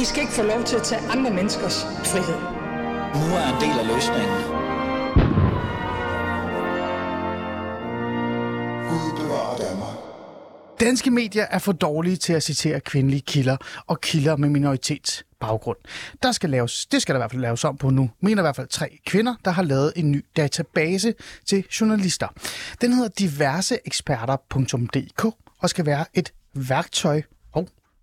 I 0.00 0.04
skal 0.04 0.20
ikke 0.20 0.32
få 0.32 0.42
lov 0.42 0.64
til 0.64 0.76
at 0.76 0.82
tage 0.82 1.00
andre 1.00 1.30
menneskers 1.30 1.84
frihed. 1.84 2.40
Nu 3.14 3.20
er 3.36 3.54
en 3.54 3.60
del 3.60 3.78
af 3.78 3.86
løsningen. 3.94 4.36
Gud 8.88 9.22
bevarer 9.22 9.56
Danmark. 9.56 9.96
Danske 10.80 11.10
medier 11.10 11.46
er 11.50 11.58
for 11.58 11.72
dårlige 11.72 12.16
til 12.16 12.32
at 12.32 12.42
citere 12.42 12.80
kvindelige 12.80 13.20
kilder 13.20 13.56
og 13.86 14.00
kilder 14.00 14.36
med 14.36 14.48
minoritetsbaggrund. 14.48 15.78
Der 16.22 16.32
skal 16.32 16.50
laves, 16.50 16.86
det 16.86 17.02
skal 17.02 17.14
der 17.14 17.18
i 17.18 17.22
hvert 17.22 17.30
fald 17.30 17.42
laves 17.42 17.64
om 17.64 17.76
på 17.76 17.90
nu, 17.90 18.10
mener 18.22 18.42
i 18.42 18.44
hvert 18.44 18.56
fald 18.56 18.68
tre 18.68 18.98
kvinder, 19.06 19.34
der 19.44 19.50
har 19.50 19.62
lavet 19.62 19.92
en 19.96 20.10
ny 20.10 20.24
database 20.36 21.14
til 21.46 21.64
journalister. 21.80 22.28
Den 22.80 22.92
hedder 22.92 23.08
diverseeksperter.dk 23.08 25.24
og 25.58 25.70
skal 25.70 25.86
være 25.86 26.04
et 26.14 26.32
værktøj 26.54 27.22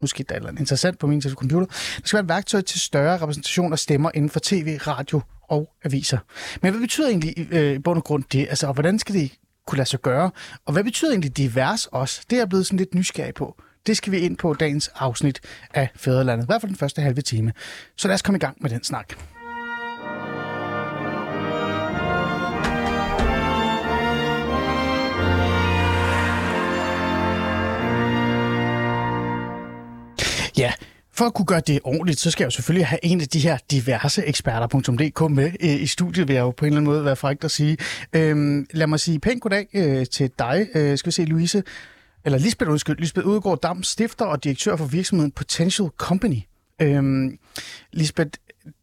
nu 0.02 0.08
skete 0.08 0.24
der 0.30 0.36
et 0.36 0.38
eller 0.38 0.50
andet 0.50 0.60
interessant 0.60 1.00
på 1.00 1.08
min 1.08 1.22
computer. 1.22 1.66
Det 1.68 2.02
skal 2.06 2.18
være 2.18 2.24
et 2.24 2.30
værktøj 2.30 2.62
til 2.62 2.80
større 2.80 3.18
repræsentation 3.18 3.74
af 3.74 3.80
stemmer 3.80 4.12
inden 4.14 4.30
for 4.30 4.40
tv, 4.44 4.78
radio 4.88 5.22
og 5.50 5.70
aviser. 5.84 6.18
Men 6.62 6.72
hvad 6.72 6.82
betyder 6.82 7.08
egentlig 7.08 7.48
øh, 7.52 7.74
i 7.76 7.80
bund 7.80 7.98
og 7.98 8.04
grund 8.04 8.24
det? 8.32 8.48
Altså, 8.50 8.68
og 8.68 8.74
hvordan 8.74 9.00
skal 9.00 9.16
det 9.16 9.32
kunne 9.68 9.78
lade 9.78 9.90
sig 9.90 10.02
gøre? 10.02 10.32
Og 10.66 10.74
hvad 10.74 10.84
betyder 10.84 11.12
egentlig 11.12 11.38
divers 11.38 11.86
også? 11.86 12.22
Det 12.30 12.36
er 12.36 12.40
jeg 12.40 12.50
blevet 12.50 12.66
sådan 12.66 12.78
lidt 12.78 12.96
nysgerrig 12.96 13.34
på. 13.34 13.62
Det 13.88 13.98
skal 13.98 14.12
vi 14.12 14.18
ind 14.18 14.38
på 14.38 14.54
dagens 14.54 14.90
afsnit 14.96 15.40
af 15.74 15.90
Fæderlandet. 15.96 16.46
I 16.46 16.48
hvert 16.48 16.62
fald 16.62 16.70
den 16.70 16.78
første 16.78 17.02
halve 17.02 17.22
time. 17.22 17.54
Så 17.98 18.08
lad 18.08 18.16
os 18.16 18.22
komme 18.22 18.38
i 18.38 18.40
gang 18.40 18.58
med 18.62 18.70
den 18.70 18.84
snak. 18.84 19.37
Ja, 30.58 30.74
for 31.12 31.26
at 31.26 31.34
kunne 31.34 31.46
gøre 31.46 31.60
det 31.60 31.80
ordentligt, 31.84 32.20
så 32.20 32.32
skal 32.32 32.44
jeg 32.44 32.46
jo 32.46 32.52
selvfølgelig 32.52 32.88
have 32.88 33.00
en 33.04 33.22
af 33.22 33.28
de 33.28 33.40
her 33.40 33.58
diverse 33.72 34.26
eksperter.dk 34.26 35.32
med 35.32 35.52
øh, 35.60 35.82
i 35.82 35.88
studiet, 35.88 36.28
vil 36.28 36.34
jeg 36.34 36.42
jo 36.42 36.52
på 36.52 36.66
en 36.66 36.68
eller 36.68 36.80
anden 36.80 36.94
måde 36.94 37.06
være 37.06 37.16
frækt 37.16 37.44
at 37.44 37.52
sige. 37.52 37.78
Øhm, 38.14 38.68
lad 38.72 38.88
mig 38.88 39.00
sige 39.00 39.20
pænt 39.20 39.42
goddag 39.42 39.68
øh, 39.74 40.06
til 40.06 40.32
dig. 40.40 40.68
Øh, 40.76 40.98
skal 40.98 41.08
vi 41.08 41.12
se, 41.12 41.26
Louise, 41.26 41.64
eller 42.26 42.40
Lisbeth, 42.40 42.72
undskyld, 42.72 43.00
Lisbeth 43.00 43.28
Udegaard 43.28 43.62
Dam, 43.62 43.84
stifter 43.84 44.26
og 44.26 44.44
direktør 44.44 44.76
for 44.76 44.86
virksomheden 44.86 45.32
Potential 45.32 45.90
Company. 45.98 46.40
Øhm, 46.82 47.38
Lisbeth, 47.94 48.32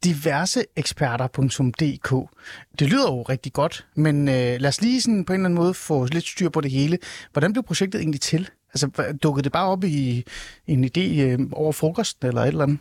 diverseeksperter.dk. 0.04 2.30
Det 2.78 2.88
lyder 2.88 3.12
jo 3.12 3.22
rigtig 3.22 3.52
godt, 3.52 3.86
men 3.94 4.28
øh, 4.28 4.60
lad 4.60 4.66
os 4.66 4.80
lige 4.80 5.00
sådan 5.00 5.24
på 5.24 5.32
en 5.32 5.40
eller 5.40 5.44
anden 5.44 5.62
måde 5.62 5.74
få 5.74 6.04
lidt 6.04 6.26
styr 6.26 6.48
på 6.48 6.60
det 6.60 6.70
hele. 6.70 6.98
Hvordan 7.32 7.52
blev 7.52 7.62
projektet 7.62 7.98
egentlig 7.98 8.20
til? 8.20 8.50
Altså, 8.74 9.14
dukkede 9.22 9.44
det 9.44 9.52
bare 9.52 9.68
op 9.68 9.84
i 9.84 10.24
en 10.66 10.84
idé 10.84 11.20
øh, 11.20 11.38
over 11.52 11.72
frokosten 11.72 12.28
eller 12.28 12.42
et 12.42 12.48
eller 12.48 12.62
andet? 12.62 12.78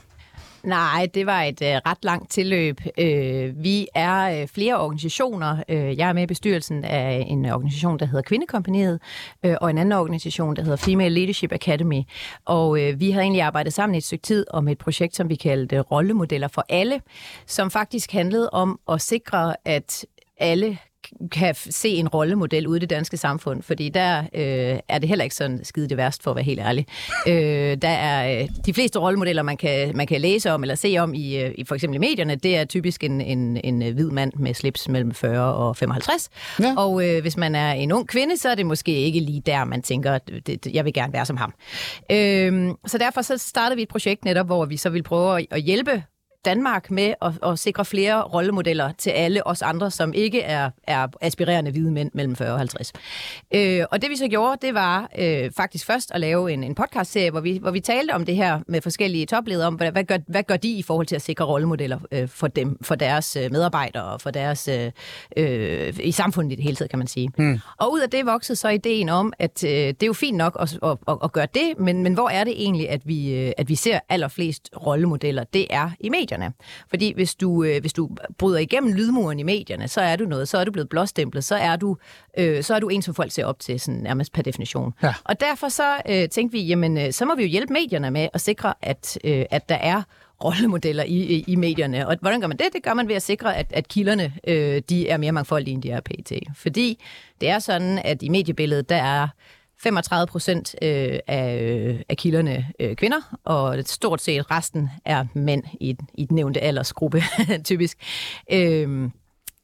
Nej, 0.63 1.07
det 1.13 1.25
var 1.25 1.41
et 1.41 1.61
øh, 1.61 1.67
ret 1.67 1.97
langt 2.05 2.31
tilløb. 2.31 2.81
Øh, 2.97 3.63
vi 3.63 3.87
er 3.95 4.41
øh, 4.41 4.47
flere 4.47 4.79
organisationer. 4.81 5.63
Øh, 5.69 5.97
jeg 5.97 6.09
er 6.09 6.13
med 6.13 6.23
i 6.23 6.25
bestyrelsen 6.25 6.83
af 6.83 7.25
en 7.27 7.45
organisation, 7.45 7.99
der 7.99 8.05
hedder 8.05 8.21
Kvindekompaniet, 8.21 8.99
øh, 9.43 9.55
og 9.61 9.69
en 9.69 9.77
anden 9.77 9.91
organisation, 9.91 10.55
der 10.55 10.61
hedder 10.61 10.77
Female 10.77 11.15
Leadership 11.15 11.51
Academy. 11.51 12.01
Og 12.45 12.81
øh, 12.81 12.99
vi 12.99 13.11
har 13.11 13.21
egentlig 13.21 13.41
arbejdet 13.41 13.73
sammen 13.73 13.95
i 13.95 13.97
et 13.97 14.03
stykke 14.03 14.21
tid 14.21 14.45
om 14.49 14.67
et 14.67 14.77
projekt, 14.77 15.15
som 15.15 15.29
vi 15.29 15.35
kaldte 15.35 15.75
øh, 15.75 15.81
Rollemodeller 15.81 16.47
for 16.47 16.65
alle, 16.69 17.01
som 17.45 17.71
faktisk 17.71 18.11
handlede 18.11 18.49
om 18.49 18.79
at 18.91 19.01
sikre, 19.01 19.55
at 19.65 20.05
alle 20.37 20.77
kan 21.31 21.55
se 21.55 21.89
en 21.89 22.07
rollemodel 22.07 22.67
ude 22.67 22.77
i 22.77 22.79
det 22.79 22.89
danske 22.89 23.17
samfund, 23.17 23.63
fordi 23.63 23.89
der 23.89 24.19
øh, 24.19 24.79
er 24.87 24.99
det 24.99 25.09
heller 25.09 25.23
ikke 25.23 25.35
sådan 25.35 25.59
skide 25.63 25.89
det 25.89 25.97
værst, 25.97 26.23
for 26.23 26.31
at 26.31 26.35
være 26.35 26.45
helt 26.45 26.59
ærlig. 26.59 26.87
Øh, 27.27 27.77
der 27.81 27.87
er 27.89 28.41
øh, 28.41 28.49
de 28.65 28.73
fleste 28.73 28.99
rollemodeller, 28.99 29.43
man 29.43 29.57
kan, 29.57 29.97
man 29.97 30.07
kan 30.07 30.21
læse 30.21 30.51
om 30.51 30.63
eller 30.63 30.75
se 30.75 30.97
om 30.99 31.13
i, 31.13 31.37
øh, 31.37 31.51
i 31.57 31.65
for 31.65 31.75
eksempel 31.75 31.95
i 31.95 31.99
medierne, 31.99 32.35
det 32.35 32.57
er 32.57 32.65
typisk 32.65 33.03
en, 33.03 33.21
en, 33.21 33.57
en 33.63 33.93
hvid 33.93 34.09
mand 34.09 34.31
med 34.35 34.53
slips 34.53 34.89
mellem 34.89 35.13
40 35.13 35.53
og 35.53 35.77
55. 35.77 36.29
Ja. 36.59 36.73
Og 36.77 37.09
øh, 37.09 37.21
hvis 37.21 37.37
man 37.37 37.55
er 37.55 37.71
en 37.71 37.91
ung 37.91 38.07
kvinde, 38.07 38.37
så 38.37 38.49
er 38.49 38.55
det 38.55 38.65
måske 38.65 38.91
ikke 38.91 39.19
lige 39.19 39.41
der, 39.45 39.63
man 39.63 39.81
tænker, 39.81 40.17
det, 40.17 40.67
jeg 40.73 40.85
vil 40.85 40.93
gerne 40.93 41.13
være 41.13 41.25
som 41.25 41.37
ham. 41.37 41.53
Øh, 42.11 42.71
så 42.87 42.97
derfor 42.97 43.21
så 43.21 43.37
startede 43.37 43.75
vi 43.75 43.81
et 43.81 43.89
projekt 43.89 44.25
netop, 44.25 44.45
hvor 44.45 44.65
vi 44.65 44.77
så 44.77 44.89
vil 44.89 45.03
prøve 45.03 45.39
at, 45.39 45.45
at 45.51 45.61
hjælpe 45.61 46.03
Danmark 46.45 46.91
med 46.91 47.13
at, 47.21 47.31
at 47.45 47.59
sikre 47.59 47.85
flere 47.85 48.21
rollemodeller 48.21 48.91
til 48.97 49.09
alle 49.09 49.47
os 49.47 49.61
andre, 49.61 49.91
som 49.91 50.13
ikke 50.13 50.41
er, 50.41 50.69
er 50.83 51.07
aspirerende 51.21 51.71
hvide 51.71 51.91
mænd 51.91 52.11
mellem 52.13 52.35
40 52.35 52.51
og 52.51 52.57
50. 52.57 52.91
Øh, 53.55 53.85
og 53.91 54.01
det 54.01 54.09
vi 54.09 54.15
så 54.15 54.27
gjorde, 54.27 54.67
det 54.67 54.73
var 54.73 55.09
øh, 55.19 55.51
faktisk 55.57 55.85
først 55.85 56.11
at 56.13 56.19
lave 56.19 56.51
en, 56.51 56.63
en 56.63 56.75
podcast-serie, 56.75 57.31
hvor 57.31 57.39
vi, 57.39 57.57
hvor 57.57 57.71
vi 57.71 57.79
talte 57.79 58.11
om 58.11 58.25
det 58.25 58.35
her 58.35 58.59
med 58.67 58.81
forskellige 58.81 59.25
topledere, 59.25 59.67
om 59.67 59.75
hvad, 59.75 59.91
hvad, 59.91 60.03
gør, 60.03 60.17
hvad 60.27 60.43
gør 60.43 60.57
de 60.57 60.69
i 60.69 60.83
forhold 60.83 61.07
til 61.07 61.15
at 61.15 61.21
sikre 61.21 61.45
rollemodeller 61.45 61.99
øh, 62.11 62.27
for 62.27 62.47
dem, 62.47 62.77
for 62.81 62.95
deres 62.95 63.35
øh, 63.35 63.51
medarbejdere 63.51 64.03
og 64.03 64.21
for 64.21 64.31
deres 64.31 64.67
øh, 64.67 64.91
øh, 65.37 65.93
i 65.99 66.11
samfundet 66.11 66.51
i 66.51 66.55
det 66.55 66.63
hele 66.63 66.75
taget, 66.75 66.89
kan 66.89 66.99
man 66.99 67.07
sige. 67.07 67.29
Mm. 67.37 67.59
Og 67.77 67.91
ud 67.91 67.99
af 67.99 68.09
det 68.09 68.25
voksede 68.25 68.55
så 68.55 68.69
ideen 68.69 69.09
om, 69.09 69.33
at 69.39 69.63
øh, 69.63 69.71
det 69.71 70.03
er 70.03 70.07
jo 70.07 70.13
fint 70.13 70.37
nok 70.37 70.57
at, 70.59 70.77
at, 70.83 70.97
at, 71.07 71.17
at 71.23 71.31
gøre 71.31 71.47
det, 71.53 71.73
men, 71.79 72.03
men 72.03 72.13
hvor 72.13 72.29
er 72.29 72.43
det 72.43 72.53
egentlig, 72.57 72.89
at 72.89 73.01
vi, 73.07 73.33
øh, 73.33 73.51
at 73.57 73.69
vi 73.69 73.75
ser 73.75 73.99
allerflest 74.09 74.69
rollemodeller? 74.85 75.43
Det 75.43 75.67
er 75.69 75.89
i 75.99 76.09
medierne 76.09 76.32
medierne. 76.33 76.53
Fordi 76.89 77.13
hvis 77.13 77.35
du, 77.35 77.63
øh, 77.63 77.81
hvis 77.81 77.93
du 77.93 78.09
bryder 78.37 78.59
igennem 78.59 78.93
lydmuren 78.93 79.39
i 79.39 79.43
medierne, 79.43 79.87
så 79.87 80.01
er 80.01 80.15
du 80.15 80.25
noget, 80.25 80.49
så 80.49 80.57
er 80.57 80.63
du 80.63 80.71
blevet 80.71 80.89
blåstemplet, 80.89 81.43
så 81.43 81.55
er 81.55 81.75
du, 81.75 81.97
øh, 82.37 82.63
så 82.63 82.75
er 82.75 82.79
du 82.79 82.87
en, 82.87 83.01
som 83.01 83.15
folk 83.15 83.31
ser 83.31 83.45
op 83.45 83.59
til, 83.59 83.79
sådan 83.79 83.99
nærmest 83.99 84.33
per 84.33 84.41
definition. 84.41 84.93
Ja. 85.03 85.13
Og 85.23 85.39
derfor 85.39 85.69
så 85.69 85.97
øh, 86.09 86.29
tænkte 86.29 86.57
vi, 86.57 86.63
jamen 86.63 86.97
øh, 86.97 87.11
så 87.11 87.25
må 87.25 87.35
vi 87.35 87.41
jo 87.43 87.47
hjælpe 87.47 87.73
medierne 87.73 88.11
med 88.11 88.27
at 88.33 88.41
sikre, 88.41 88.73
at, 88.81 89.17
øh, 89.23 89.45
at 89.51 89.69
der 89.69 89.75
er 89.75 90.01
rollemodeller 90.43 91.03
i, 91.03 91.15
i, 91.15 91.43
i 91.47 91.55
medierne. 91.55 92.07
Og 92.07 92.17
hvordan 92.21 92.41
gør 92.41 92.47
man 92.47 92.57
det? 92.57 92.67
Det 92.73 92.83
gør 92.83 92.93
man 92.93 93.07
ved 93.07 93.15
at 93.15 93.21
sikre, 93.21 93.55
at, 93.55 93.67
at 93.69 93.87
kilderne 93.87 94.33
øh, 94.47 94.81
de 94.89 95.09
er 95.09 95.17
mere 95.17 95.31
mangfoldige, 95.31 95.73
end 95.73 95.83
de 95.83 95.89
er 95.89 96.01
pt. 96.01 96.31
Fordi 96.55 97.03
det 97.41 97.49
er 97.49 97.59
sådan, 97.59 97.99
at 98.03 98.23
i 98.23 98.29
mediebilledet, 98.29 98.89
der 98.89 98.95
er 98.95 99.27
35 99.79 100.27
procent 100.27 100.75
øh, 100.81 101.19
af, 101.27 101.61
øh, 101.61 101.99
af 102.09 102.17
kilderne 102.17 102.67
øh, 102.79 102.95
kvinder, 102.95 103.37
og 103.43 103.77
stort 103.85 104.21
set 104.21 104.51
resten 104.51 104.89
er 105.05 105.25
mænd 105.33 105.63
i, 105.79 105.97
i 106.13 106.25
den 106.25 106.35
nævnte 106.35 106.59
aldersgruppe, 106.59 107.23
typisk. 107.63 107.97
Øh, 108.51 109.09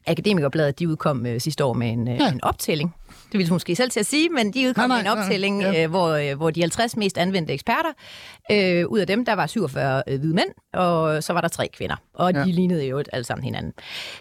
Akademikerbladet, 0.07 0.79
de 0.79 0.89
udkom 0.89 1.25
øh, 1.25 1.41
sidste 1.41 1.65
år 1.65 1.73
med 1.73 1.89
en, 1.89 2.07
øh, 2.07 2.15
ja. 2.15 2.31
en 2.31 2.43
optælling. 2.43 2.95
Det 3.31 3.37
ville 3.37 3.49
du 3.49 3.53
måske 3.53 3.75
selv 3.75 3.91
til 3.91 3.99
at 3.99 4.05
sige, 4.05 4.29
men 4.29 4.53
de 4.53 4.69
udkom 4.69 4.89
nej, 4.89 5.01
nej, 5.01 5.11
en 5.11 5.19
optælling, 5.19 5.61
ja. 5.61 5.83
øh, 5.83 5.89
hvor, 5.89 6.09
øh, 6.09 6.37
hvor 6.37 6.49
de 6.49 6.61
50 6.61 6.97
mest 6.97 7.17
anvendte 7.17 7.53
eksperter, 7.53 7.89
øh, 8.51 8.87
ud 8.87 8.99
af 8.99 9.07
dem, 9.07 9.25
der 9.25 9.33
var 9.33 9.47
47 9.47 10.03
øh, 10.07 10.19
hvide 10.19 10.33
mænd, 10.35 10.49
og 10.73 11.23
så 11.23 11.33
var 11.33 11.41
der 11.41 11.47
tre 11.47 11.69
kvinder. 11.73 11.95
Og 12.13 12.33
ja. 12.33 12.43
de 12.43 12.51
lignede 12.51 12.85
jo 12.85 13.03
alle 13.13 13.23
sammen 13.23 13.43
hinanden. 13.43 13.73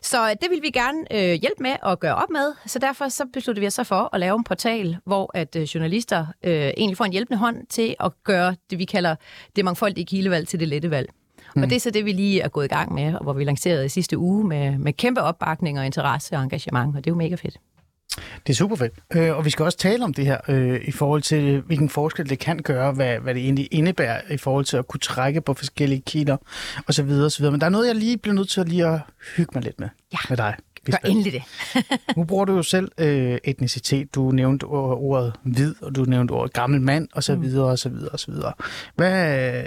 Så 0.02 0.34
det 0.42 0.50
vil 0.50 0.62
vi 0.62 0.70
gerne 0.70 0.98
øh, 1.10 1.40
hjælpe 1.40 1.62
med 1.62 1.76
at 1.86 2.00
gøre 2.00 2.14
op 2.14 2.30
med, 2.30 2.52
så 2.66 2.78
derfor 2.78 3.08
så 3.08 3.24
besluttede 3.32 3.60
vi 3.60 3.66
os 3.66 3.74
så 3.74 3.84
for 3.84 4.10
at 4.12 4.20
lave 4.20 4.36
en 4.36 4.44
portal, 4.44 4.96
hvor 5.04 5.30
at 5.34 5.56
øh, 5.56 5.62
journalister 5.62 6.26
øh, 6.44 6.52
egentlig 6.52 6.96
får 6.96 7.04
en 7.04 7.12
hjælpende 7.12 7.38
hånd 7.38 7.66
til 7.66 7.94
at 8.00 8.12
gøre 8.24 8.54
det, 8.70 8.78
vi 8.78 8.84
kalder 8.84 9.14
det 9.56 9.64
mangfoldige 9.64 10.06
kildevalg 10.06 10.48
til 10.48 10.60
det 10.60 10.68
lette 10.68 10.90
valg. 10.90 11.08
Mm. 11.56 11.62
Og 11.62 11.70
det 11.70 11.76
er 11.76 11.80
så 11.80 11.90
det, 11.90 12.04
vi 12.04 12.12
lige 12.12 12.40
er 12.40 12.48
gået 12.48 12.64
i 12.64 12.68
gang 12.68 12.94
med, 12.94 13.14
og 13.14 13.22
hvor 13.22 13.32
vi 13.32 13.44
lancerede 13.44 13.86
i 13.86 13.88
sidste 13.88 14.18
uge 14.18 14.44
med, 14.44 14.78
med 14.78 14.92
kæmpe 14.92 15.22
opbakning 15.22 15.78
og 15.78 15.86
interesse 15.86 16.36
og 16.36 16.42
engagement, 16.42 16.96
og 16.96 17.04
det 17.04 17.10
er 17.10 17.14
jo 17.14 17.18
mega 17.18 17.34
fedt. 17.34 17.56
Det 18.46 18.52
er 18.52 18.56
super 18.56 18.76
fedt. 18.76 18.92
Øh, 19.14 19.36
og 19.36 19.44
vi 19.44 19.50
skal 19.50 19.64
også 19.64 19.78
tale 19.78 20.04
om 20.04 20.14
det 20.14 20.26
her 20.26 20.38
øh, 20.48 20.80
i 20.84 20.92
forhold 20.92 21.22
til, 21.22 21.60
hvilken 21.60 21.88
forskel 21.88 22.28
det 22.28 22.38
kan 22.38 22.58
gøre, 22.58 22.92
hvad, 22.92 23.18
hvad 23.18 23.34
det 23.34 23.42
egentlig 23.42 23.68
indebærer 23.70 24.20
i 24.30 24.36
forhold 24.36 24.64
til 24.64 24.76
at 24.76 24.88
kunne 24.88 25.00
trække 25.00 25.40
på 25.40 25.54
forskellige 25.54 26.02
kilder 26.06 26.36
osv. 26.88 27.10
osv. 27.10 27.44
Men 27.44 27.60
der 27.60 27.66
er 27.66 27.70
noget, 27.70 27.86
jeg 27.86 27.96
lige 27.96 28.18
bliver 28.18 28.34
nødt 28.34 28.48
til 28.48 28.60
at 28.60 28.68
lige 28.68 28.86
at 28.86 29.00
hygge 29.36 29.50
mig 29.54 29.62
lidt 29.62 29.80
med, 29.80 29.88
ja. 30.12 30.18
med 30.28 30.36
dig. 30.36 30.54
Gør 30.90 31.08
endelig 31.08 31.32
det. 31.32 31.42
nu 32.16 32.24
bruger 32.24 32.44
du 32.44 32.56
jo 32.56 32.62
selv 32.62 32.92
øh, 32.98 33.38
etnicitet. 33.44 34.14
Du 34.14 34.30
nævnte 34.30 34.64
ordet 34.64 35.32
hvid, 35.42 35.74
og 35.82 35.96
du 35.96 36.04
nævnte 36.04 36.32
ordet 36.32 36.52
gammel 36.52 36.80
mand, 36.80 37.08
og 37.12 37.24
så 37.24 37.34
mm. 37.34 37.42
videre, 37.42 37.66
og 37.66 37.78
så 37.78 37.88
videre, 37.88 38.08
og 38.08 38.20
så 38.20 38.30
videre. 38.30 38.52
Hvad, 38.94 39.10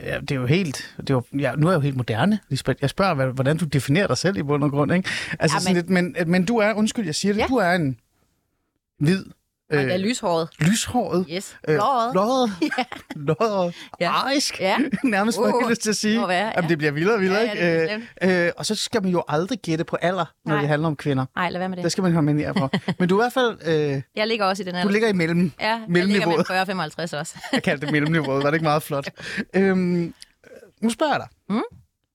ja, 0.04 0.19
det 0.19 0.31
er 0.31 0.36
jo 0.36 0.45
helt... 0.45 0.95
Det 0.97 1.09
er 1.09 1.13
jo, 1.13 1.24
ja, 1.39 1.56
nu 1.56 1.68
er 1.68 1.71
jeg 1.71 1.75
jo 1.75 1.81
helt 1.81 1.97
moderne, 1.97 2.39
Lisbeth. 2.50 2.77
Jeg 2.81 2.89
spørger, 2.89 3.31
hvordan 3.31 3.57
du 3.57 3.65
definerer 3.65 4.07
dig 4.07 4.18
selv 4.18 4.38
i 4.38 4.44
bund 4.44 4.63
og 4.63 4.71
grund, 4.71 4.94
ikke? 4.94 5.09
Altså, 5.39 5.57
ja, 5.57 5.59
men... 5.59 5.62
Sådan 5.62 5.75
lidt, 5.75 5.89
men, 5.89 6.31
men 6.31 6.45
du 6.45 6.57
er, 6.57 6.74
undskyld, 6.74 7.06
jeg 7.06 7.15
siger 7.15 7.33
det, 7.33 7.39
ja. 7.39 7.45
du 7.50 7.56
er 7.56 7.71
en 7.71 7.97
hvid 9.01 9.25
Øh, 9.71 9.83
det 9.83 9.94
er 9.94 9.98
lyshåret. 9.98 10.50
Lyshåret. 10.59 11.25
Yes. 11.31 11.57
Øh, 11.68 11.75
blåret. 12.12 12.51
ja. 12.77 12.83
Blåret. 13.25 13.75
Ja. 14.00 14.12
Arisk. 14.12 14.59
Ja. 14.59 14.77
Nærmest 15.03 15.38
uh, 15.38 15.45
man 15.45 15.69
lyst 15.69 15.81
til 15.81 15.89
at 15.89 15.95
sige. 15.95 16.27
Være, 16.27 16.31
ja. 16.31 16.51
Jamen, 16.56 16.69
det 16.69 16.77
bliver 16.77 16.92
vildere 16.92 17.15
og 17.15 17.21
vildere, 17.21 17.42
ja, 17.42 17.75
ja, 17.75 17.81
ikke? 17.81 18.07
Øh, 18.24 18.45
øh, 18.45 18.51
og 18.57 18.65
så 18.65 18.75
skal 18.75 19.03
man 19.03 19.12
jo 19.12 19.24
aldrig 19.27 19.59
gætte 19.59 19.83
på 19.83 19.95
alder, 20.01 20.25
når 20.45 20.53
Nej. 20.53 20.62
det 20.62 20.69
handler 20.69 20.88
om 20.88 20.95
kvinder. 20.95 21.25
Nej, 21.36 21.50
lad 21.50 21.59
være 21.59 21.69
med 21.69 21.77
det. 21.77 21.83
Det 21.83 21.92
skal 21.92 22.01
man 22.03 22.24
med 22.24 22.53
på. 22.53 22.69
Men 23.00 23.09
du 23.09 23.18
er 23.18 23.21
i 23.21 23.24
hvert 23.24 23.33
fald... 23.33 23.57
Øh, 23.65 24.01
jeg 24.15 24.27
ligger 24.27 24.45
også 24.45 24.63
i 24.63 24.65
den 24.65 24.75
alder. 24.75 24.88
Du 24.88 24.92
ligger 24.92 25.07
i 25.07 25.13
mellem, 25.13 25.51
ja, 25.59 25.68
jeg 25.68 25.86
ligger 25.88 26.27
mellem 26.27 26.45
40 26.45 26.62
og 26.62 26.68
55 26.68 27.13
også. 27.13 27.36
jeg 27.54 27.63
kaldte 27.63 27.86
det 27.86 27.92
mellemniveauet. 27.92 28.44
Var 28.44 28.50
det 28.50 28.56
ikke 28.56 28.63
meget 28.63 28.83
flot? 28.83 29.09
øhm, 29.56 30.13
nu 30.81 30.89
spørger 30.89 31.13
jeg 31.13 31.19
dig. 31.19 31.56
Mm? 31.56 31.63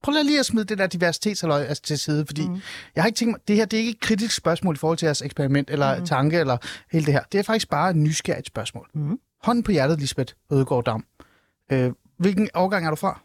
Prøv 0.03 0.15
lige 0.25 0.39
at 0.39 0.47
smide 0.47 0.65
det 0.65 0.79
der 0.79 0.87
diversitetsaløj 0.87 1.63
altså, 1.63 1.83
til 1.83 1.99
side, 1.99 2.27
fordi 2.27 2.49
mm. 2.49 2.61
jeg 2.95 3.03
har 3.03 3.07
ikke 3.07 3.17
tænkt 3.17 3.33
mig, 3.33 3.41
det 3.49 3.57
her 3.57 3.65
det 3.65 3.77
er 3.77 3.81
ikke 3.81 3.91
et 3.91 4.01
kritisk 4.01 4.37
spørgsmål 4.37 4.75
i 4.75 4.79
forhold 4.79 4.99
til 4.99 5.07
jeres 5.07 5.23
eksperiment 5.23 5.71
eller 5.71 5.99
mm. 5.99 6.07
tanke 6.07 6.39
eller 6.39 6.57
hele 6.93 7.07
det 7.07 7.13
her. 7.13 7.23
Det 7.33 7.39
er 7.39 7.43
faktisk 7.43 7.71
bare 7.71 7.91
et 7.91 7.97
nysgerrigt 7.97 8.47
spørgsmål. 8.47 8.89
Mm. 8.95 9.19
Hånden 9.43 9.63
på 9.65 9.73
hjertet, 9.73 10.01
Lisbeth 10.01 10.35
Ødegaard 10.53 10.85
Dam. 10.85 11.05
Øh, 11.73 11.93
hvilken 12.19 12.49
årgang 12.55 12.87
er 12.87 12.91
du 12.91 12.97
fra? 12.97 13.21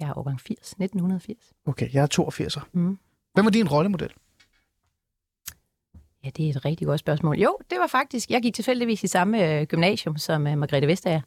Jeg 0.00 0.08
er 0.08 0.18
årgang 0.18 0.40
80, 0.40 0.58
1980. 0.58 1.38
Okay, 1.66 1.94
jeg 1.94 2.02
er 2.02 2.20
82'er. 2.20 2.68
Mm. 2.72 2.98
Hvem 3.34 3.44
var 3.44 3.50
din 3.50 3.68
rollemodel? 3.68 4.10
Ja, 6.24 6.30
det 6.36 6.46
er 6.46 6.50
et 6.50 6.64
rigtig 6.64 6.86
godt 6.86 7.00
spørgsmål. 7.00 7.36
Jo, 7.38 7.56
det 7.70 7.78
var 7.80 7.86
faktisk, 7.86 8.30
jeg 8.30 8.42
gik 8.42 8.54
tilfældigvis 8.54 9.04
i 9.04 9.06
samme 9.06 9.58
øh, 9.60 9.66
gymnasium 9.66 10.16
som 10.16 10.46
øh, 10.46 10.58
Margrethe 10.58 10.86
Vestager. 10.88 11.20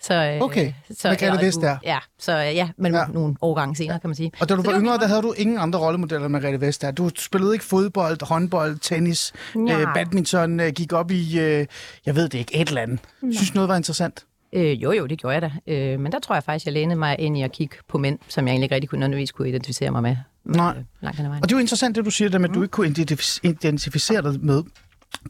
Så, 0.00 0.14
øh, 0.14 0.40
Okay, 0.40 0.72
så, 0.90 1.08
Margrethe 1.08 1.46
Vestager. 1.46 1.76
Ja, 1.84 1.98
så 2.18 2.32
øh, 2.32 2.54
ja, 2.54 2.68
men 2.76 2.92
Ja. 2.92 2.98
ja. 2.98 3.06
nogle 3.06 3.34
årgange 3.42 3.76
senere, 3.76 4.00
kan 4.00 4.08
man 4.10 4.14
sige. 4.14 4.32
Og 4.40 4.48
da 4.48 4.54
du 4.56 4.62
Så 4.62 4.70
var 4.70 4.78
yngre, 4.80 4.92
godt. 4.92 5.00
der 5.00 5.06
havde 5.08 5.22
du 5.22 5.32
ingen 5.32 5.58
andre 5.58 5.78
rollemodeller 5.78 6.26
end 6.26 6.32
Margrethe 6.32 6.60
Vestager. 6.60 6.92
Du 6.92 7.10
spillede 7.18 7.52
ikke 7.52 7.64
fodbold, 7.64 8.26
håndbold, 8.26 8.78
tennis, 8.78 9.32
Nej. 9.54 9.80
øh, 9.80 9.86
badminton, 9.94 10.60
øh, 10.60 10.72
gik 10.72 10.92
op 10.92 11.10
i, 11.10 11.38
øh, 11.40 11.66
jeg 12.06 12.16
ved 12.16 12.28
det 12.28 12.38
ikke, 12.38 12.56
et 12.56 12.68
eller 12.68 12.82
andet. 12.82 13.00
Synes 13.32 13.54
noget 13.54 13.68
var 13.68 13.76
interessant? 13.76 14.24
Øh, 14.52 14.82
jo, 14.82 14.92
jo, 14.92 15.06
det 15.06 15.18
gjorde 15.18 15.34
jeg 15.34 15.42
da. 15.42 15.50
Øh, 15.74 16.00
men 16.00 16.12
der 16.12 16.18
tror 16.18 16.34
jeg 16.34 16.44
faktisk, 16.44 16.66
jeg 16.66 16.72
lænede 16.72 16.98
mig 16.98 17.16
ind 17.18 17.38
i 17.38 17.42
at 17.42 17.52
kigge 17.52 17.76
på 17.88 17.98
mænd, 17.98 18.18
som 18.28 18.46
jeg 18.46 18.52
egentlig 18.52 18.64
ikke 18.64 18.74
rigtig 18.74 18.88
kunne 18.90 18.98
nødvendigvis 19.00 19.32
kunne 19.32 19.48
identificere 19.48 19.90
mig 19.90 20.02
med. 20.02 20.16
Nej. 20.48 20.74
Øh, 20.78 20.84
langt 21.00 21.16
hen 21.16 21.26
ad 21.26 21.30
vejen. 21.30 21.42
Og 21.42 21.48
det 21.48 21.54
er 21.54 21.58
jo 21.58 21.60
interessant, 21.60 21.96
det 21.96 22.04
du 22.04 22.10
siger, 22.10 22.28
der 22.28 22.38
med, 22.38 22.48
at 22.48 22.54
du 22.54 22.62
ikke 22.62 22.72
kunne 22.72 22.88
identif- 22.88 23.40
identificere 23.42 24.22
dig 24.22 24.44
med 24.44 24.62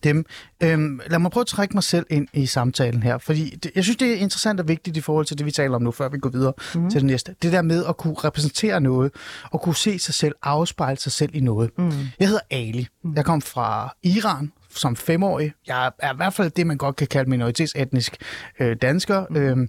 dem. 0.03 0.25
Øhm, 0.63 1.01
lad 1.11 1.19
mig 1.19 1.31
prøve 1.31 1.43
at 1.43 1.47
trække 1.47 1.75
mig 1.75 1.83
selv 1.83 2.07
ind 2.11 2.29
i 2.33 2.47
samtalen 2.47 3.03
her, 3.03 3.19
fordi 3.19 3.57
det, 3.63 3.71
jeg 3.75 3.85
synes, 3.85 3.97
det 3.97 4.13
er 4.13 4.17
interessant 4.17 4.61
og 4.61 4.69
vigtigt 4.69 4.97
i 4.97 5.01
forhold 5.01 5.27
til 5.27 5.39
det, 5.39 5.47
vi 5.47 5.51
taler 5.51 5.77
om 5.77 5.83
nu, 5.83 5.91
før 5.91 6.09
vi 6.09 6.19
går 6.19 6.31
videre 6.31 6.53
mm. 6.75 6.91
til 6.91 7.01
det 7.01 7.07
næste. 7.07 7.35
Det 7.43 7.53
der 7.53 7.63
med 7.63 7.85
at 7.89 7.97
kunne 7.97 8.15
repræsentere 8.15 8.81
noget, 8.81 9.13
og 9.51 9.63
kunne 9.63 9.77
se 9.77 9.99
sig 9.99 10.15
selv, 10.15 10.35
afspejle 10.43 10.99
sig 10.99 11.13
selv 11.13 11.31
i 11.35 11.41
noget. 11.41 11.71
Mm. 11.79 11.93
Jeg 12.21 12.29
hedder 12.29 12.43
Ali. 12.51 12.89
Jeg 13.17 13.25
kom 13.25 13.43
fra 13.43 13.97
Iran 14.03 14.53
som 14.75 14.97
femårig. 14.97 15.53
Jeg 15.67 15.93
er 15.99 16.13
i 16.13 16.17
hvert 16.17 16.35
fald 16.35 16.51
det, 16.51 16.67
man 16.67 16.77
godt 16.77 16.97
kan 16.97 17.07
kalde 17.07 17.31
minoritetsetnisk 17.31 18.17
øh, 18.61 18.77
dansker. 18.83 19.27
Mm. 19.31 19.37
Øhm, 19.37 19.69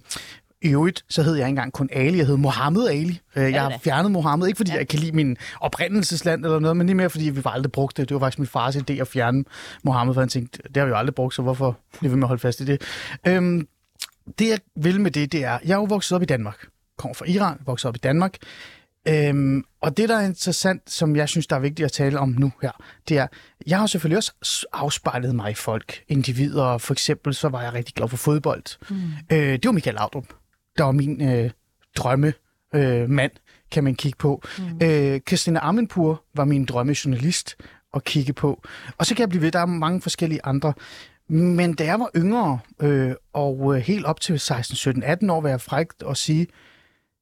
i 0.62 0.68
øvrigt, 0.68 1.04
så 1.08 1.22
hed 1.22 1.34
jeg 1.34 1.40
ikke 1.40 1.48
engang 1.48 1.72
kun 1.72 1.88
Ali, 1.92 2.18
jeg 2.18 2.26
hed 2.26 2.36
Mohammed 2.36 2.88
Ali. 2.88 3.20
Øh, 3.36 3.52
Jeg 3.52 3.62
har 3.62 3.78
fjernet 3.82 4.12
Mohammed, 4.12 4.46
ikke 4.46 4.56
fordi 4.56 4.70
ja. 4.70 4.76
jeg 4.76 4.88
kan 4.88 4.98
lide 4.98 5.12
min 5.12 5.36
oprindelsesland 5.60 6.44
eller 6.44 6.58
noget, 6.58 6.76
men 6.76 6.86
lige 6.86 6.96
mere 6.96 7.10
fordi 7.10 7.30
vi 7.30 7.44
var 7.44 7.50
aldrig 7.50 7.72
brugt 7.72 7.96
det. 7.96 8.08
Det 8.08 8.14
var 8.14 8.20
faktisk 8.20 8.38
min 8.38 8.46
fars 8.46 8.76
idé 8.76 8.92
at 8.92 9.08
fjerne 9.08 9.44
Mohammed, 9.82 10.14
for 10.14 10.20
han 10.20 10.28
tænkte, 10.28 10.58
det 10.62 10.76
har 10.76 10.84
vi 10.84 10.90
jo 10.90 10.96
aldrig 10.96 11.14
brugt, 11.14 11.34
så 11.34 11.42
hvorfor 11.42 11.78
bliver 11.98 12.10
vi 12.10 12.16
med 12.16 12.24
at 12.24 12.28
holde 12.28 12.40
fast 12.40 12.60
i 12.60 12.64
det? 12.64 12.82
Øhm, 13.26 13.68
det 14.38 14.48
jeg 14.48 14.58
vil 14.76 15.00
med 15.00 15.10
det, 15.10 15.32
det 15.32 15.44
er, 15.44 15.58
jeg 15.64 15.72
er 15.72 15.76
jo 15.76 15.84
vokset 15.84 16.16
op 16.16 16.22
i 16.22 16.26
Danmark. 16.26 16.66
Kommer 16.98 17.14
fra 17.14 17.24
Iran, 17.28 17.56
vokset 17.66 17.88
op 17.88 17.96
i 17.96 17.98
Danmark. 17.98 18.36
Øhm, 19.08 19.64
og 19.82 19.96
det, 19.96 20.08
der 20.08 20.16
er 20.16 20.20
interessant, 20.26 20.90
som 20.90 21.16
jeg 21.16 21.28
synes, 21.28 21.46
der 21.46 21.56
er 21.56 21.60
vigtigt 21.60 21.86
at 21.86 21.92
tale 21.92 22.18
om 22.18 22.28
nu 22.28 22.52
her, 22.62 22.70
det 23.08 23.18
er, 23.18 23.26
jeg 23.66 23.78
har 23.78 23.86
selvfølgelig 23.86 24.16
også 24.16 24.66
afspejlet 24.72 25.34
mig 25.34 25.50
i 25.50 25.54
folk, 25.54 26.02
individer. 26.08 26.78
For 26.78 26.92
eksempel, 26.92 27.34
så 27.34 27.48
var 27.48 27.62
jeg 27.62 27.72
rigtig 27.74 27.94
glad 27.94 28.08
for 28.08 28.16
fodbold. 28.16 28.90
Mm. 28.90 28.96
Øh, 29.32 29.52
det 29.52 29.64
var 29.64 29.72
Michael 29.72 29.94
Laudrup, 29.94 30.24
der 30.80 30.84
var 30.84 30.92
min 30.92 31.22
øh, 31.22 31.50
drømme 31.96 32.32
øh, 32.74 33.10
mand, 33.10 33.32
kan 33.70 33.84
man 33.84 33.94
kigge 33.94 34.16
på. 34.16 34.42
Mm. 34.58 34.86
Øh, 34.86 35.20
Christina 35.28 35.60
Ammenpur 35.62 36.24
var 36.34 36.44
min 36.44 36.64
drømmejournalist 36.64 37.56
at 37.94 38.04
kigge 38.04 38.32
på. 38.32 38.62
Og 38.98 39.06
så 39.06 39.14
kan 39.14 39.20
jeg 39.20 39.28
blive 39.28 39.42
ved, 39.42 39.52
der 39.52 39.58
er 39.58 39.66
mange 39.66 40.02
forskellige 40.02 40.40
andre. 40.44 40.72
Men 41.28 41.74
da 41.74 41.84
jeg 41.84 42.00
var 42.00 42.10
yngre, 42.16 42.58
øh, 42.82 43.14
og 43.32 43.76
øh, 43.76 43.82
helt 43.82 44.04
op 44.04 44.20
til 44.20 44.40
16, 44.40 44.76
17, 44.76 45.02
18 45.02 45.30
år, 45.30 45.40
var 45.40 45.48
jeg 45.48 45.60
frækt 45.60 46.02
at 46.08 46.16
sige, 46.16 46.46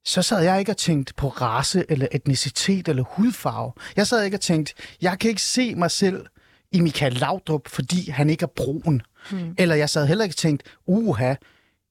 så 0.04 0.22
sad 0.22 0.42
jeg 0.42 0.58
ikke 0.58 0.72
og 0.72 0.76
tænkte 0.76 1.14
på 1.14 1.28
race, 1.28 1.84
eller 1.88 2.06
etnicitet, 2.12 2.88
eller 2.88 3.02
hudfarve. 3.02 3.72
Jeg 3.96 4.06
sad 4.06 4.24
ikke 4.24 4.36
og 4.36 4.40
tænkte, 4.40 4.74
jeg 5.02 5.18
kan 5.18 5.28
ikke 5.28 5.42
se 5.42 5.74
mig 5.74 5.90
selv 5.90 6.26
i 6.72 6.80
Michael 6.80 7.12
Laudrup, 7.12 7.68
fordi 7.68 8.10
han 8.10 8.30
ikke 8.30 8.42
er 8.42 8.52
brun. 8.56 9.02
Mm. 9.32 9.54
Eller 9.58 9.74
jeg 9.74 9.90
sad 9.90 10.06
heller 10.06 10.24
ikke 10.24 10.32
og 10.32 10.36
tænkte, 10.36 10.70
uha, 10.86 11.34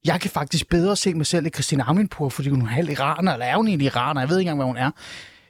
jeg 0.05 0.21
kan 0.21 0.31
faktisk 0.31 0.69
bedre 0.69 0.95
se 0.95 1.13
mig 1.13 1.25
selv 1.25 1.45
i 1.45 1.49
Christina 1.49 1.83
Aminpour, 1.87 2.29
fordi 2.29 2.49
hun 2.49 2.61
er 2.61 2.65
halv 2.65 2.89
iraner, 2.89 3.33
eller 3.33 3.45
er 3.45 3.57
hun 3.57 3.67
egentlig 3.67 3.85
iraner, 3.85 4.21
jeg 4.21 4.29
ved 4.29 4.39
ikke 4.39 4.49
engang, 4.49 4.57
hvad 4.57 4.65
hun 4.65 4.77
er. 4.77 4.91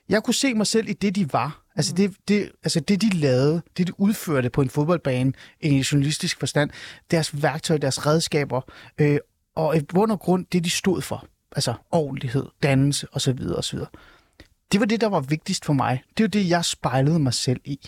Jeg 0.09 0.23
kunne 0.23 0.33
se 0.33 0.53
mig 0.53 0.67
selv 0.67 0.89
i 0.89 0.93
det, 0.93 1.15
de 1.15 1.33
var. 1.33 1.63
Altså 1.75 1.93
det, 1.93 2.15
det, 2.27 2.51
altså 2.63 2.79
det, 2.79 3.01
de 3.01 3.09
lavede, 3.09 3.61
det, 3.77 3.87
de 3.87 3.99
udførte 3.99 4.49
på 4.49 4.61
en 4.61 4.69
fodboldbane 4.69 5.33
i 5.61 5.69
en 5.69 5.81
journalistisk 5.81 6.39
forstand, 6.39 6.69
deres 7.11 7.41
værktøj, 7.41 7.77
deres 7.77 8.05
redskaber, 8.05 8.61
øh, 8.97 9.19
og 9.55 9.77
i 9.77 9.81
bund 9.81 10.11
og 10.11 10.19
grund 10.19 10.45
det, 10.51 10.63
de 10.63 10.69
stod 10.69 11.01
for. 11.01 11.27
Altså 11.55 11.73
ordentlighed, 11.91 12.45
dannelse 12.63 13.07
osv. 13.11 13.39
osv. 13.55 13.79
Det 14.71 14.79
var 14.79 14.85
det, 14.85 15.01
der 15.01 15.07
var 15.07 15.19
vigtigst 15.19 15.65
for 15.65 15.73
mig. 15.73 16.03
Det 16.17 16.23
var 16.23 16.27
det, 16.27 16.49
jeg 16.49 16.65
spejlede 16.65 17.19
mig 17.19 17.33
selv 17.33 17.61
i. 17.65 17.79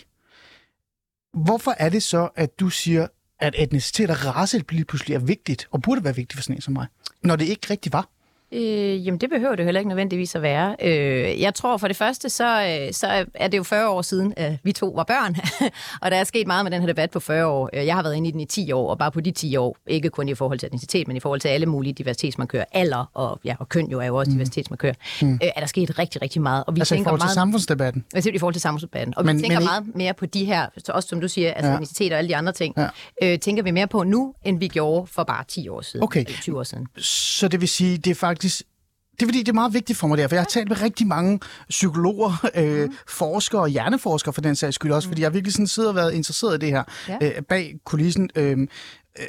Hvorfor 1.34 1.74
er 1.78 1.88
det 1.88 2.02
så, 2.02 2.28
at 2.36 2.60
du 2.60 2.68
siger, 2.68 3.06
at 3.40 3.54
etnicitet 3.58 4.10
og 4.10 4.26
race 4.26 4.64
lige 4.70 4.84
pludselig 4.84 5.14
er 5.14 5.18
vigtigt, 5.18 5.68
og 5.70 5.82
burde 5.82 6.04
være 6.04 6.16
vigtigt 6.16 6.36
for 6.36 6.42
sådan 6.42 6.56
en 6.56 6.62
som 6.62 6.72
mig, 6.72 6.86
når 7.22 7.36
det 7.36 7.44
ikke 7.44 7.66
rigtig 7.70 7.92
var? 7.92 8.08
Øh, 8.52 9.06
jamen, 9.06 9.20
det 9.20 9.30
behøver 9.30 9.54
det 9.56 9.64
heller 9.64 9.78
ikke 9.80 9.88
nødvendigvis 9.88 10.34
at 10.34 10.42
være. 10.42 10.76
Øh, 10.82 11.40
jeg 11.40 11.54
tror 11.54 11.76
for 11.76 11.86
det 11.86 11.96
første, 11.96 12.30
så, 12.30 12.62
øh, 12.86 12.92
så 12.92 13.24
er 13.34 13.48
det 13.48 13.58
jo 13.58 13.62
40 13.62 13.88
år 13.88 14.02
siden, 14.02 14.34
at 14.36 14.52
vi 14.64 14.72
to 14.72 14.86
var 14.96 15.04
børn, 15.04 15.36
og 16.02 16.10
der 16.10 16.16
er 16.16 16.24
sket 16.24 16.46
meget 16.46 16.64
med 16.64 16.70
den 16.72 16.80
her 16.80 16.86
debat 16.86 17.10
på 17.10 17.20
40 17.20 17.46
år. 17.46 17.70
Øh, 17.72 17.86
Jeg 17.86 17.94
har 17.94 18.02
været 18.02 18.14
inde 18.16 18.28
i 18.28 18.32
den 18.32 18.40
i 18.40 18.44
10 18.44 18.72
år, 18.72 18.90
og 18.90 18.98
bare 18.98 19.10
på 19.10 19.20
de 19.20 19.30
10 19.30 19.56
år, 19.56 19.76
ikke 19.86 20.10
kun 20.10 20.28
i 20.28 20.34
forhold 20.34 20.58
til 20.58 20.66
etnicitet, 20.66 21.08
men 21.08 21.16
i 21.16 21.20
forhold 21.20 21.40
til 21.40 21.48
alle 21.48 21.66
mulige 21.66 21.92
diversitetsmarkører, 21.92 22.64
alder 22.72 23.10
og, 23.14 23.40
ja, 23.44 23.54
og 23.58 23.68
køn 23.68 23.90
jo 23.90 24.00
er 24.00 24.06
jo 24.06 24.16
også 24.16 24.30
mm. 24.30 24.34
diversitetsmarkører, 24.36 24.94
mm. 25.22 25.32
øh, 25.32 25.38
er 25.56 25.60
der 25.60 25.66
sket 25.66 25.98
rigtig, 25.98 26.22
rigtig 26.22 26.42
meget. 26.42 26.64
Og 26.66 26.74
vi 26.76 26.80
Altså 26.80 26.94
i 26.94 26.96
tænker 26.98 27.08
forhold 27.08 27.20
til 27.20 27.24
meget, 27.24 27.34
samfundsdebatten. 27.34 28.04
Altså 28.14 28.30
i 28.30 28.38
forhold 28.38 28.54
til 28.54 28.60
samfundsdebatten. 28.62 29.14
Og 29.16 29.24
Men- 29.24 29.36
vi 29.36 29.42
tænker 29.42 29.58
men 29.58 29.64
meget 29.66 29.84
mere 29.96 30.14
på 30.14 30.26
de 30.26 30.44
her, 30.44 30.66
så 30.84 30.92
også 30.92 31.08
som 31.08 31.20
du 31.20 31.28
siger, 31.28 31.52
altså 31.52 31.68
Ja. 31.68 31.74
etnicitet 31.74 32.12
og 32.12 32.18
alle 32.18 32.28
de 32.28 32.36
andre 32.36 32.52
ting, 32.52 32.74
Ja. 32.78 32.88
øh, 33.22 33.38
tænker 33.38 33.62
vi 33.62 33.70
mere 33.70 33.86
på 33.86 34.02
nu, 34.02 34.34
end 34.44 34.58
vi 34.58 34.68
gjorde 34.68 35.06
for 35.06 35.24
bare 35.24 35.44
10 35.48 35.68
år 35.68 35.80
siden, 35.80 36.04
Okay. 36.04 36.20
eller 36.24 36.38
20 36.40 36.58
år 36.58 36.62
siden. 36.62 36.86
Så 36.98 37.48
det 37.48 37.60
vil 37.60 37.68
sige, 37.68 37.98
det 37.98 38.10
er 38.10 38.14
faktisk... 38.14 38.39
Det 38.42 39.22
er 39.22 39.26
fordi, 39.26 39.38
det 39.38 39.48
er 39.48 39.52
meget 39.52 39.74
vigtigt 39.74 39.98
for 39.98 40.06
mig 40.06 40.18
der, 40.18 40.28
for 40.28 40.34
jeg 40.34 40.40
har 40.42 40.46
talt 40.48 40.68
med 40.68 40.82
rigtig 40.82 41.06
mange 41.06 41.40
psykologer, 41.68 42.46
øh, 42.54 42.84
Mm. 42.88 42.94
forskere 43.08 43.60
og 43.60 43.68
hjerneforskere 43.68 44.32
for 44.32 44.40
den 44.40 44.56
sags 44.56 44.74
skyld 44.74 44.92
også, 44.92 45.08
fordi 45.08 45.22
jeg 45.22 45.34
virkelig 45.34 45.52
sådan 45.52 45.66
sidder 45.66 45.88
og 45.88 45.94
været 45.94 46.12
interesseret 46.14 46.54
i 46.56 46.66
det 46.66 46.68
her 46.68 46.82
Ja. 47.08 47.18
øh, 47.22 47.42
bag 47.42 47.74
kulissen. 47.84 48.30
Øh, 48.36 48.58
øh, 49.18 49.26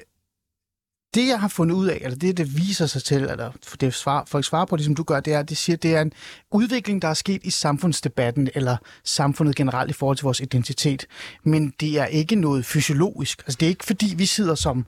det, 1.13 1.27
jeg 1.27 1.39
har 1.39 1.47
fundet 1.47 1.75
ud 1.75 1.87
af, 1.87 1.97
eller 2.01 2.17
det, 2.17 2.37
det 2.37 2.57
viser 2.57 2.85
sig 2.85 3.03
til, 3.03 3.17
eller 3.23 3.51
det 3.81 3.93
svar, 3.93 4.23
folk 4.27 4.45
svarer 4.45 4.65
på 4.65 4.75
det, 4.77 4.85
som 4.85 4.95
du 4.95 5.03
gør, 5.03 5.19
det 5.19 5.33
er, 5.33 5.39
at 5.39 5.49
det 5.49 5.57
siger, 5.57 5.75
det 5.77 5.95
er 5.95 6.01
en 6.01 6.11
udvikling, 6.51 7.01
der 7.01 7.07
er 7.07 7.13
sket 7.13 7.41
i 7.43 7.49
samfundsdebatten, 7.49 8.49
eller 8.55 8.77
samfundet 9.03 9.55
generelt 9.55 9.89
i 9.89 9.93
forhold 9.93 10.17
til 10.17 10.23
vores 10.23 10.39
identitet. 10.39 11.05
Men 11.43 11.73
det 11.79 11.99
er 11.99 12.05
ikke 12.05 12.35
noget 12.35 12.65
fysiologisk. 12.65 13.41
Altså, 13.45 13.57
det 13.59 13.65
er 13.65 13.69
ikke 13.69 13.85
fordi, 13.85 14.13
vi 14.17 14.25
sidder 14.25 14.55
som, 14.55 14.85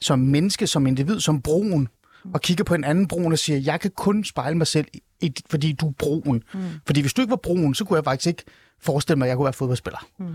som 0.00 0.18
menneske, 0.18 0.66
som 0.66 0.86
individ, 0.86 1.20
som 1.20 1.42
brun, 1.42 1.88
og 2.34 2.40
kigger 2.40 2.64
på 2.64 2.74
en 2.74 2.84
anden 2.84 3.08
brun 3.08 3.32
og 3.32 3.38
siger, 3.38 3.58
jeg 3.58 3.80
kan 3.80 3.90
kun 3.96 4.24
spejle 4.24 4.58
mig 4.58 4.66
selv, 4.66 4.86
i, 5.20 5.32
fordi 5.50 5.72
du 5.72 5.88
er 5.88 5.92
brun. 5.92 6.42
Mm. 6.54 6.60
Fordi 6.86 7.00
hvis 7.00 7.14
du 7.14 7.20
ikke 7.20 7.30
var 7.30 7.36
brun, 7.36 7.74
så 7.74 7.84
kunne 7.84 7.96
jeg 7.96 8.04
faktisk 8.04 8.26
ikke 8.26 8.42
forestille 8.80 9.18
mig, 9.18 9.26
at 9.26 9.28
jeg 9.28 9.36
kunne 9.36 9.44
være 9.44 9.52
fodboldspiller. 9.52 10.06
Mm. 10.18 10.26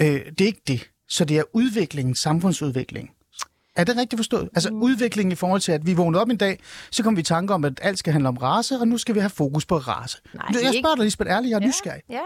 Øh, 0.00 0.26
det 0.38 0.40
er 0.40 0.46
ikke 0.46 0.62
det. 0.66 0.90
Så 1.08 1.24
det 1.24 1.38
er 1.38 1.42
udviklingen, 1.52 2.14
samfundsudvikling. 2.14 3.10
Er 3.76 3.84
det 3.84 3.96
rigtigt 3.96 4.18
forstået? 4.18 4.48
Altså 4.54 4.70
mm. 4.70 4.82
udviklingen 4.82 5.32
i 5.32 5.34
forhold 5.34 5.60
til, 5.60 5.72
at 5.72 5.86
vi 5.86 5.92
vågnede 5.94 6.20
op 6.22 6.28
en 6.28 6.36
dag, 6.36 6.58
så 6.90 7.02
kom 7.02 7.16
vi 7.16 7.20
i 7.20 7.24
tanke 7.24 7.54
om, 7.54 7.64
at 7.64 7.72
alt 7.82 7.98
skal 7.98 8.12
handle 8.12 8.28
om 8.28 8.36
race, 8.36 8.74
og 8.80 8.88
nu 8.88 8.98
skal 8.98 9.14
vi 9.14 9.20
have 9.20 9.30
fokus 9.30 9.66
på 9.66 9.76
race. 9.76 10.18
Nej, 10.34 10.44
jeg 10.48 10.54
det 10.54 10.64
er 10.64 10.70
ikke- 10.70 10.82
spørger 10.82 10.96
dig, 10.96 11.04
Lisbeth, 11.04 11.30
ærligt, 11.30 11.50
jeg 11.50 11.56
er 11.56 11.60
ja. 11.62 11.66
nysgerrig. 11.66 12.02
Ja, 12.10 12.20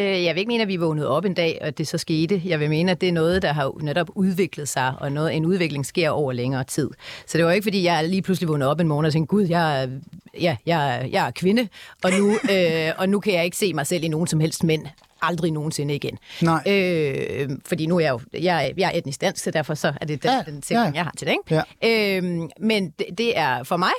øh, 0.00 0.24
jeg 0.24 0.34
vil 0.34 0.40
ikke 0.40 0.48
mene, 0.48 0.62
at 0.62 0.68
vi 0.68 0.76
vågnede 0.76 1.08
op 1.08 1.24
en 1.24 1.34
dag, 1.34 1.58
og 1.62 1.78
det 1.78 1.88
så 1.88 1.98
skete. 1.98 2.42
Jeg 2.44 2.60
vil 2.60 2.68
mene, 2.68 2.90
at 2.90 3.00
det 3.00 3.08
er 3.08 3.12
noget, 3.12 3.42
der 3.42 3.52
har 3.52 3.72
netop 3.82 4.10
udviklet 4.14 4.68
sig, 4.68 4.94
og 5.00 5.12
noget, 5.12 5.36
en 5.36 5.44
udvikling 5.46 5.86
sker 5.86 6.10
over 6.10 6.32
længere 6.32 6.64
tid. 6.64 6.90
Så 7.26 7.38
det 7.38 7.46
var 7.46 7.52
ikke, 7.52 7.64
fordi 7.64 7.82
jeg 7.84 8.08
lige 8.08 8.22
pludselig 8.22 8.48
vågnede 8.48 8.70
op 8.70 8.80
en 8.80 8.88
morgen 8.88 9.06
og 9.06 9.12
tænkte, 9.12 9.28
gud, 9.30 9.42
jeg 9.44 9.82
er, 9.82 9.88
ja, 10.40 10.56
jeg, 10.66 11.08
jeg 11.12 11.26
er 11.26 11.30
kvinde, 11.30 11.68
og 12.04 12.10
nu, 12.18 12.30
øh, 12.52 12.90
og 12.98 13.08
nu 13.08 13.20
kan 13.20 13.34
jeg 13.34 13.44
ikke 13.44 13.56
se 13.56 13.74
mig 13.74 13.86
selv 13.86 14.04
i 14.04 14.08
nogen 14.08 14.26
som 14.26 14.40
helst 14.40 14.64
mænd. 14.64 14.86
Aldrig 15.22 15.52
nogensinde 15.52 15.94
igen. 15.94 16.18
Nej. 16.42 16.62
Øh, 16.66 17.48
fordi 17.66 17.86
nu 17.86 17.96
er 17.96 18.00
jeg 18.00 18.10
jo 18.10 18.20
jeg, 18.40 18.66
er- 18.68 18.72
jeg 18.76 18.90
er 18.94 18.98
etnisk 18.98 19.20
dansk, 19.20 19.44
så 19.44 19.50
derfor 19.50 19.74
så 19.74 19.92
er 20.00 20.06
det 20.06 20.22
den, 20.22 20.30
Ja, 20.30 20.52
den 20.52 20.62
sætning, 20.62 20.94
ja. 20.94 20.98
jeg 20.98 21.04
har 21.04 21.12
til 21.18 21.26
det. 21.26 21.32
Ikke? 21.48 21.62
Ja. 21.82 22.16
Øh, 22.18 22.48
men 22.60 22.90
det, 22.90 23.06
det 23.18 23.38
er 23.38 23.62
for 23.62 23.76
mig 23.76 23.92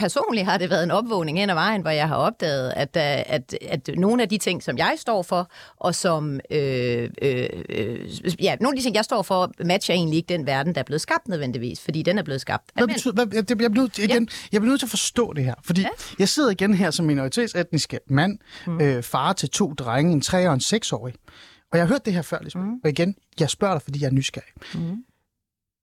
personligt 0.00 0.46
har 0.46 0.58
det 0.58 0.70
været 0.70 0.82
en 0.82 0.90
opvågning 0.90 1.38
hen 1.38 1.50
ad 1.50 1.54
vejen, 1.54 1.80
hvor 1.80 1.90
jeg 1.90 2.08
har 2.08 2.14
opdaget, 2.16 2.72
at, 2.76 2.96
at, 2.96 3.24
at, 3.26 3.54
at 3.68 3.90
nogle 3.96 4.22
af 4.22 4.28
de 4.28 4.38
ting, 4.38 4.62
som 4.62 4.78
jeg 4.78 4.94
står 4.98 5.22
for, 5.22 5.50
og 5.76 5.94
som, 5.94 6.40
øh, 6.50 7.10
øh, 7.22 7.48
øh, 7.68 8.10
ja, 8.42 8.56
nogle 8.60 8.74
af 8.74 8.78
de 8.78 8.82
ting, 8.86 8.94
jeg 8.96 9.04
står 9.04 9.22
for, 9.22 9.52
matcher 9.64 9.94
egentlig 9.94 10.16
ikke 10.16 10.28
den 10.28 10.46
verden, 10.46 10.74
der 10.74 10.80
er 10.80 10.84
blevet 10.84 11.00
skabt 11.00 11.28
nødvendigvis, 11.28 11.80
fordi 11.80 12.02
den 12.02 12.18
er 12.18 12.22
blevet 12.22 12.40
skabt 12.40 12.68
af 12.68 12.72
Hvad 12.80 12.86
mænd. 12.86 12.94
betyder, 12.96 13.14
hvad, 13.14 13.26
jeg, 13.32 13.44
jeg, 13.48 13.56
bliver 13.56 13.70
nødt, 13.70 13.92
til- 13.92 14.04
igen, 14.04 14.28
jeg 14.52 14.60
bliver 14.60 14.70
nødt 14.70 14.80
til 14.80 14.86
at 14.86 14.90
forstå 14.90 15.32
det 15.32 15.44
her, 15.44 15.54
fordi 15.64 15.80
ja. 15.80 15.88
jeg 16.18 16.28
sidder 16.28 16.50
igen 16.50 16.74
her 16.74 16.90
som 16.90 17.06
minoritetsetnisk 17.06 17.94
mand, 18.06 18.38
mm. 18.66 18.80
øh, 18.80 19.02
far 19.02 19.32
til 19.32 19.50
to 19.50 19.72
drenge, 19.72 20.12
en 20.12 20.20
tre 20.20 20.48
og 20.48 20.54
en 20.54 20.60
seksårig. 20.60 21.14
Og 21.72 21.78
jeg 21.78 21.86
har 21.86 21.88
hørt 21.88 22.04
det 22.04 22.12
her 22.12 22.22
før, 22.22 22.38
Lisbeth. 22.42 22.64
Mm. 22.66 22.72
Og 22.84 22.90
igen, 22.90 23.14
jeg 23.40 23.50
spørger 23.50 23.74
dig, 23.74 23.82
fordi 23.82 24.00
jeg 24.02 24.06
er 24.06 24.12
nysgerrig. 24.12 24.48
Mm. 24.74 25.04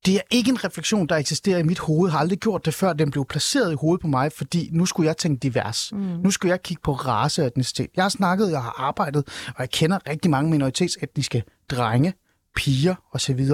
Det 0.06 0.16
er 0.16 0.22
ikke 0.32 0.50
en 0.50 0.64
refleksion, 0.64 1.08
der 1.08 1.16
eksisterer 1.16 1.58
i 1.58 1.64
mit 1.64 1.80
hoved. 1.80 2.10
Jeg 2.10 2.12
har 2.12 2.20
aldrig 2.20 2.40
gjort 2.40 2.66
det, 2.66 2.74
før 2.74 2.94
den 2.94 3.12
blev 3.12 3.26
placeret 3.26 3.72
i 3.72 3.76
hovedet 3.76 4.02
på 4.02 4.08
mig, 4.08 4.32
fordi 4.32 4.70
nu 4.72 4.86
skulle 4.86 5.08
jeg 5.08 5.18
tænke 5.18 5.40
divers. 5.40 5.94
Mm. 5.94 6.00
Nu 6.00 6.32
skulle 6.32 6.50
jeg 6.52 6.62
kigge 6.62 6.82
på 6.84 6.94
race 6.94 7.42
og 7.42 7.48
etnicitet. 7.48 7.90
Jeg 7.96 8.04
har 8.04 8.10
snakket, 8.10 8.52
jeg 8.52 8.64
har 8.64 8.76
arbejdet, 8.78 9.28
og 9.48 9.56
jeg 9.60 9.70
kender 9.70 10.10
rigtig 10.10 10.32
mange 10.32 10.52
minoritetsetniske 10.52 11.44
drenge, 11.70 12.14
piger 12.56 12.96
osv. 13.14 13.50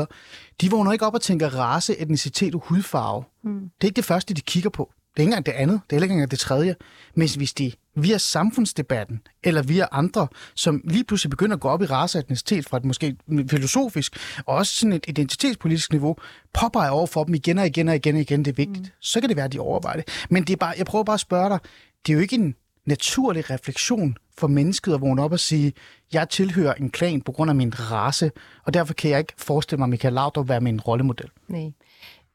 De 0.61 0.71
vågner 0.71 0.91
ikke 0.91 1.05
op 1.05 1.13
og 1.13 1.21
tænker 1.21 1.49
race, 1.49 1.99
etnicitet 1.99 2.55
og 2.55 2.63
hudfarve. 2.65 3.23
Mm. 3.43 3.59
Det 3.59 3.69
er 3.81 3.85
ikke 3.85 3.95
det 3.95 4.05
første, 4.05 4.33
de 4.33 4.41
kigger 4.41 4.69
på. 4.69 4.91
Det 5.13 5.19
er 5.19 5.21
ikke 5.21 5.29
engang 5.29 5.45
det 5.45 5.51
andet, 5.51 5.81
det 5.89 5.97
er 5.97 6.01
ikke 6.01 6.13
engang 6.13 6.31
det 6.31 6.39
tredje. 6.39 6.75
Men 7.15 7.29
hvis 7.37 7.53
de 7.53 7.71
via 7.95 8.17
samfundsdebatten, 8.17 9.21
eller 9.43 9.61
via 9.61 9.85
andre, 9.91 10.27
som 10.55 10.81
lige 10.83 11.03
pludselig 11.03 11.29
begynder 11.29 11.55
at 11.55 11.59
gå 11.59 11.67
op 11.67 11.81
i 11.81 11.85
race 11.85 12.17
og 12.17 12.19
etnicitet 12.19 12.65
fra 12.65 12.77
et 12.77 12.85
måske 12.85 13.15
filosofisk, 13.49 14.17
og 14.45 14.55
også 14.55 14.73
sådan 14.73 14.93
et 14.93 15.05
identitetspolitisk 15.07 15.91
niveau, 15.91 16.15
påpeger 16.53 16.89
over 16.89 17.07
for 17.07 17.23
dem 17.23 17.35
igen 17.35 17.57
og 17.57 17.65
igen 17.65 17.87
og 17.87 17.95
igen 17.95 18.15
og 18.15 18.21
igen, 18.21 18.45
det 18.45 18.51
er 18.51 18.55
vigtigt, 18.55 18.85
mm. 18.85 18.91
så 18.99 19.19
kan 19.19 19.29
det 19.29 19.37
være, 19.37 19.45
at 19.45 19.53
de 19.53 19.59
overvejer 19.59 19.95
det. 19.95 20.25
Men 20.29 20.43
det 20.43 20.53
er 20.53 20.57
bare, 20.57 20.73
jeg 20.77 20.85
prøver 20.85 21.03
bare 21.03 21.13
at 21.13 21.19
spørge 21.19 21.49
dig, 21.49 21.59
det 22.05 22.13
er 22.13 22.15
jo 22.15 22.21
ikke 22.21 22.35
en 22.35 22.55
naturlig 22.85 23.49
refleksion 23.49 24.17
for 24.37 24.47
mennesket 24.47 24.93
at 24.93 25.01
vågne 25.01 25.23
op 25.23 25.31
og 25.31 25.39
sige, 25.39 25.73
jeg 26.13 26.29
tilhører 26.29 26.73
en 26.73 26.89
klan 26.89 27.21
på 27.21 27.31
grund 27.31 27.51
af 27.51 27.55
min 27.55 27.79
race, 27.79 28.31
og 28.65 28.73
derfor 28.73 28.93
kan 28.93 29.11
jeg 29.11 29.19
ikke 29.19 29.33
forestille 29.37 29.77
mig, 29.77 29.85
at 29.85 29.89
Michael 29.89 30.13
Laudrup 30.13 30.49
være 30.49 30.61
min 30.61 30.81
rollemodel. 30.81 31.29
Nej. 31.47 31.71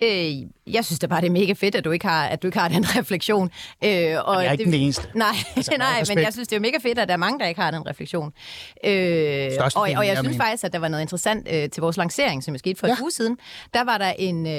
Øh, 0.02 0.32
jeg 0.74 0.84
synes 0.84 0.98
da 0.98 1.06
bare, 1.06 1.20
det 1.20 1.26
er 1.26 1.30
mega 1.30 1.52
fedt, 1.52 1.74
at 1.74 1.84
du 1.84 1.90
ikke 1.90 2.06
har, 2.06 2.26
at 2.26 2.42
du 2.42 2.46
ikke 2.46 2.58
har 2.58 2.68
den 2.68 2.84
refleksion. 2.98 3.50
Øh, 3.84 3.90
og 3.90 3.90
jeg 3.90 4.46
er 4.46 4.52
ikke 4.52 4.64
det, 4.64 4.72
den 4.72 4.80
eneste. 4.80 5.08
Nej, 5.14 5.28
altså, 5.56 5.72
nej 5.78 6.02
men 6.08 6.18
jeg 6.18 6.32
synes, 6.32 6.48
det 6.48 6.56
er 6.56 6.60
mega 6.60 6.78
fedt, 6.82 6.98
at 6.98 7.08
der 7.08 7.14
er 7.14 7.18
mange, 7.18 7.38
der 7.38 7.46
ikke 7.46 7.60
har 7.60 7.70
den 7.70 7.86
refleksion. 7.86 8.32
Øh, 8.84 9.50
og, 9.74 9.82
og 9.96 10.06
jeg 10.06 10.18
synes 10.18 10.36
faktisk, 10.36 10.64
at 10.64 10.72
der 10.72 10.78
var 10.78 10.88
noget 10.88 11.02
interessant 11.02 11.48
øh, 11.50 11.70
til 11.70 11.80
vores 11.80 11.96
lancering, 11.96 12.44
som 12.44 12.54
er 12.54 12.58
sket 12.58 12.78
for 12.78 12.86
ja. 12.86 12.92
et 12.92 13.00
uge 13.00 13.10
siden. 13.10 13.38
Der 13.74 13.84
var 13.84 13.98
der 13.98 14.12
en, 14.18 14.46
øh, 14.46 14.52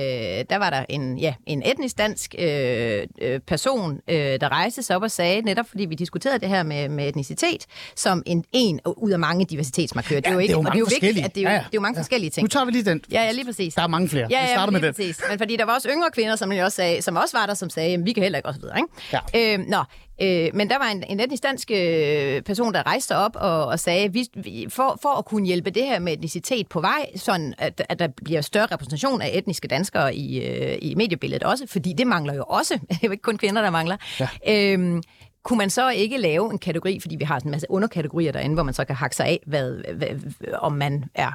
der 0.50 0.58
var 0.58 0.70
der 0.70 0.86
en, 0.90 1.18
ja, 1.18 1.34
en 1.46 1.64
etnisk 1.66 1.98
dansk 1.98 2.36
øh, 2.40 3.08
øh, 3.22 3.40
person, 3.40 4.00
øh, 4.08 4.16
der 4.16 4.52
rejste 4.52 4.84
sig 4.84 4.96
op 4.96 5.04
og 5.04 5.12
sagde, 5.12 5.42
netop 5.42 5.66
fordi 5.70 5.86
vi 5.86 5.96
diskuterede 5.96 6.40
det 6.40 6.50
her 6.50 6.64
med, 6.64 6.90
med 6.90 7.08
etnicitet, 7.08 7.66
som 7.96 8.24
en, 8.26 8.46
en 8.52 8.80
ud 8.98 9.12
af 9.12 9.20
mange 9.20 9.46
diversitetsmarkører. 9.46 10.16
Ja, 10.16 10.20
det 10.22 10.28
er 10.28 10.34
jo, 10.34 10.40
ikke, 10.40 10.52
det 10.52 10.56
er 10.56 10.58
jo 10.58 10.62
mange 10.62 10.84
og 10.84 10.90
det 10.90 10.96
er 10.96 11.02
jo 11.02 11.08
vigtigt, 11.08 11.26
at 11.26 11.36
det 11.36 11.42
er 11.42 11.44
jo, 11.44 11.50
ja, 11.50 11.54
ja. 11.54 11.60
det 11.60 11.66
er 11.66 11.70
jo 11.74 11.82
mange 11.82 11.98
ja. 11.98 12.02
forskellige 12.02 12.30
ting. 12.30 12.44
Nu 12.44 12.48
tager 12.48 12.66
vi 12.66 12.72
lige 12.72 12.84
den. 12.84 13.02
Ja, 13.12 13.24
ja, 13.24 13.32
lige 13.32 13.46
præcis. 13.46 13.74
Der 13.74 13.82
er 13.82 13.88
mange 13.88 14.10
flere. 14.10 14.28
Ja, 14.30 14.40
ja, 14.40 14.46
vi 14.46 14.50
starter 14.50 14.72
med 14.72 14.82
den. 14.82 14.94
præcis. 14.94 15.22
Men 15.30 15.38
fordi 15.38 15.56
der 15.56 15.66
var 15.66 15.74
også 15.74 15.90
yngre 15.90 16.12
kvinder, 16.12 16.36
som, 16.36 16.52
jeg 16.52 16.66
også 16.66 16.76
sagde, 16.76 17.02
som 17.02 17.16
også 17.16 17.38
var 17.38 17.46
der, 17.46 17.54
som 17.54 17.70
sagde, 17.70 17.94
at 17.94 18.06
vi 18.06 18.14
kan 18.14 18.24
heller 18.24 18.40
ikke, 18.40 18.50
og 18.50 18.54
så 18.54 18.60
videre. 18.60 18.78
Ikke? 18.78 19.24
Ja. 19.34 19.58
Øh, 19.58 19.66
nå, 19.68 19.84
øh, 20.22 20.50
men 20.54 20.70
der 20.70 20.78
var 20.78 20.86
en, 20.86 21.04
en 21.10 21.20
etnisk 21.20 21.44
dansk 21.44 21.72
øh, 21.72 22.42
person, 22.42 22.74
der 22.74 22.86
rejste 22.86 23.16
op 23.16 23.36
og, 23.36 23.66
og 23.66 23.80
sagde, 23.80 24.14
vi, 24.14 24.28
vi, 24.34 24.66
for, 24.70 25.00
for 25.02 25.10
at 25.10 25.26
kunne 25.26 25.46
hjælpe 25.46 25.70
det 25.70 25.84
her 25.84 26.00
med 26.00 26.14
etnicitet 26.14 26.68
på 26.68 26.82
vej, 26.82 27.06
sådan 27.16 27.54
at, 27.58 27.82
at 27.90 28.00
der 28.00 28.08
bliver 28.08 28.42
større 28.42 28.66
repræsentation 28.66 29.22
af 29.22 29.32
etniske 29.34 29.68
danskere 29.68 30.16
i, 30.16 30.48
øh, 30.48 30.78
i 30.82 30.96
mediebilledet 30.96 31.44
også, 31.44 31.68
fordi 31.68 31.94
det 31.94 32.08
mangler 32.08 32.34
jo 32.34 32.44
også. 32.48 32.74
Det 32.90 32.96
er 32.96 33.08
jo 33.08 33.12
ikke 33.12 33.22
kun 33.22 33.38
kvinder, 33.38 33.62
der 33.62 33.70
mangler. 33.70 33.98
Ja. 34.20 34.28
Øh, 34.48 35.02
kunne 35.44 35.58
man 35.58 35.70
så 35.70 35.90
ikke 35.90 36.18
lave 36.18 36.52
en 36.52 36.60
kategori, 36.60 37.00
fordi 37.00 37.16
vi 37.16 37.24
har 37.24 37.40
sådan 37.40 37.48
en 37.48 37.52
masse 37.52 37.68
underkategorier 37.70 38.32
derinde, 38.32 38.54
hvor 38.54 38.64
man 38.64 38.74
så 38.74 38.86
kan 38.86 38.96
hakke 38.96 39.16
sig 39.16 39.26
af, 39.26 39.40
hvad, 39.46 39.94
hvad, 39.94 40.10
om 40.54 40.74
man 40.74 41.04
er 41.16 41.32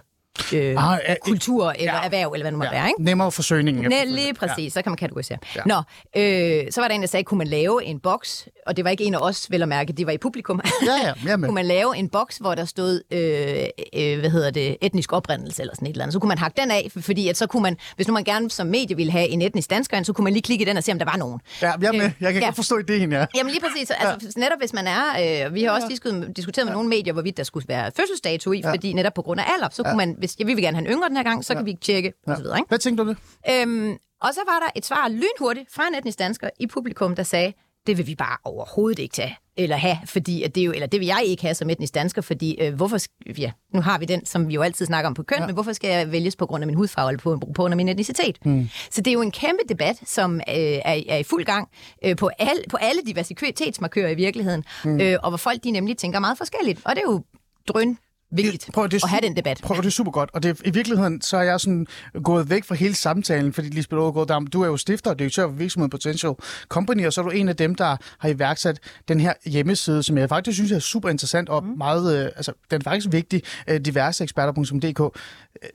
øh, 0.55 0.93
Ah, 0.93 0.99
ja, 1.09 1.15
kultur 1.23 1.71
eller 1.71 1.95
ja. 1.95 2.05
erhverv, 2.05 2.33
eller 2.33 2.45
hvad 2.45 2.53
det 2.53 2.59
må 2.59 2.65
være, 2.71 2.89
ikke? 2.89 3.05
Nemmere 3.05 3.33
forsøgningen. 3.33 3.89
Næ, 3.89 4.05
lige 4.05 4.35
præcis, 4.35 4.65
ja. 4.65 4.69
så 4.69 4.83
kan 4.83 4.91
man 4.91 4.97
kategorisere. 4.97 5.39
Ja. 5.57 5.61
Nå, 5.67 5.77
øh, 6.17 6.73
så 6.73 6.81
var 6.81 6.89
der 6.89 6.95
en, 6.95 7.01
der 7.01 7.07
sagde, 7.07 7.25
kunne 7.25 7.39
man 7.39 7.47
lave 7.47 7.85
en 7.85 8.01
boks, 8.01 8.49
og 8.67 8.77
det 8.77 8.85
var 8.85 8.91
ikke 8.91 9.05
en 9.05 9.15
af 9.15 9.19
os, 9.19 9.51
vel 9.51 9.63
at 9.63 9.69
mærke, 9.69 9.93
det 9.93 10.07
var 10.07 10.13
i 10.13 10.19
publikum. 10.19 10.61
Ja, 10.87 11.07
ja, 11.07 11.13
jamen. 11.31 11.45
kunne 11.49 11.55
man 11.55 11.67
lave 11.67 11.97
en 11.97 12.09
boks, 12.09 12.37
hvor 12.37 12.55
der 12.55 12.65
stod, 12.65 13.03
øh, 13.11 13.65
øh, 13.95 14.19
hvad 14.21 14.31
hedder 14.31 14.51
det, 14.51 14.77
etnisk 14.81 15.13
oprindelse 15.13 15.63
eller 15.63 15.75
sådan 15.75 15.87
et 15.87 15.91
eller 15.91 16.05
andet. 16.05 16.13
Så 16.13 16.19
kunne 16.19 16.29
man 16.29 16.39
hakke 16.39 16.61
den 16.61 16.71
af, 16.71 16.91
fordi 17.01 17.29
at 17.29 17.37
så 17.37 17.47
kunne 17.47 17.63
man, 17.63 17.77
hvis 17.97 18.09
nu 18.09 18.15
man 18.15 18.25
gerne 18.25 18.51
som 18.51 18.67
medie 18.67 18.97
ville 18.97 19.13
have 19.13 19.29
en 19.29 19.43
etnisk 19.43 19.71
dansker, 19.71 20.03
så 20.03 20.13
kunne 20.13 20.25
man 20.25 20.33
lige 20.33 20.43
klikke 20.43 20.63
i 20.63 20.69
den 20.69 20.77
og 20.77 20.85
se, 20.85 20.93
om 20.93 20.99
der 20.99 21.05
var 21.05 21.17
nogen. 21.17 21.41
Ja, 21.63 21.73
jeg, 21.81 21.89
er 21.89 21.93
med. 21.93 22.05
Øh, 22.05 22.13
jeg 22.21 22.33
kan 22.33 22.43
ja. 22.43 22.47
godt 22.47 22.57
forstå 22.57 22.79
ideen, 22.79 23.13
ja. 23.13 23.27
Jamen 23.37 23.51
lige 23.53 23.61
præcis. 23.61 23.91
Altså, 23.91 24.29
ja. 24.37 24.41
Netop 24.41 24.59
hvis 24.59 24.73
man 24.73 24.87
er... 24.87 25.47
Øh, 25.47 25.55
vi 25.55 25.63
har 25.63 25.71
også 25.71 25.87
diskuteret, 25.91 26.37
diskuteret 26.37 26.67
med 26.67 26.73
nogle 26.73 26.89
medier, 26.89 27.13
hvorvidt 27.13 27.37
der 27.37 27.43
skulle 27.43 27.69
være 27.69 27.91
fødselsdato 27.97 28.53
i, 28.53 28.61
ja. 28.65 28.71
fordi 28.71 28.93
netop 28.93 29.15
på 29.15 29.23
grund 29.23 29.41
af 29.41 29.45
alder, 29.57 29.69
så 29.73 29.83
kunne 29.83 29.97
man, 29.97 30.17
hvis 30.25 30.37
ja, 30.39 30.45
vi 30.45 30.55
vil 30.55 30.63
gerne 30.63 30.77
have 30.77 30.89
en 30.89 30.93
yngre 30.95 31.09
den 31.09 31.17
her 31.17 31.25
gang, 31.25 31.45
så 31.45 31.53
ja. 31.53 31.59
kan 31.59 31.67
vi 31.67 31.75
tjekke, 31.81 32.13
ja. 32.27 32.33
og 32.33 32.37
så 32.37 32.43
videre. 32.43 32.59
Ikke? 32.59 32.69
Hvad 32.69 32.79
tænkte 32.79 33.05
du 33.05 33.09
det? 33.09 33.17
Øhm, 33.51 33.99
og 34.23 34.35
så 34.35 34.41
var 34.47 34.59
der 34.59 34.71
et 34.77 34.87
svar 34.87 35.09
lynhurtigt 35.09 35.73
fra 35.73 35.89
en 35.89 35.95
etnisk 35.95 36.19
dansker 36.19 36.51
i 36.61 36.67
publikum, 36.67 37.17
der 37.17 37.23
sagde, 37.23 37.53
det 37.87 37.99
vil 37.99 38.07
vi 38.07 38.15
bare 38.15 38.37
overhovedet 38.45 38.99
ikke 38.99 39.13
tage 39.13 39.39
eller 39.57 39.77
have, 39.77 39.99
fordi 40.07 40.43
at 40.43 40.55
det 40.55 40.61
er 40.61 40.65
jo, 40.65 40.73
eller 40.73 40.87
det 40.87 41.01
vil 41.01 41.07
jeg 41.07 41.23
ikke 41.25 41.43
have 41.43 41.55
som 41.55 41.71
etnisk 41.71 41.95
dansker, 41.95 42.23
fordi 42.23 42.57
øh, 42.61 42.75
hvorfor, 42.75 42.99
ja, 43.39 43.51
nu 43.75 43.81
har 43.81 43.99
vi 43.99 44.05
den, 44.05 44.27
som 44.27 44.49
vi 44.49 44.55
jo 44.55 44.63
altid 44.63 44.87
snakker 44.87 45.09
om 45.09 45.15
på 45.15 45.23
køn, 45.23 45.39
ja. 45.39 45.47
men 45.47 45.55
hvorfor 45.55 45.73
skal 45.73 45.91
jeg 45.91 46.13
vælges 46.13 46.37
på 46.37 46.47
grund 46.47 46.63
af 46.63 46.67
min 46.67 46.77
hudfarve 46.77 47.11
eller 47.11 47.21
på, 47.21 47.37
på 47.37 47.53
grund 47.55 47.73
af 47.73 47.77
min 47.77 47.89
etnicitet? 47.89 48.47
Mm. 48.47 48.69
Så 48.91 49.01
det 49.01 49.11
er 49.11 49.13
jo 49.13 49.23
en 49.23 49.31
kæmpe 49.31 49.63
debat, 49.69 49.97
som 50.05 50.35
øh, 50.35 50.43
er, 50.49 51.03
er 51.09 51.17
i 51.17 51.23
fuld 51.23 51.45
gang 51.45 51.69
øh, 52.05 52.17
på, 52.17 52.31
al, 52.39 52.65
på 52.71 52.77
alle 52.77 53.03
diversitetsmarkører 53.07 54.11
i 54.11 54.15
virkeligheden, 54.15 54.65
mm. 54.85 55.01
øh, 55.01 55.19
og 55.23 55.31
hvor 55.31 55.39
folk 55.39 55.65
de 55.65 55.71
nemlig 55.71 55.97
tænker 55.97 56.19
meget 56.19 56.39
forskelligt, 56.39 56.81
og 56.85 56.97
det 56.97 57.03
er 57.07 57.13
jo 57.13 57.23
drøn 57.69 57.99
vigtigt 58.37 58.71
prøv, 58.73 58.89
det 58.89 59.05
at 59.05 59.11
have 59.11 59.21
den 59.21 59.37
debat. 59.37 59.61
Prøv, 59.63 59.77
det 59.77 59.87
er 59.87 59.91
super 59.91 60.11
godt. 60.11 60.31
Og 60.33 60.43
det, 60.43 60.61
i 60.65 60.71
virkeligheden, 60.71 61.21
så 61.23 61.37
er 61.37 61.43
jeg 61.43 61.61
sådan 61.61 61.87
gået 62.23 62.51
væk 62.51 62.65
fra 62.65 62.75
hele 62.75 62.95
samtalen, 62.95 63.53
fordi 63.53 63.69
Lisbeth 63.69 64.03
Aargaard, 64.03 64.47
du 64.51 64.63
er 64.63 64.67
jo 64.67 64.77
stifter 64.77 65.11
og 65.11 65.19
direktør 65.19 65.47
for 65.47 65.55
virksomheden 65.55 65.91
Potential 65.91 66.33
Company, 66.69 67.07
og 67.07 67.13
så 67.13 67.21
er 67.21 67.25
du 67.25 67.31
en 67.31 67.49
af 67.49 67.57
dem, 67.57 67.75
der 67.75 67.97
har 68.19 68.29
iværksat 68.29 68.79
den 69.09 69.21
her 69.21 69.33
hjemmeside, 69.47 70.03
som 70.03 70.19
jeg 70.19 70.29
faktisk 70.29 70.57
synes 70.57 70.73
er 70.73 70.79
super 70.79 71.09
interessant 71.09 71.49
og 71.49 71.65
mm. 71.65 71.79
meget, 71.79 72.19
øh, 72.19 72.31
altså 72.37 72.53
den 72.71 72.81
er 72.81 72.85
faktisk 72.85 73.13
vigtig, 73.13 73.43
øh, 73.69 73.81
diverseeksperter.dk. 73.81 75.19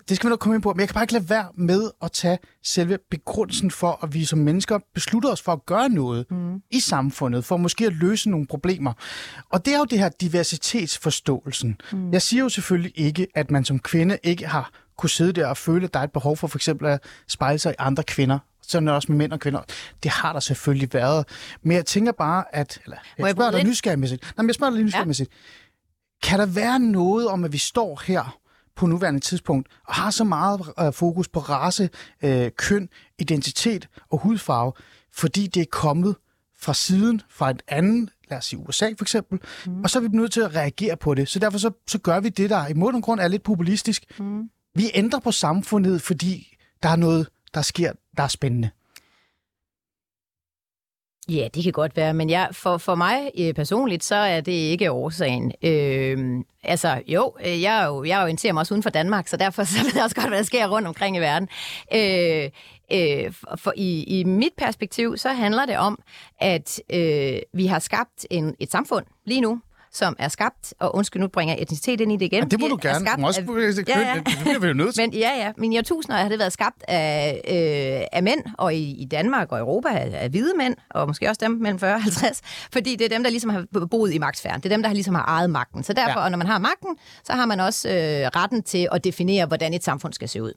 Det 0.10 0.18
skal 0.18 0.28
vi 0.28 0.30
nok 0.30 0.40
komme 0.40 0.56
ind 0.56 0.64
på, 0.64 0.74
men 0.74 0.80
jeg 0.80 0.88
kan 0.88 0.94
bare 0.94 1.04
ikke 1.04 1.14
lade 1.14 1.30
være 1.30 1.48
med 1.56 1.92
at 2.02 2.12
tage 2.12 2.38
selve 2.64 2.98
begrundelsen 3.12 3.72
for, 3.72 4.00
at 4.04 4.14
vi 4.14 4.26
som 4.26 4.40
mennesker 4.40 4.80
beslutter 4.94 5.32
os 5.32 5.42
for 5.42 5.52
at 5.52 5.66
gøre 5.66 5.90
noget 5.90 6.32
mm. 6.32 6.62
i 6.72 6.80
samfundet, 6.80 7.46
for 7.46 7.58
måske 7.58 7.86
at 7.86 7.94
løse 7.94 8.30
nogle 8.30 8.48
problemer. 8.48 8.94
Og 9.50 9.66
det 9.66 9.74
er 9.74 9.78
jo 9.78 9.86
det 9.86 10.00
her 10.00 10.10
diversitetsforståelsen. 10.10 11.82
Mm. 11.92 12.12
Jeg 12.12 12.22
siger 12.22 12.44
jo 12.44 12.50
selvfølgelig 12.50 12.92
ikke, 12.96 13.28
at 13.36 13.52
man 13.52 13.66
som 13.66 13.80
kvinde 13.80 14.18
ikke 14.24 14.48
har 14.48 14.72
kunne 14.98 15.10
sidde 15.10 15.34
der 15.34 15.48
og 15.48 15.58
føle, 15.58 15.86
at 15.86 15.94
der 15.94 16.00
er 16.00 16.04
et 16.04 16.12
behov 16.12 16.38
for 16.38 16.48
for 16.48 16.58
eksempel 16.58 16.88
at 16.88 17.04
spejle 17.28 17.60
sig 17.60 17.72
i 17.72 17.76
andre 17.80 18.04
kvinder. 18.04 18.40
Sådan 18.62 18.88
er 18.88 18.92
det 18.92 18.96
også 18.96 19.12
med 19.12 19.18
mænd 19.18 19.34
og 19.34 19.40
kvinder. 19.40 19.62
Det 20.04 20.12
har 20.12 20.34
der 20.34 20.40
selvfølgelig 20.40 20.94
været. 20.94 21.28
Men 21.64 21.76
jeg 21.76 21.86
tænker 21.86 22.12
bare, 22.12 22.56
at... 22.56 22.80
Eller, 22.84 22.98
jeg, 23.18 23.26
jeg 23.26 23.36
spørger 23.36 23.52
dig 23.52 23.64
nysgerrigmæssigt. 23.64 24.22
Nej, 24.22 24.44
men 24.44 24.48
jeg 24.48 24.56
spørger 24.56 24.74
dig 24.74 24.84
nysgerrigmæssigt. 24.84 25.30
Ja. 25.32 26.28
Kan 26.28 26.40
der 26.40 26.46
være 26.46 26.80
noget 26.80 27.28
om, 27.28 27.44
at 27.44 27.54
vi 27.54 27.58
står 27.58 28.02
her 28.08 28.39
på 28.80 28.88
nuværende 28.88 29.20
tidspunkt 29.20 29.68
og 29.88 29.94
har 29.94 30.12
så 30.12 30.24
meget 30.24 30.62
øh, 30.80 30.94
fokus 30.94 31.28
på 31.28 31.40
race, 31.40 31.90
øh, 32.24 32.52
køn, 32.58 32.90
identitet 33.20 33.88
og 34.10 34.20
hudfarve, 34.20 34.74
fordi 35.14 35.48
det 35.48 35.62
er 35.62 35.66
kommet 35.72 36.16
fra 36.60 36.74
siden 36.74 37.22
fra 37.30 37.50
et 37.50 37.62
andet, 37.68 38.10
lad 38.30 38.38
os 38.38 38.46
sige 38.46 38.60
USA 38.60 38.90
for 38.98 39.04
eksempel, 39.04 39.40
mm. 39.66 39.84
og 39.84 39.90
så 39.90 40.00
er 40.00 40.04
vi 40.04 40.08
nødt 40.12 40.32
til 40.32 40.42
at 40.42 40.56
reagere 40.56 40.98
på 40.98 41.14
det. 41.14 41.30
Så 41.30 41.40
derfor 41.40 41.58
så, 41.58 41.72
så 41.88 41.98
gør 41.98 42.20
vi 42.20 42.30
det, 42.30 42.50
der 42.50 42.68
i 42.68 42.74
og 42.96 43.04
grund 43.04 43.20
er 43.20 43.28
lidt 43.28 43.44
populistisk. 43.44 44.20
Mm. 44.20 44.50
Vi 44.76 44.92
ændrer 44.94 45.20
på 45.20 45.32
samfundet, 45.32 46.02
fordi 46.02 46.58
der 46.84 46.90
er 46.90 46.96
noget, 46.96 47.30
der 47.54 47.62
sker, 47.62 47.92
der 48.18 48.24
er 48.24 48.28
spændende. 48.28 48.70
Ja, 51.30 51.48
det 51.54 51.64
kan 51.64 51.72
godt 51.72 51.98
være, 51.98 52.14
men 52.14 52.30
jeg, 52.30 52.50
for, 52.52 52.78
for 52.78 52.96
mig 52.96 53.32
øh, 53.40 53.54
personligt, 53.54 54.04
så 54.04 54.16
er 54.16 54.42
det 54.42 54.52
ikke 54.52 54.92
årsagen. 54.92 55.52
Øhm, 55.64 56.46
altså, 56.64 56.88
øh, 56.88 56.98
altså, 56.98 57.02
jo, 57.08 57.34
jeg, 57.46 57.82
er 57.82 57.86
jo, 57.86 58.04
jeg 58.04 58.22
orienterer 58.22 58.54
mig 58.54 58.62
også 58.62 58.74
uden 58.74 58.84
for 58.84 58.90
Danmark, 58.90 59.28
så 59.28 59.38
derfor 59.38 59.64
så 59.74 59.84
ved 59.84 59.92
jeg 59.96 60.04
også 60.04 60.16
godt, 60.16 60.28
hvad 60.28 60.38
der 60.38 60.44
sker 60.44 60.68
rundt 60.68 60.88
omkring 60.88 61.18
i 61.18 61.20
verden. 61.20 61.50
Øh, 61.94 62.50
øh, 62.92 63.34
for, 63.34 63.58
for 63.58 63.74
i, 63.76 64.04
i 64.04 64.24
mit 64.24 64.54
perspektiv, 64.58 65.18
så 65.18 65.30
handler 65.30 65.66
det 65.66 65.78
om, 65.78 66.00
at 66.40 66.82
øh, 66.94 67.40
vi 67.54 67.66
har 67.66 67.80
skabt 67.80 68.26
en, 68.30 68.56
et 68.60 68.72
samfund 68.72 69.06
lige 69.26 69.42
nu, 69.42 69.62
som 69.92 70.16
er 70.20 70.28
skabt, 70.28 70.74
og 70.80 70.96
undskyld, 70.96 71.22
nu 71.22 71.28
bringer 71.28 71.54
jeg 71.54 71.62
etnicitet 71.62 72.02
ind 72.02 72.12
i 72.12 72.16
det 72.16 72.26
igen. 72.26 72.44
Ja, 72.44 72.48
det 72.48 72.60
må 72.60 72.68
du 72.68 72.80
gerne. 72.82 73.06
Skabt 73.06 73.16
du 73.16 73.22
må 73.22 73.28
også, 73.28 73.42
af, 73.42 73.90
ja, 73.90 74.00
ja. 74.00 74.16
Det 74.16 74.38
bliver 74.42 74.60
vi 74.60 74.68
jo 74.68 74.74
nødt 74.74 74.96
til. 74.96 75.02
Men 75.10 75.14
ja, 75.14 75.32
ja. 75.38 75.52
Men 75.58 75.74
i 75.74 75.78
årtusinder 75.78 76.18
har 76.18 76.30
det 76.30 76.40
været 76.40 76.54
skabt 76.54 76.84
af, 76.88 77.42
øh, 77.48 78.08
af 78.12 78.24
mænd, 78.24 78.40
og 78.58 78.74
i, 78.74 79.02
i 79.02 79.06
Danmark 79.06 79.52
og 79.52 79.60
Europa 79.60 79.90
af, 79.90 80.10
af 80.14 80.30
hvide 80.30 80.54
mænd, 80.58 80.76
og 80.90 81.08
måske 81.08 81.30
også 81.30 81.40
dem 81.44 81.52
mellem 81.52 81.80
40 81.80 81.96
og 81.96 82.02
50, 82.02 82.42
fordi 82.74 82.96
det 82.96 83.06
er 83.06 83.10
dem, 83.10 83.24
der 83.24 83.30
ligesom 83.30 83.50
har 83.50 83.66
boet 83.92 84.14
i 84.14 84.18
magtsfæren. 84.18 84.62
Det 84.62 84.66
er 84.72 84.76
dem, 84.76 84.84
der 84.84 84.94
ligesom 84.94 85.16
har 85.16 85.26
ejet 85.26 85.50
magten. 85.50 85.84
Så 85.84 85.94
derfor, 85.94 86.20
ja. 86.20 86.26
og 86.26 86.32
når 86.32 86.38
man 86.38 86.48
har 86.48 86.60
magten, 86.60 86.98
så 87.24 87.34
har 87.34 87.46
man 87.46 87.60
også 87.60 87.90
øh, 87.90 87.96
retten 87.96 88.64
til 88.64 88.88
at 88.92 89.04
definere, 89.04 89.46
hvordan 89.46 89.74
et 89.74 89.84
samfund 89.84 90.14
skal 90.14 90.30
se 90.30 90.44
ud. 90.44 90.54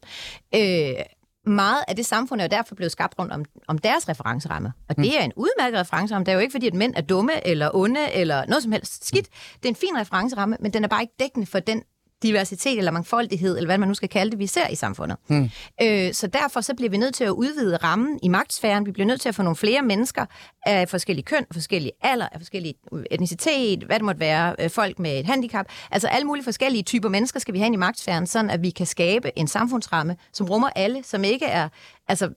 Øh, 0.55 1.05
meget 1.47 1.85
af 1.89 1.97
det 1.97 2.07
samfund 2.07 2.41
er 2.41 2.45
jo 2.45 2.49
derfor 2.49 2.75
blevet 2.75 2.93
skabt 2.93 3.15
rundt 3.19 3.33
om, 3.33 3.45
om 3.69 3.79
deres 3.79 4.09
referenceramme. 4.09 4.73
Og 4.89 4.97
det 4.97 5.21
er 5.21 5.25
en 5.25 5.33
udmærket 5.37 5.81
referenceramme. 5.81 6.25
Det 6.25 6.33
er 6.33 6.35
jo 6.35 6.41
ikke 6.41 6.53
fordi, 6.53 6.67
at 6.67 6.75
mænd 6.75 6.95
er 6.97 7.01
dumme 7.01 7.47
eller 7.47 7.71
onde 7.75 8.13
eller 8.13 8.45
noget 8.47 8.63
som 8.63 8.73
helst 8.73 9.07
skidt. 9.07 9.29
Det 9.57 9.65
er 9.65 9.69
en 9.69 9.77
fin 9.77 9.99
referenceramme, 9.99 10.57
men 10.61 10.73
den 10.73 10.85
er 10.85 10.89
bare 10.89 11.03
ikke 11.03 11.15
dækkende 11.21 11.47
for 11.47 11.59
den 11.59 11.83
diversitet 12.23 12.79
eller 12.79 12.91
mangfoldighed, 12.91 13.57
eller 13.57 13.69
hvad 13.69 13.79
man 13.79 13.89
nu 13.89 13.95
skal 13.95 14.09
kalde 14.09 14.31
det, 14.31 14.39
vi 14.39 14.47
ser 14.47 14.69
i 14.69 14.75
samfundet. 14.75 15.17
Hmm. 15.27 15.51
Øh, 15.83 16.13
så 16.13 16.27
derfor 16.27 16.61
så 16.61 16.75
bliver 16.75 16.91
vi 16.91 16.97
nødt 16.97 17.15
til 17.15 17.25
at 17.25 17.31
udvide 17.31 17.77
rammen 17.77 18.19
i 18.23 18.29
magtsfæren. 18.29 18.87
Vi 18.87 18.93
bliver 18.93 19.07
nødt 19.07 19.21
til 19.21 19.29
at 19.29 19.35
få 19.35 19.43
nogle 19.43 19.57
flere 19.57 19.83
mennesker 19.83 20.27
af 20.67 20.89
forskellige 20.89 21.25
køn, 21.25 21.39
af 21.39 21.55
forskellige 21.55 21.93
alder, 22.03 22.29
af 22.33 22.41
forskellige 22.41 22.75
etnicitet, 23.11 23.83
hvad 23.83 23.97
det 23.97 24.05
måtte 24.05 24.21
være, 24.21 24.55
øh, 24.59 24.71
folk 24.71 24.99
med 24.99 25.21
et 25.21 25.27
handicap. 25.27 25.67
Altså 25.91 26.09
alle 26.09 26.27
mulige 26.27 26.45
forskellige 26.45 26.83
typer 26.83 27.09
mennesker 27.09 27.41
skal 27.41 27.55
vi 27.55 27.59
have 27.59 27.67
ind 27.67 27.75
i 27.75 27.79
magtsfæren, 27.79 28.27
sådan 28.27 28.51
at 28.51 28.63
vi 28.63 28.71
kan 28.71 28.87
skabe 28.87 29.39
en 29.39 29.49
samfundsramme, 29.49 30.17
som 30.33 30.47
rummer 30.47 30.69
alle, 30.77 31.03
som 31.05 31.25
ikke 31.25 31.47
er 31.47 31.69
Altså, 32.13 32.31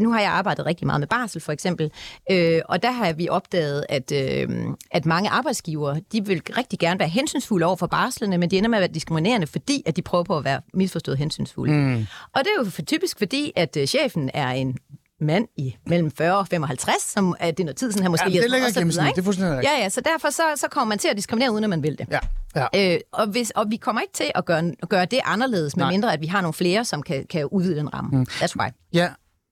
nu 0.00 0.12
har 0.12 0.20
jeg 0.20 0.30
arbejdet 0.30 0.66
rigtig 0.66 0.86
meget 0.86 1.00
med 1.00 1.08
barsel, 1.08 1.40
for 1.40 1.52
eksempel, 1.52 1.90
øh, 2.30 2.60
og 2.68 2.82
der 2.82 2.90
har 2.90 3.12
vi 3.12 3.28
opdaget, 3.28 3.84
at, 3.88 4.12
øh, 4.12 4.48
at 4.90 5.06
mange 5.06 5.30
arbejdsgivere, 5.30 6.00
de 6.12 6.26
vil 6.26 6.42
rigtig 6.56 6.78
gerne 6.78 6.98
være 6.98 7.08
hensynsfulde 7.08 7.66
over 7.66 7.76
for 7.76 7.86
barslerne, 7.86 8.38
men 8.38 8.50
de 8.50 8.58
ender 8.58 8.70
med 8.70 8.78
at 8.78 8.80
være 8.80 8.92
diskriminerende, 8.94 9.46
fordi 9.46 9.82
at 9.86 9.96
de 9.96 10.02
prøver 10.02 10.24
på 10.24 10.36
at 10.36 10.44
være 10.44 10.60
misforstået 10.74 11.18
hensynsfulde. 11.18 11.72
Mm. 11.72 12.06
Og 12.34 12.40
det 12.44 12.46
er 12.58 12.64
jo 12.64 12.70
for 12.70 12.82
typisk 12.82 13.18
fordi, 13.18 13.52
at 13.56 13.76
øh, 13.76 13.86
chefen 13.86 14.30
er 14.34 14.48
en 14.48 14.78
mand 15.20 15.48
i 15.56 15.76
mellem 15.86 16.10
40 16.10 16.38
og 16.38 16.48
55, 16.48 17.02
som 17.02 17.34
er 17.40 17.50
det 17.50 17.64
noget 17.64 17.76
tid 17.76 17.92
siden, 17.92 18.02
han 18.02 18.10
måske 18.10 18.24
Ja, 18.24 18.30
lige 18.30 18.42
det 18.42 18.50
ligger 18.50 18.72
gennemsnit, 18.72 19.14
det 19.14 19.18
er 19.18 19.22
fuldstændig. 19.22 19.62
Ja, 19.62 19.82
ja, 19.82 19.88
så 19.88 20.00
derfor 20.00 20.30
så, 20.30 20.42
så 20.56 20.66
kommer 20.70 20.88
man 20.88 20.98
til 20.98 21.08
at 21.08 21.16
diskriminere, 21.16 21.52
uden 21.52 21.64
at 21.64 21.70
man 21.70 21.82
vil 21.82 21.98
det. 21.98 22.06
Ja, 22.10 22.18
ja. 22.56 22.94
Øh, 22.94 23.00
og, 23.12 23.26
hvis, 23.26 23.50
og 23.50 23.70
vi 23.70 23.76
kommer 23.76 24.02
ikke 24.02 24.12
til 24.12 24.30
at 24.34 24.44
gøre, 24.44 24.72
at 24.82 24.88
gøre 24.88 25.04
det 25.04 25.20
anderledes, 25.24 25.76
medmindre 25.76 26.12
at 26.12 26.20
vi 26.20 26.26
har 26.26 26.40
nogle 26.40 26.54
flere, 26.54 26.84
som 26.84 27.02
kan, 27.02 27.26
kan 27.30 27.46
udvide 27.46 27.76
den 27.76 27.94
ramme. 27.94 28.18
Mm. 28.18 28.26
That's 28.30 28.54
why. 28.60 28.68
Ja, 28.92 29.08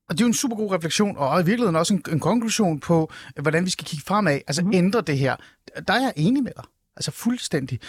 og 0.09 0.19
det 0.19 0.21
er 0.21 0.25
jo 0.25 0.29
en 0.29 0.35
super 0.35 0.57
god 0.57 0.73
refleksion, 0.73 1.17
og 1.17 1.41
i 1.41 1.45
virkeligheden 1.45 1.77
også 1.77 1.95
en, 1.95 2.03
en 2.13 2.21
konklusion 2.21 2.81
på, 2.81 3.13
hvordan 3.43 3.65
vi 3.65 3.71
skal 3.71 3.85
kigge 3.85 4.05
fremad. 4.07 4.35
Altså 4.47 4.63
mm-hmm. 4.63 4.79
ændre 4.79 5.01
det 5.01 5.19
her. 5.19 5.37
Der 5.89 5.95
er 5.95 6.01
jeg 6.01 6.13
enig 6.17 6.43
med 6.43 6.53
dig. 6.57 6.65
Altså 6.97 7.11
fuldstændig. 7.11 7.81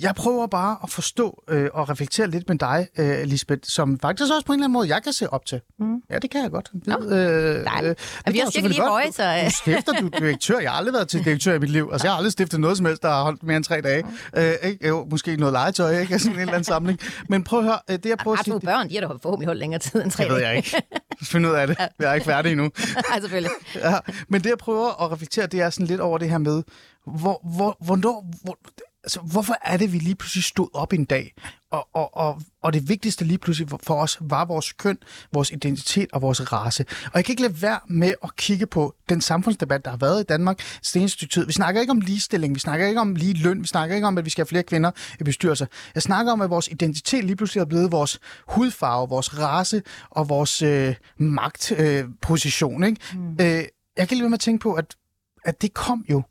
Jeg 0.00 0.14
prøver 0.14 0.46
bare 0.46 0.76
at 0.82 0.90
forstå 0.90 1.42
øh, 1.48 1.68
og 1.72 1.88
reflektere 1.88 2.30
lidt 2.30 2.48
med 2.48 2.58
dig, 2.58 2.88
øh, 2.98 3.22
Lisbeth, 3.24 3.60
som 3.64 3.98
faktisk 3.98 4.32
også 4.32 4.46
på 4.46 4.52
en 4.52 4.58
eller 4.58 4.64
anden 4.64 4.72
måde, 4.72 4.88
jeg 4.88 5.02
kan 5.02 5.12
se 5.12 5.32
op 5.32 5.46
til. 5.46 5.60
Mm. 5.78 5.96
Ja, 6.10 6.18
det 6.18 6.30
kan 6.30 6.42
jeg 6.42 6.50
godt. 6.50 6.70
Det, 6.86 6.96
øh, 7.04 7.64
dejligt. 7.64 7.98
det 7.98 8.22
Og 8.26 8.32
vi 8.32 8.38
er 8.38 8.44
selvfølgelig 8.44 8.68
lige 8.68 8.80
godt. 8.80 8.90
høje, 8.90 9.12
så, 9.12 9.22
øh. 9.22 9.44
Du 9.44 9.50
stifter, 9.50 9.92
du 10.00 10.06
er 10.06 10.18
direktør. 10.18 10.58
Jeg 10.58 10.70
har 10.70 10.78
aldrig 10.78 10.94
været 10.94 11.08
til 11.08 11.24
direktør 11.24 11.54
i 11.54 11.58
mit 11.58 11.70
liv. 11.70 11.88
Altså, 11.92 12.06
jeg 12.06 12.12
har 12.12 12.16
aldrig 12.16 12.32
stiftet 12.32 12.60
noget 12.60 12.76
som 12.76 12.86
helst, 12.86 13.02
der 13.02 13.08
har 13.08 13.22
holdt 13.22 13.42
mere 13.42 13.56
end 13.56 13.64
tre 13.64 13.80
dage. 13.80 14.04
Øh, 14.36 14.52
ikke? 14.62 14.88
Jo, 14.88 15.06
måske 15.10 15.36
noget 15.36 15.52
legetøj, 15.52 15.98
ikke? 16.00 16.18
Sådan 16.18 16.34
en 16.34 16.40
eller 16.40 16.52
anden 16.52 16.64
samling. 16.64 16.98
Men 17.28 17.44
prøv 17.44 17.58
at 17.58 17.64
høre, 17.64 17.78
øh, 17.90 17.96
det 17.96 18.06
jeg 18.06 18.18
prøver 18.18 18.36
at 18.36 18.44
sige... 18.44 18.60
børn, 18.60 18.88
de 18.88 18.94
har 18.94 19.00
da 19.00 19.14
forhåbentlig 19.22 19.46
holdt 19.46 19.60
længere 19.60 19.80
tid 19.80 20.02
end 20.02 20.10
tre 20.10 20.24
Det 20.24 20.32
ved 20.32 20.40
jeg 20.40 20.56
ikke. 20.56 20.82
Find 21.22 21.46
ud 21.46 21.52
af 21.52 21.66
det. 21.66 21.76
Jeg 21.98 22.10
er 22.10 22.14
ikke 22.14 22.24
færdig 22.24 22.52
endnu. 22.52 22.70
Nej, 23.10 23.20
selvfølgelig. 23.20 23.50
Ja, 23.74 23.98
men 24.28 24.42
det, 24.42 24.50
jeg 24.50 24.58
prøver 24.58 25.02
at 25.04 25.12
reflektere, 25.12 25.46
det 25.46 25.60
er 25.60 25.70
sådan 25.70 25.86
lidt 25.86 26.00
over 26.00 26.18
det 26.18 26.30
her 26.30 26.38
med, 26.38 26.62
hvor, 27.06 27.40
hvor, 27.56 27.76
hvornår, 27.80 28.26
hvor, 28.44 28.56
altså, 29.04 29.20
hvorfor 29.20 29.54
er 29.64 29.76
det, 29.76 29.92
vi 29.92 29.98
lige 29.98 30.14
pludselig 30.14 30.44
stod 30.44 30.68
op 30.74 30.92
en 30.92 31.04
dag, 31.04 31.34
og, 31.70 31.88
og, 31.94 32.16
og, 32.16 32.42
og 32.62 32.72
det 32.72 32.88
vigtigste 32.88 33.24
lige 33.24 33.38
pludselig 33.38 33.68
for- 33.82 33.94
os 34.02 34.18
var 34.20 34.44
vores 34.44 34.72
køn, 34.72 34.98
vores 35.32 35.50
identitet 35.50 36.08
og 36.12 36.22
vores 36.22 36.52
race. 36.52 36.84
Og 37.04 37.10
jeg 37.14 37.24
kan 37.24 37.32
ikke 37.32 37.42
lade 37.42 37.62
være 37.62 37.80
med 37.88 38.14
at 38.24 38.36
kigge 38.36 38.66
på 38.66 38.94
den 39.08 39.20
samfundsdebat, 39.20 39.84
der 39.84 39.90
har 39.90 39.98
været 39.98 40.20
i 40.20 40.24
Danmark 40.24 40.60
seneste 40.82 41.14
stykke 41.18 41.32
tid. 41.32 41.46
Vi 41.46 41.52
snakker 41.52 41.80
ikke 41.80 41.90
om 41.90 42.00
ligestilling, 42.00 42.54
vi 42.54 42.60
snakker 42.60 42.86
ikke 42.86 43.00
om 43.00 43.14
lige 43.14 43.34
løn, 43.42 43.62
vi 43.62 43.66
snakker 43.66 43.94
ikke 43.94 44.06
om, 44.06 44.18
at 44.18 44.24
vi 44.24 44.30
skal 44.30 44.42
have 44.42 44.48
flere 44.48 44.62
kvinder 44.62 44.90
i 45.20 45.24
bestyrelser. 45.24 45.66
Jeg 45.94 46.02
snakker 46.02 46.32
om, 46.32 46.40
at 46.40 46.50
vores 46.50 46.68
identitet 46.68 47.24
lige 47.24 47.36
pludselig 47.36 47.60
er 47.60 47.64
blevet 47.64 47.92
vores 47.92 48.20
hudfarve, 48.48 49.08
vores 49.08 49.38
race 49.38 49.82
og 50.10 50.28
vores 50.28 50.62
øh, 50.62 50.94
magtposition. 51.18 51.80
Øh, 51.86 52.04
position, 52.22 52.84
ikke? 52.84 53.00
Mm. 53.14 53.32
Øh, 53.40 53.46
jeg 53.46 53.64
kan 53.96 54.02
ikke 54.02 54.14
lade 54.14 54.22
være 54.22 54.28
med 54.30 54.36
at 54.38 54.40
tænke 54.40 54.62
på, 54.62 54.72
at, 54.72 54.96
at 55.44 55.62
det 55.62 55.74
kom 55.74 56.04
jo 56.10 56.22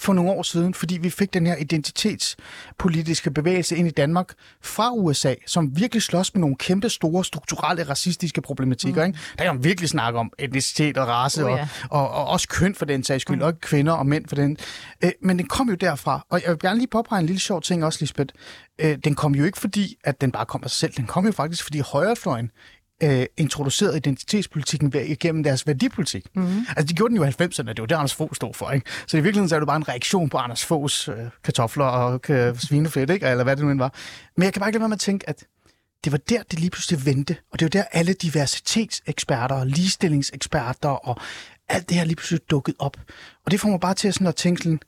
for 0.00 0.12
nogle 0.12 0.30
år 0.30 0.42
siden, 0.42 0.74
fordi 0.74 0.98
vi 0.98 1.10
fik 1.10 1.34
den 1.34 1.46
her 1.46 1.56
identitetspolitiske 1.56 3.30
bevægelse 3.30 3.76
ind 3.76 3.88
i 3.88 3.90
Danmark 3.90 4.32
fra 4.62 4.92
USA, 4.94 5.34
som 5.46 5.76
virkelig 5.76 6.02
slås 6.02 6.34
med 6.34 6.40
nogle 6.40 6.56
kæmpe 6.56 6.88
store 6.88 7.24
strukturelle 7.24 7.82
racistiske 7.82 8.42
problematikker. 8.42 9.02
Mm. 9.02 9.08
Ikke? 9.08 9.18
Der 9.38 9.44
kan 9.44 9.54
man 9.54 9.64
virkelig 9.64 9.88
snakke 9.88 10.18
om 10.18 10.32
etnicitet 10.38 10.98
og 10.98 11.08
race, 11.08 11.44
Oh, 11.44 11.50
ja. 11.50 11.68
og, 11.90 12.00
og, 12.00 12.10
og 12.10 12.26
også 12.26 12.48
køn 12.48 12.74
for 12.74 12.84
den 12.84 13.04
sags 13.04 13.22
skyld, 13.22 13.36
mm. 13.36 13.42
og 13.42 13.60
kvinder 13.60 13.92
og 13.92 14.06
mænd 14.06 14.28
for 14.28 14.36
den. 14.36 14.56
Øh, 15.04 15.10
men 15.22 15.38
den 15.38 15.46
kom 15.46 15.68
jo 15.68 15.74
derfra, 15.74 16.26
og 16.30 16.42
jeg 16.42 16.50
vil 16.50 16.58
gerne 16.58 16.78
lige 16.78 16.88
påpege 16.88 17.20
en 17.20 17.26
lille 17.26 17.40
sjov 17.40 17.62
ting 17.62 17.84
også, 17.84 17.98
Lisbeth. 18.00 18.34
Øh, 18.80 18.98
den 19.04 19.14
kom 19.14 19.34
jo 19.34 19.44
ikke 19.44 19.58
fordi, 19.58 19.96
at 20.04 20.20
den 20.20 20.32
bare 20.32 20.46
kom 20.46 20.60
af 20.64 20.70
sig 20.70 20.78
selv. 20.78 20.92
Den 20.96 21.06
kom 21.06 21.26
jo 21.26 21.32
faktisk, 21.32 21.62
fordi 21.62 21.78
højrefløjen 21.78 22.50
øh, 23.02 23.26
introducerede 23.36 23.96
identitetspolitikken 23.96 24.92
ved, 24.92 25.04
igennem 25.04 25.42
deres 25.42 25.66
værdipolitik. 25.66 26.26
Mm. 26.34 26.66
Altså, 26.68 26.86
de 26.86 26.94
gjorde 26.94 27.14
den 27.14 27.22
jo 27.22 27.24
i 27.24 27.28
90'erne, 27.28 27.68
det 27.68 27.80
var 27.80 27.86
det, 27.86 27.94
Anders 27.94 28.14
Fogh 28.14 28.34
stod 28.34 28.54
for. 28.54 28.70
Ikke? 28.70 28.90
Så 29.06 29.16
i 29.16 29.20
virkeligheden 29.20 29.48
så 29.48 29.54
er 29.54 29.60
det 29.60 29.66
bare 29.66 29.76
en 29.76 29.88
reaktion 29.88 30.28
på 30.28 30.38
Anders 30.38 30.64
Foghs 30.64 31.08
øh, 31.08 31.14
kartofler 31.44 31.84
og 31.84 32.30
øh, 32.30 32.58
svinefedt, 32.58 33.10
ikke? 33.10 33.26
eller 33.26 33.44
hvad 33.44 33.56
det 33.56 33.64
nu 33.64 33.70
end 33.70 33.78
var. 33.78 33.94
Men 34.36 34.44
jeg 34.44 34.52
kan 34.52 34.60
bare 34.60 34.68
ikke 34.68 34.76
lade 34.76 34.82
være 34.82 34.88
med 34.88 34.96
at 34.96 35.00
tænke, 35.00 35.28
at 35.28 35.44
det 36.04 36.12
var 36.12 36.18
der, 36.18 36.42
det 36.50 36.60
lige 36.60 36.70
pludselig 36.70 37.06
vendte. 37.06 37.36
Og 37.52 37.60
det 37.60 37.64
var 37.64 37.70
der, 37.70 37.84
alle 37.92 38.12
diversitetseksperter 38.12 39.54
og 39.54 39.66
ligestillingseksperter 39.66 40.88
og 40.88 41.16
alt 41.68 41.88
det 41.88 41.96
her 41.96 42.04
lige 42.04 42.16
pludselig 42.16 42.40
dukket 42.50 42.74
op. 42.78 42.96
Og 43.44 43.50
det 43.50 43.60
får 43.60 43.68
mig 43.68 43.80
bare 43.80 43.94
til 43.94 44.12
sådan 44.12 44.26
at 44.26 44.36
tænke 44.36 44.62
sådan, 44.62 44.80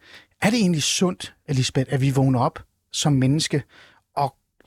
er 0.42 0.50
det 0.50 0.58
egentlig 0.58 0.82
sundt, 0.82 1.34
Elisabeth, 1.48 1.94
at 1.94 2.00
vi 2.00 2.10
vågner 2.10 2.40
op 2.40 2.58
som 2.92 3.12
menneske, 3.12 3.62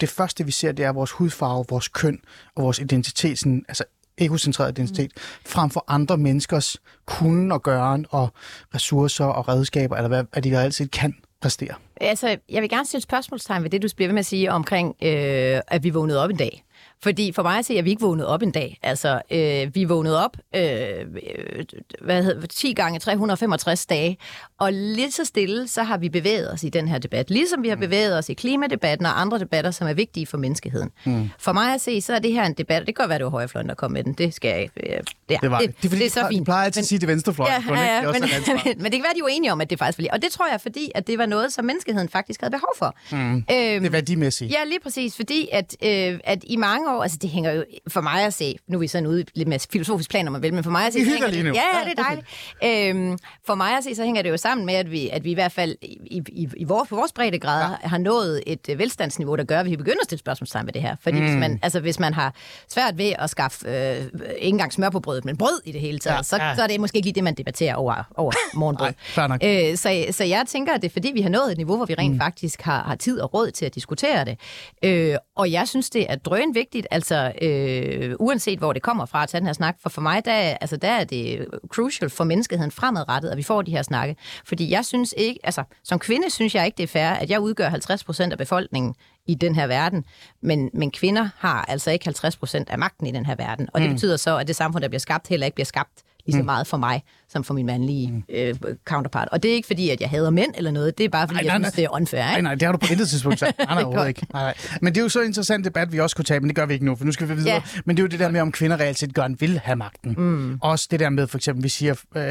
det 0.02 0.10
første, 0.10 0.46
vi 0.46 0.52
ser, 0.52 0.72
det 0.72 0.86
er 0.86 0.92
vores 0.92 1.12
hudfarve, 1.12 1.66
vores 1.70 1.88
køn 1.88 2.20
og 2.56 2.64
vores 2.64 2.80
identitet, 2.80 3.40
sådan, 3.40 3.66
altså 3.68 3.84
egocentreret 4.18 4.72
identitet, 4.72 5.12
mm. 5.16 5.22
frem 5.46 5.70
for 5.70 5.86
andre 5.88 6.18
menneskers 6.18 6.78
kunden 7.06 7.52
og 7.52 7.64
gøren 7.64 8.06
og 8.10 8.30
ressourcer 8.76 9.26
og 9.26 9.48
redskaber, 9.48 9.96
eller 9.96 10.08
hvad, 10.08 10.24
hvad 10.34 10.42
de 10.42 10.58
altid 10.58 10.88
kan 10.88 11.16
præstere. 11.42 11.74
Altså, 12.02 12.38
jeg 12.50 12.62
vil 12.62 12.70
gerne 12.70 12.86
stille 12.86 13.02
spørgsmålstegn 13.02 13.64
ved 13.64 13.70
det, 13.70 13.82
du 13.82 13.88
bliver 13.96 14.08
ved 14.08 14.14
med 14.14 14.20
at 14.20 14.26
sige 14.26 14.52
omkring, 14.52 14.96
øh, 15.02 15.62
at 15.68 15.84
vi 15.84 15.90
vågnede 15.90 16.24
op 16.24 16.30
en 16.30 16.38
dag. 16.38 16.65
Fordi 17.04 17.32
for 17.32 17.44
mig 17.44 17.58
at 17.60 17.66
se, 17.66 17.74
at 17.78 17.86
vi 17.86 17.90
ikke 17.90 18.02
vågnede 18.02 18.28
op 18.28 18.42
en 18.42 18.52
dag. 18.52 18.80
Altså, 18.84 19.22
øh, 19.32 19.76
vi 19.76 19.84
vågnede 19.84 20.24
op 20.26 20.38
øh, 20.56 20.62
øh, 21.00 21.66
hvad 22.02 22.24
hedder, 22.24 22.48
10 22.48 22.74
gange 22.74 23.00
365 23.00 23.86
dage, 23.86 24.18
og 24.60 24.74
lidt 24.74 25.14
så 25.14 25.26
stille, 25.26 25.68
så 25.68 25.84
har 25.84 25.98
vi 25.98 26.10
bevæget 26.10 26.52
os 26.54 26.64
i 26.64 26.70
den 26.70 26.88
her 26.88 26.98
debat. 26.98 27.30
Ligesom 27.30 27.64
vi 27.64 27.70
har 27.70 27.76
bevæget 27.76 28.18
os 28.18 28.30
i 28.30 28.34
klimadebatten 28.34 29.06
og 29.06 29.22
andre 29.22 29.40
debatter, 29.40 29.72
som 29.72 29.88
er 29.88 29.94
vigtige 29.94 30.26
for 30.28 30.38
menneskeheden. 30.38 30.90
Mm. 31.06 31.30
For 31.40 31.54
mig 31.54 31.74
at 31.74 31.82
se, 31.82 32.02
så 32.02 32.14
er 32.14 32.20
det 32.20 32.34
her 32.34 32.44
en 32.46 32.54
debat, 32.54 32.82
og 32.82 32.88
det 32.88 32.96
kan 32.96 33.04
godt 33.04 33.10
være, 33.10 33.18
det 33.20 33.26
var 33.26 33.32
højrefløjen, 33.32 33.70
der 33.70 33.76
kom 33.76 33.92
med 33.92 34.04
den. 34.04 34.14
Det 34.14 34.34
skal 34.34 34.50
jeg 34.50 34.62
ikke. 34.62 34.94
Øh, 34.96 35.00
det, 35.30 35.42
Det 35.42 35.52
var 35.52 35.60
det. 35.60 35.68
Det 35.68 35.86
er, 35.86 35.90
fordi, 35.90 36.00
det 36.00 36.06
er 36.06 36.10
så 36.10 36.22
de 36.22 36.28
fint. 36.30 36.46
plejer 36.46 36.66
altid 36.66 36.80
at 36.82 36.88
sige 36.88 37.00
det 37.00 37.08
venstrefløjen. 37.08 37.64
Ja, 37.70 37.74
ja, 37.76 37.96
ja, 37.96 38.00
Det 38.00 38.08
også 38.08 38.20
men, 38.22 38.30
ansvar. 38.36 38.54
men 38.84 38.84
det 38.86 38.92
kan 38.92 39.04
være, 39.04 39.14
de 39.14 39.20
er 39.20 39.24
uenige 39.24 39.52
om, 39.52 39.62
at 39.62 39.70
det 39.70 39.80
faktisk 39.80 40.00
var. 40.00 40.08
Og 40.18 40.22
det 40.22 40.32
tror 40.32 40.48
jeg, 40.52 40.62
fordi 40.62 40.92
at 40.96 41.08
det 41.08 41.18
var 41.18 41.26
noget, 41.26 41.54
som 41.54 41.66
menneskeheden 41.66 42.10
faktisk 42.10 42.42
havde 42.42 42.52
behov 42.52 42.74
for. 42.78 42.96
Mm. 43.12 43.34
Øhm, 43.36 43.44
Det 43.48 43.86
er 43.86 43.90
værdimæssigt. 43.90 44.52
Ja, 44.52 44.58
lige 44.68 44.80
præcis, 44.80 45.16
fordi 45.16 45.48
at, 45.52 45.76
øh, 45.84 46.20
at 46.24 46.44
i 46.44 46.56
mange 46.68 46.92
år, 46.92 47.04
altså 47.04 47.18
det 47.22 47.30
hænger 47.30 47.52
jo 47.52 47.66
for 47.88 48.02
mig 48.02 48.26
at 48.26 48.34
se, 48.34 48.58
nu 48.68 48.78
er 48.78 48.80
vi 48.80 48.88
sådan 48.88 49.08
ude 49.08 49.26
lidt 49.34 49.48
mere 49.48 49.60
filosofisk 49.72 50.10
plan, 50.10 50.28
om 50.28 50.34
man 50.34 50.42
vil, 50.42 50.54
men 50.54 50.64
for 50.64 50.72
mig 50.72 50.88
at 50.88 50.94
se... 50.94 51.00
Vi 51.00 51.06
hygger 51.06 51.16
hænger 51.16 51.30
lige 51.30 51.44
nu. 51.44 51.54
Ja, 51.54 51.62
Ja, 51.74 51.80
ja, 51.80 51.90
det 51.90 52.00
er 52.00 52.04
dejligt. 52.04 52.98
Øhm, 53.08 53.18
for 53.46 53.56
mig 53.56 53.78
at 53.78 53.84
se, 53.84 53.96
så 53.96 54.04
hænger 54.04 54.22
det 54.22 54.30
jo 54.30 54.38
sammen 54.38 54.66
med, 54.66 54.74
at 54.74 54.92
vi, 54.92 55.10
at 55.10 55.24
vi 55.24 55.32
i 55.32 55.34
hvert 55.34 55.52
fald 55.52 55.76
i, 55.82 56.22
i, 56.28 56.50
i 56.58 56.64
vores, 56.64 56.90
på 56.90 56.96
vores 56.96 57.14
breddegrad 57.14 57.76
ja. 57.84 57.88
har 57.88 57.98
nået 57.98 58.44
et 58.48 58.70
øh, 58.70 58.80
velstandsniveau, 58.80 59.36
der 59.36 59.44
gør, 59.44 59.60
at 59.60 59.66
vi 59.66 59.76
begynder 59.76 60.00
at 60.02 60.06
stille 60.06 60.20
spørgsmålstegn 60.20 60.66
ved 60.66 60.74
det 60.74 60.82
her. 60.82 60.96
Fordi 61.02 61.20
mm. 61.20 61.26
hvis, 61.26 61.36
man, 61.36 61.60
altså, 61.64 61.80
hvis 61.80 62.00
man 62.00 62.14
har 62.14 62.34
svært 62.70 62.98
ved 62.98 63.14
at 63.20 63.30
skaffe 63.30 63.68
øh, 63.68 63.96
ikke 63.96 64.10
engang 64.42 64.74
smør 64.74 64.90
på 64.90 65.00
brødet, 65.00 65.26
men 65.26 65.38
brød 65.38 65.62
i 65.66 65.72
det 65.72 65.82
hele 65.82 66.00
taget, 66.00 66.18
Ja, 66.18 66.24
så, 66.24 66.38
ja. 66.38 66.56
så 66.56 66.64
er 66.64 66.68
det 66.68 66.80
måske 66.80 66.96
ikke 66.96 67.06
lige 67.06 67.16
det, 67.16 67.24
man 67.24 67.36
debatterer 67.36 67.76
over, 67.76 68.04
over 68.16 68.32
morgenbrød. 68.60 69.28
Nok. 69.28 69.44
Øh, 69.44 69.78
så, 69.78 70.06
så 70.12 70.24
jeg 70.24 70.44
tænker, 70.48 70.74
at 70.74 70.82
det 70.82 70.88
er 70.88 70.94
fordi, 70.94 71.12
vi 71.14 71.22
har 71.22 71.30
nået 71.30 71.52
et 71.52 71.58
niveau, 71.58 71.76
hvor 71.76 71.86
vi 71.86 71.94
rent 71.94 72.14
mm. 72.14 72.20
faktisk 72.20 72.62
har, 72.62 72.84
har 72.84 72.96
tid 72.96 73.20
og 73.20 73.34
råd 73.34 73.52
til 73.52 73.66
at 73.66 73.76
diskutere 73.76 74.26
det. 74.26 74.38
Øh, 74.84 75.16
og 75.36 75.52
jeg 75.52 75.68
synes, 75.68 75.90
det 75.90 76.06
er 76.12 76.16
drøn 76.16 76.55
vigtigt, 76.56 76.88
altså 76.92 77.32
øh, 77.42 78.16
uanset 78.20 78.60
hvor 78.60 78.74
det 78.74 78.82
kommer 78.82 79.06
fra 79.06 79.24
at 79.24 79.30
tage 79.30 79.40
den 79.40 79.46
her 79.46 79.54
snak, 79.54 79.76
for 79.82 79.90
for 79.90 80.02
mig, 80.02 80.26
der, 80.26 80.32
er- 80.32 80.58
altså, 80.62 80.78
der 80.78 80.88
er 80.90 81.04
det 81.04 81.46
crucial 81.68 82.10
for 82.10 82.24
menneskeheden 82.24 82.72
fremadrettet, 82.72 83.30
at 83.30 83.38
vi 83.38 83.44
får 83.44 83.62
de 83.62 83.72
her 83.72 83.82
snakke. 83.82 84.16
Fordi 84.46 84.72
jeg 84.72 84.86
synes 84.86 85.14
ikke, 85.18 85.40
altså 85.44 85.64
som 85.84 86.00
kvinde 86.00 86.30
synes 86.30 86.56
jeg 86.56 86.66
ikke, 86.66 86.76
det 86.78 86.84
er 86.84 86.88
fair, 86.88 87.10
at 87.10 87.30
jeg 87.30 87.40
udgør 87.40 87.70
50 87.70 88.04
procent 88.04 88.32
af 88.32 88.38
befolkningen 88.38 88.96
i 89.28 89.36
den 89.36 89.56
her 89.56 89.68
verden, 89.68 90.06
men, 90.42 90.70
men 90.74 90.92
kvinder 90.92 91.30
har 91.38 91.66
altså 91.68 91.92
ikke 91.92 92.06
50 92.06 92.38
procent 92.38 92.70
af 92.70 92.78
magten 92.80 93.08
i 93.08 93.12
den 93.12 93.26
her 93.26 93.36
verden. 93.36 93.70
Og 93.74 93.82
det 93.82 93.90
betyder 93.90 94.18
så, 94.18 94.38
at 94.38 94.48
det 94.48 94.56
samfund, 94.56 94.82
der 94.82 94.88
bliver 94.88 95.00
skabt, 95.00 95.28
heller 95.28 95.46
ikke 95.46 95.56
bliver 95.56 95.66
skabt 95.66 95.92
lige 96.26 96.38
så 96.38 96.44
meget 96.44 96.68
for 96.68 96.78
mig, 96.78 97.04
som 97.30 97.44
for 97.44 97.54
min 97.54 97.66
mandlige 97.66 98.24
øh, 98.30 98.56
counterpart. 98.86 99.28
Og 99.32 99.44
det 99.44 99.52
er 99.52 99.56
ikke 99.56 99.68
fordi, 99.68 99.90
at 99.90 100.02
jeg 100.02 100.10
hader 100.10 100.30
mænd 100.30 100.54
eller 100.58 100.72
noget, 100.72 100.98
det 100.98 101.04
er 101.04 101.10
bare 101.10 101.28
fordi, 101.28 101.40
Ej, 101.40 101.46
jeg 101.46 101.60
nej, 101.60 101.70
synes, 101.70 101.78
nej. 101.78 101.82
det 101.82 101.86
er 101.86 101.96
unfair. 101.96 102.22
Nej, 102.22 102.32
Ikke? 102.32 102.44
nej, 102.44 102.54
det 102.56 102.62
har 102.62 102.72
du 102.72 102.78
på 102.78 102.88
intet 102.92 103.10
tidspunkt 103.10 103.40
sagt. 103.40 103.58
Nej, 103.58 103.68
nej, 103.68 103.78
overhovedet 103.84 104.08
ikke. 104.08 104.28
Nej, 104.34 104.44
nej. 104.44 104.54
Men 104.82 104.94
det 104.94 105.00
er 105.00 105.04
jo 105.04 105.10
så 105.10 105.20
en 105.22 105.28
interessant 105.28 105.66
debat, 105.66 105.92
vi 105.92 106.00
også 106.00 106.16
kunne 106.16 106.26
tage, 106.26 106.40
men 106.40 106.48
det 106.50 106.56
gør 106.56 106.66
vi 106.66 106.74
ikke 106.74 106.86
nu, 106.86 106.96
for 106.96 107.06
nu 107.06 107.12
skal 107.12 107.30
vi 107.30 107.34
videre. 107.36 107.54
Ja. 107.54 107.62
Men 107.86 107.98
det 107.98 108.02
er 108.02 108.04
jo 108.04 108.08
det 108.08 108.20
der 108.20 108.30
med, 108.32 108.42
om 108.42 108.52
kvinder 108.52 108.80
reelt 108.80 109.00
set 109.00 109.14
gerne 109.16 109.40
vil 109.40 109.60
have 109.64 109.76
magten. 109.76 110.16
Mm. 110.18 110.58
Også 110.62 110.88
det 110.92 111.00
der 111.00 111.10
med, 111.10 111.28
for 111.28 111.38
eksempel, 111.38 111.64
vi 111.64 111.70
siger, 111.70 111.96
øh, 112.16 112.24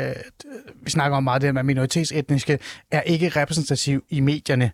vi 0.83 0.91
snakker 0.91 1.17
om 1.17 1.25
meget 1.25 1.43
det 1.43 1.47
der 1.47 1.53
med, 1.53 1.61
at 1.61 1.67
minoritetsetniske 1.67 2.59
er 2.91 3.01
ikke 3.01 3.29
repræsentativ 3.29 4.05
i 4.11 4.21
medierne. 4.21 4.71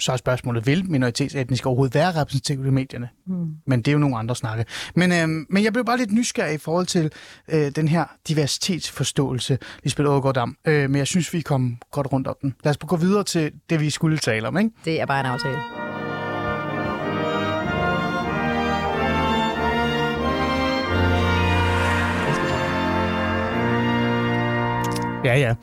Så 0.00 0.12
er 0.12 0.16
spørgsmålet, 0.16 0.66
vil 0.66 0.90
minoritetsetniske 0.90 1.66
overhovedet 1.66 1.94
være 1.94 2.20
repræsentativ 2.20 2.66
i 2.66 2.70
medierne? 2.70 3.08
Mm. 3.26 3.54
Men 3.66 3.82
det 3.82 3.88
er 3.88 3.92
jo 3.92 3.98
nogle 3.98 4.16
andre 4.16 4.36
snakke. 4.36 4.64
Men, 4.94 5.12
øh, 5.12 5.28
men 5.50 5.64
jeg 5.64 5.72
blev 5.72 5.84
bare 5.84 5.98
lidt 5.98 6.12
nysgerrig 6.12 6.54
i 6.54 6.58
forhold 6.58 6.86
til 6.86 7.12
øh, 7.48 7.70
den 7.76 7.88
her 7.88 8.04
diversitetsforståelse, 8.28 9.58
Lisbeth 9.82 10.08
Aagaard 10.08 10.34
Dam. 10.34 10.56
Øh, 10.64 10.90
men 10.90 10.98
jeg 10.98 11.06
synes, 11.06 11.32
vi 11.32 11.40
kom 11.40 11.78
godt 11.90 12.12
rundt 12.12 12.26
om 12.26 12.36
den. 12.42 12.54
Lad 12.64 12.70
os 12.70 12.76
gå 12.76 12.96
videre 12.96 13.24
til 13.24 13.52
det, 13.70 13.80
vi 13.80 13.90
skulle 13.90 14.18
tale 14.18 14.48
om, 14.48 14.58
ikke? 14.58 14.70
Det 14.84 15.00
er 15.00 15.06
bare 15.06 15.20
en 15.20 15.26
aftale. 15.26 15.58
Ja, 25.26 25.34
ja. 25.34 25.54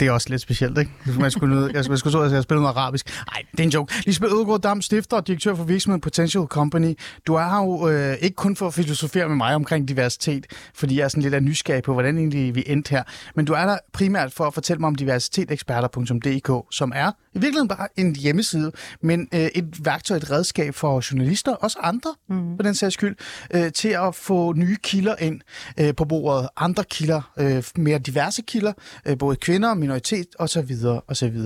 Det 0.00 0.08
er 0.08 0.12
også 0.12 0.28
lidt 0.30 0.42
specielt, 0.42 0.78
ikke? 0.78 0.90
Man 1.18 1.30
skulle, 1.30 1.56
jeg 1.56 1.84
skulle, 1.84 1.90
jeg 1.90 1.98
skulle 1.98 2.12
så, 2.12 2.20
at 2.20 2.32
jeg 2.32 2.42
spille 2.42 2.62
noget 2.62 2.76
arabisk. 2.76 3.22
Nej, 3.32 3.42
det 3.52 3.60
er 3.60 3.64
en 3.64 3.70
joke. 3.70 3.94
Lisbeth 4.06 4.34
Ødegaard 4.34 4.60
Dam, 4.60 4.82
stifter 4.82 5.16
og 5.16 5.26
direktør 5.26 5.54
for 5.54 5.64
virksomheden 5.64 6.00
Potential 6.00 6.44
Company. 6.44 6.98
Du 7.26 7.34
er 7.34 7.48
her 7.48 7.62
jo 7.62 7.88
øh, 7.88 8.16
ikke 8.20 8.36
kun 8.36 8.56
for 8.56 8.66
at 8.66 8.74
filosofere 8.74 9.28
med 9.28 9.36
mig 9.36 9.54
omkring 9.54 9.88
diversitet, 9.88 10.46
fordi 10.74 10.98
jeg 10.98 11.04
er 11.04 11.08
sådan 11.08 11.22
lidt 11.22 11.34
af 11.34 11.42
nysgerrig 11.42 11.82
på, 11.82 11.92
hvordan 11.92 12.18
egentlig 12.18 12.54
vi 12.54 12.64
endte 12.66 12.90
her. 12.90 13.02
Men 13.34 13.44
du 13.44 13.52
er 13.52 13.66
der 13.66 13.78
primært 13.92 14.32
for 14.32 14.44
at 14.44 14.54
fortælle 14.54 14.80
mig 14.80 14.86
om 14.88 14.94
diversiteteksperter.dk, 14.94 16.74
som 16.74 16.92
er 16.94 17.12
i 17.38 17.40
virkeligheden 17.40 17.68
bare 17.68 17.88
en 17.96 18.16
hjemmeside, 18.16 18.72
men 19.00 19.28
øh, 19.34 19.40
et 19.40 19.84
værktøj, 19.84 20.16
et 20.16 20.30
redskab 20.30 20.74
for 20.74 21.12
journalister, 21.12 21.54
også 21.54 21.78
andre 21.82 22.14
mm. 22.28 22.56
på 22.56 22.62
den 22.62 22.74
sags 22.74 22.94
skyld, 22.94 23.16
øh, 23.54 23.72
til 23.72 23.88
at 23.88 24.14
få 24.14 24.52
nye 24.52 24.76
kilder 24.82 25.16
ind 25.16 25.40
øh, 25.80 25.94
på 25.94 26.04
bordet. 26.04 26.48
Andre 26.56 26.84
kilder, 26.84 27.32
øh, 27.38 27.64
mere 27.76 27.98
diverse 27.98 28.42
kilder, 28.42 28.72
øh, 29.06 29.18
både 29.18 29.36
kvinder, 29.36 29.74
minoritet 29.74 30.26
osv. 30.38 30.76
osv. 31.08 31.36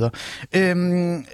Øhm, 0.56 1.24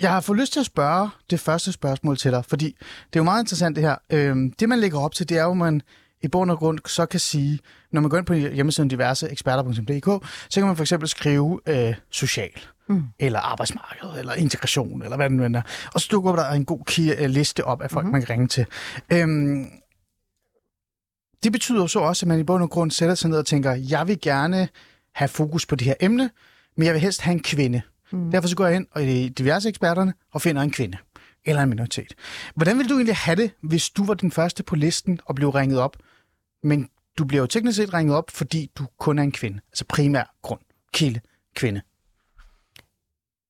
jeg 0.00 0.10
har 0.10 0.20
fået 0.20 0.38
lyst 0.38 0.52
til 0.52 0.60
at 0.60 0.66
spørge 0.66 1.10
det 1.30 1.40
første 1.40 1.72
spørgsmål 1.72 2.16
til 2.16 2.30
dig, 2.30 2.44
fordi 2.44 2.66
det 3.06 3.16
er 3.16 3.20
jo 3.20 3.24
meget 3.24 3.42
interessant 3.42 3.76
det 3.76 3.84
her. 3.84 3.96
Øhm, 4.12 4.52
det, 4.52 4.68
man 4.68 4.78
lægger 4.78 4.98
op 4.98 5.14
til, 5.14 5.28
det 5.28 5.38
er 5.38 5.42
jo, 5.42 5.50
at 5.50 5.56
man 5.56 5.80
i 6.22 6.28
bund 6.28 6.50
og 6.50 6.58
grund 6.58 6.78
så 6.86 7.06
kan 7.06 7.20
sige, 7.20 7.58
når 7.92 8.00
man 8.00 8.10
går 8.10 8.18
ind 8.18 8.26
på 8.26 8.34
hjemmesiden 8.34 8.88
diverseeksperter.dk, 8.88 10.26
så 10.50 10.60
kan 10.60 10.66
man 10.66 10.76
for 10.76 10.82
eksempel 10.82 11.08
skrive 11.08 11.60
øh, 11.66 11.94
social, 12.10 12.50
mm. 12.88 13.02
eller 13.18 13.40
arbejdsmarked, 13.40 14.18
eller 14.18 14.34
integration, 14.34 15.02
eller 15.02 15.16
hvad 15.16 15.30
det 15.30 15.36
nu 15.36 15.58
er. 15.58 15.62
Og 15.94 16.00
så 16.00 16.08
dukker 16.10 16.36
der 16.36 16.50
en 16.50 16.64
god 16.64 16.98
øh, 17.18 17.30
liste 17.30 17.64
op 17.64 17.82
af 17.82 17.90
folk, 17.90 18.04
mm-hmm. 18.04 18.12
man 18.12 18.22
kan 18.22 18.30
ringe 18.30 18.48
til. 18.48 18.66
Øhm, 19.12 19.66
det 21.44 21.52
betyder 21.52 21.80
jo 21.80 21.86
så 21.86 21.98
også, 21.98 22.26
at 22.26 22.28
man 22.28 22.40
i 22.40 22.44
bund 22.44 22.62
og 22.62 22.70
grund 22.70 22.90
sætter 22.90 23.14
sig 23.14 23.30
ned 23.30 23.38
og 23.38 23.46
tænker, 23.46 23.72
jeg 23.74 24.08
vil 24.08 24.20
gerne 24.20 24.68
have 25.14 25.28
fokus 25.28 25.66
på 25.66 25.76
det 25.76 25.86
her 25.86 25.94
emne, 26.00 26.30
men 26.76 26.86
jeg 26.86 26.94
vil 26.94 27.00
helst 27.00 27.20
have 27.20 27.32
en 27.32 27.42
kvinde. 27.42 27.82
Mm. 28.12 28.30
Derfor 28.30 28.48
så 28.48 28.56
går 28.56 28.66
jeg 28.66 28.76
ind 28.76 28.86
og 28.90 29.04
i 29.04 29.28
diverse 29.28 29.68
eksperterne 29.68 30.14
og 30.32 30.42
finder 30.42 30.62
en 30.62 30.70
kvinde 30.70 30.98
eller 31.44 31.62
en 31.62 31.68
minoritet. 31.68 32.14
Hvordan 32.54 32.78
ville 32.78 32.88
du 32.88 32.94
egentlig 32.94 33.16
have 33.16 33.36
det, 33.36 33.50
hvis 33.62 33.90
du 33.90 34.04
var 34.04 34.14
den 34.14 34.30
første 34.30 34.62
på 34.62 34.76
listen 34.76 35.20
og 35.24 35.34
blev 35.34 35.48
ringet 35.48 35.78
op, 35.78 35.96
men 36.62 36.88
du 37.18 37.24
bliver 37.24 37.42
jo 37.42 37.46
teknisk 37.46 37.76
set 37.76 37.94
ringet 37.94 38.16
op, 38.16 38.30
fordi 38.30 38.70
du 38.78 38.86
kun 38.98 39.18
er 39.18 39.22
en 39.22 39.32
kvinde. 39.32 39.60
Altså 39.68 39.84
primær 39.88 40.34
grund. 40.42 40.60
Kilde. 40.92 41.20
Kvinde. 41.56 41.80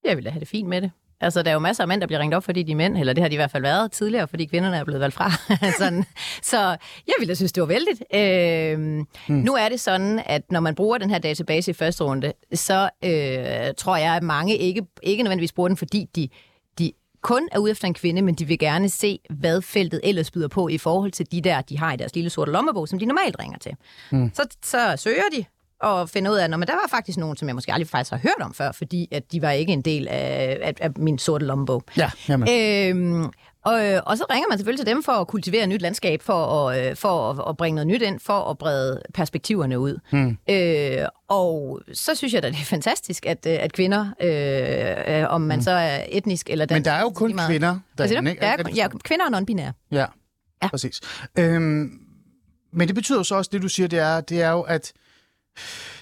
Jeg 0.04 0.16
ville 0.16 0.30
have 0.30 0.40
det 0.40 0.48
fint 0.48 0.68
med 0.68 0.82
det. 0.82 0.90
Altså, 1.20 1.42
der 1.42 1.50
er 1.50 1.54
jo 1.54 1.60
masser 1.60 1.84
af 1.84 1.88
mænd, 1.88 2.00
der 2.00 2.06
bliver 2.06 2.20
ringet 2.20 2.36
op, 2.36 2.44
fordi 2.44 2.62
de 2.62 2.72
er 2.72 2.76
mænd, 2.76 2.96
eller 2.96 3.12
det 3.12 3.22
har 3.22 3.28
de 3.28 3.34
i 3.34 3.36
hvert 3.36 3.50
fald 3.50 3.62
været 3.62 3.92
tidligere, 3.92 4.28
fordi 4.28 4.44
kvinderne 4.44 4.76
er 4.76 4.84
blevet 4.84 5.00
valgt 5.00 5.14
fra. 5.14 5.30
sådan. 5.78 6.04
Så 6.42 6.58
jeg 7.06 7.14
ville 7.18 7.36
synes, 7.36 7.52
det 7.52 7.60
var 7.60 7.66
vældigt. 7.66 8.02
Øh, 8.14 8.78
mm. 8.78 9.42
Nu 9.44 9.54
er 9.54 9.68
det 9.68 9.80
sådan, 9.80 10.22
at 10.26 10.52
når 10.52 10.60
man 10.60 10.74
bruger 10.74 10.98
den 10.98 11.10
her 11.10 11.18
database 11.18 11.70
i 11.70 11.74
første 11.74 12.04
runde, 12.04 12.32
så 12.54 12.90
øh, 13.04 13.74
tror 13.78 13.96
jeg, 13.96 14.16
at 14.16 14.22
mange 14.22 14.56
ikke, 14.56 14.82
ikke 15.02 15.22
nødvendigvis 15.22 15.52
bruger 15.52 15.68
den, 15.68 15.76
fordi 15.76 16.08
de 16.14 16.28
kun 17.24 17.48
er 17.52 17.58
ude 17.58 17.70
efter 17.70 17.88
en 17.88 17.94
kvinde, 17.94 18.22
men 18.22 18.34
de 18.34 18.44
vil 18.44 18.58
gerne 18.58 18.88
se, 18.88 19.18
hvad 19.30 19.62
feltet 19.62 20.00
ellers 20.04 20.30
byder 20.30 20.48
på 20.48 20.68
i 20.68 20.78
forhold 20.78 21.12
til 21.12 21.32
de 21.32 21.40
der, 21.40 21.60
de 21.60 21.78
har 21.78 21.92
i 21.92 21.96
deres 21.96 22.14
lille 22.14 22.30
sorte 22.30 22.52
lommebog, 22.52 22.88
som 22.88 22.98
de 22.98 23.06
normalt 23.06 23.36
ringer 23.38 23.58
til. 23.58 23.72
Mm. 24.10 24.30
Så, 24.34 24.46
så 24.64 24.94
søger 24.96 25.22
de, 25.36 25.44
og 25.80 26.08
finder 26.08 26.30
ud 26.30 26.36
af, 26.36 26.44
at 26.44 26.50
der 26.50 26.56
var 26.56 26.88
faktisk 26.90 27.18
nogen, 27.18 27.36
som 27.36 27.48
jeg 27.48 27.54
måske 27.54 27.72
aldrig 27.72 27.88
faktisk 27.88 28.10
har 28.10 28.18
hørt 28.18 28.40
om 28.40 28.54
før, 28.54 28.72
fordi 28.72 29.08
at 29.12 29.32
de 29.32 29.42
var 29.42 29.50
ikke 29.50 29.72
en 29.72 29.82
del 29.82 30.08
af, 30.08 30.58
af, 30.62 30.74
af 30.80 30.90
min 30.96 31.18
sorte 31.18 31.46
lommebog. 31.46 31.82
Ja, 31.96 32.10
jamen. 32.28 32.48
Øhm, 32.48 33.30
og, 33.64 33.80
og 34.06 34.18
så 34.18 34.24
ringer 34.30 34.48
man 34.48 34.58
selvfølgelig 34.58 34.86
til 34.86 34.94
dem 34.94 35.02
for 35.02 35.12
at 35.12 35.26
kultivere 35.26 35.62
et 35.62 35.68
nyt 35.68 35.82
landskab, 35.82 36.22
for 36.22 36.68
at, 36.68 36.90
øh, 36.90 36.96
for 36.96 37.30
at, 37.30 37.44
at 37.48 37.56
bringe 37.56 37.74
noget 37.74 37.86
nyt 37.86 38.02
ind, 38.02 38.20
for 38.20 38.50
at 38.50 38.58
brede 38.58 39.02
perspektiverne 39.14 39.78
ud. 39.78 39.98
Hmm. 40.10 40.38
Øh, 40.50 41.08
og 41.28 41.80
så 41.92 42.14
synes 42.14 42.34
jeg 42.34 42.42
da, 42.42 42.48
det 42.48 42.60
er 42.60 42.64
fantastisk, 42.64 43.26
at, 43.26 43.46
øh, 43.46 43.56
at 43.60 43.72
kvinder, 43.72 44.06
øh, 44.20 45.32
om 45.32 45.40
man 45.40 45.56
hmm. 45.56 45.62
så 45.62 45.70
er 45.70 46.04
etnisk 46.08 46.50
eller 46.50 46.66
dansk... 46.66 46.78
Men 46.78 46.84
der 46.84 46.92
er 46.92 47.00
jo 47.00 47.10
kun 47.10 47.34
meget, 47.34 47.48
kvinder 47.48 47.78
derinde, 47.98 48.30
ikke? 48.30 48.40
Der 48.40 48.46
er, 48.46 48.56
ja, 48.74 48.88
kvinder 48.88 49.24
og 49.24 49.38
non-binære. 49.38 49.72
Ja, 49.92 50.06
ja, 50.62 50.68
præcis. 50.68 51.00
Øhm, 51.38 51.90
men 52.72 52.88
det 52.88 52.94
betyder 52.94 53.22
så 53.22 53.34
også, 53.34 53.50
det 53.52 53.62
du 53.62 53.68
siger, 53.68 53.86
det 53.86 53.98
er, 53.98 54.20
det 54.20 54.42
er 54.42 54.50
jo, 54.50 54.60
at 54.60 54.92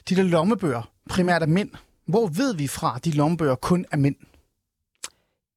de 0.09 0.17
der 0.17 0.23
lommebøger 0.23 0.91
primært 1.11 1.43
er 1.43 1.47
mænd. 1.47 1.71
Hvor 2.07 2.27
ved 2.27 2.55
vi 2.55 2.69
fra, 2.69 2.93
at 2.97 3.05
de 3.05 3.11
lommebøger 3.11 3.55
kun 3.55 3.87
er 3.93 3.97
mænd? 3.97 4.17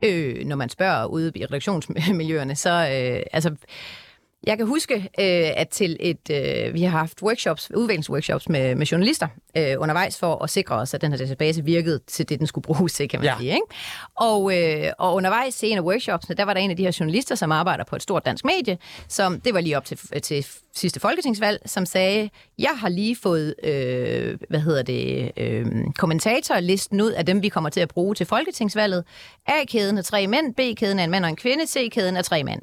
Øh, 0.04 0.46
når 0.46 0.56
man 0.56 0.70
spørger 0.70 1.06
ude 1.06 1.32
i 1.36 1.46
redaktionsmiljøerne, 1.46 2.56
så 2.56 2.70
øh, 2.70 3.24
altså 3.32 3.56
jeg 4.46 4.58
kan 4.58 4.68
huske, 4.68 4.96
øh, 4.96 5.52
at 5.56 5.70
til 5.70 5.98
et, 6.00 6.30
øh, 6.32 6.74
vi 6.74 6.84
har 6.84 6.98
haft 7.00 7.22
workshops, 7.22 7.72
udviklingsworkshops 7.76 8.50
med, 8.50 8.76
med 8.76 8.86
journalister 8.86 9.28
øh, 9.58 9.76
undervejs 9.78 10.18
for 10.18 10.44
at 10.44 10.50
sikre 10.50 10.76
os, 10.76 10.94
at 10.94 11.02
den 11.02 11.12
her 11.12 11.18
database 11.18 11.64
virkede 11.64 12.00
til 12.08 12.30
det, 12.30 12.40
den 12.40 12.48
skulle 12.48 12.64
bruges 12.64 12.94
til, 12.94 13.10
kan 13.10 13.20
man 13.20 13.26
ja. 13.26 13.36
sige. 13.40 13.54
Ikke? 13.54 13.66
Og, 14.16 14.58
øh, 14.58 14.92
og 14.98 15.16
undervejs 15.16 15.56
til 15.56 15.72
en 15.72 15.78
af 15.78 15.82
workshopsene, 15.82 16.36
der 16.36 16.46
var 16.46 16.54
der 16.54 16.62
en 16.62 16.72
af 16.72 16.78
de 16.78 16.84
her 16.84 16.98
journalister, 17.00 17.36
som 17.36 17.52
arbejder 17.52 17.84
på 17.84 17.96
et 17.96 18.02
stort 18.02 18.26
dansk 18.26 18.46
medie, 18.46 18.78
som 19.08 19.42
det 19.42 19.54
var 19.54 19.62
lige 19.62 19.78
op 19.78 19.86
til, 19.86 19.98
til 20.22 20.46
sidste 20.76 21.00
folketingsvalg, 21.00 21.62
som 21.66 21.86
sagde, 21.86 22.30
jeg 22.60 22.72
har 22.76 22.90
lige 22.90 23.16
fået, 23.16 23.56
øh, 23.64 24.38
hvad 24.50 24.60
hedder 24.60 24.84
det, 24.84 25.32
øh, 25.38 25.66
kommentatorlisten 25.98 27.02
ud 27.02 27.12
af 27.12 27.26
dem, 27.26 27.42
vi 27.44 27.50
kommer 27.50 27.70
til 27.70 27.80
at 27.80 27.88
bruge 27.90 28.16
til 28.16 28.26
folketingsvalget. 28.26 29.04
A-kæden 29.48 29.98
er 29.98 30.02
tre 30.02 30.28
mænd, 30.28 30.56
B-kæden 30.56 31.00
er 31.00 31.04
en 31.04 31.12
mand 31.12 31.24
og 31.24 31.30
en 31.30 31.36
kvinde, 31.36 31.68
C-kæden 31.68 32.18
er 32.18 32.22
tre 32.22 32.44
mænd. 32.44 32.62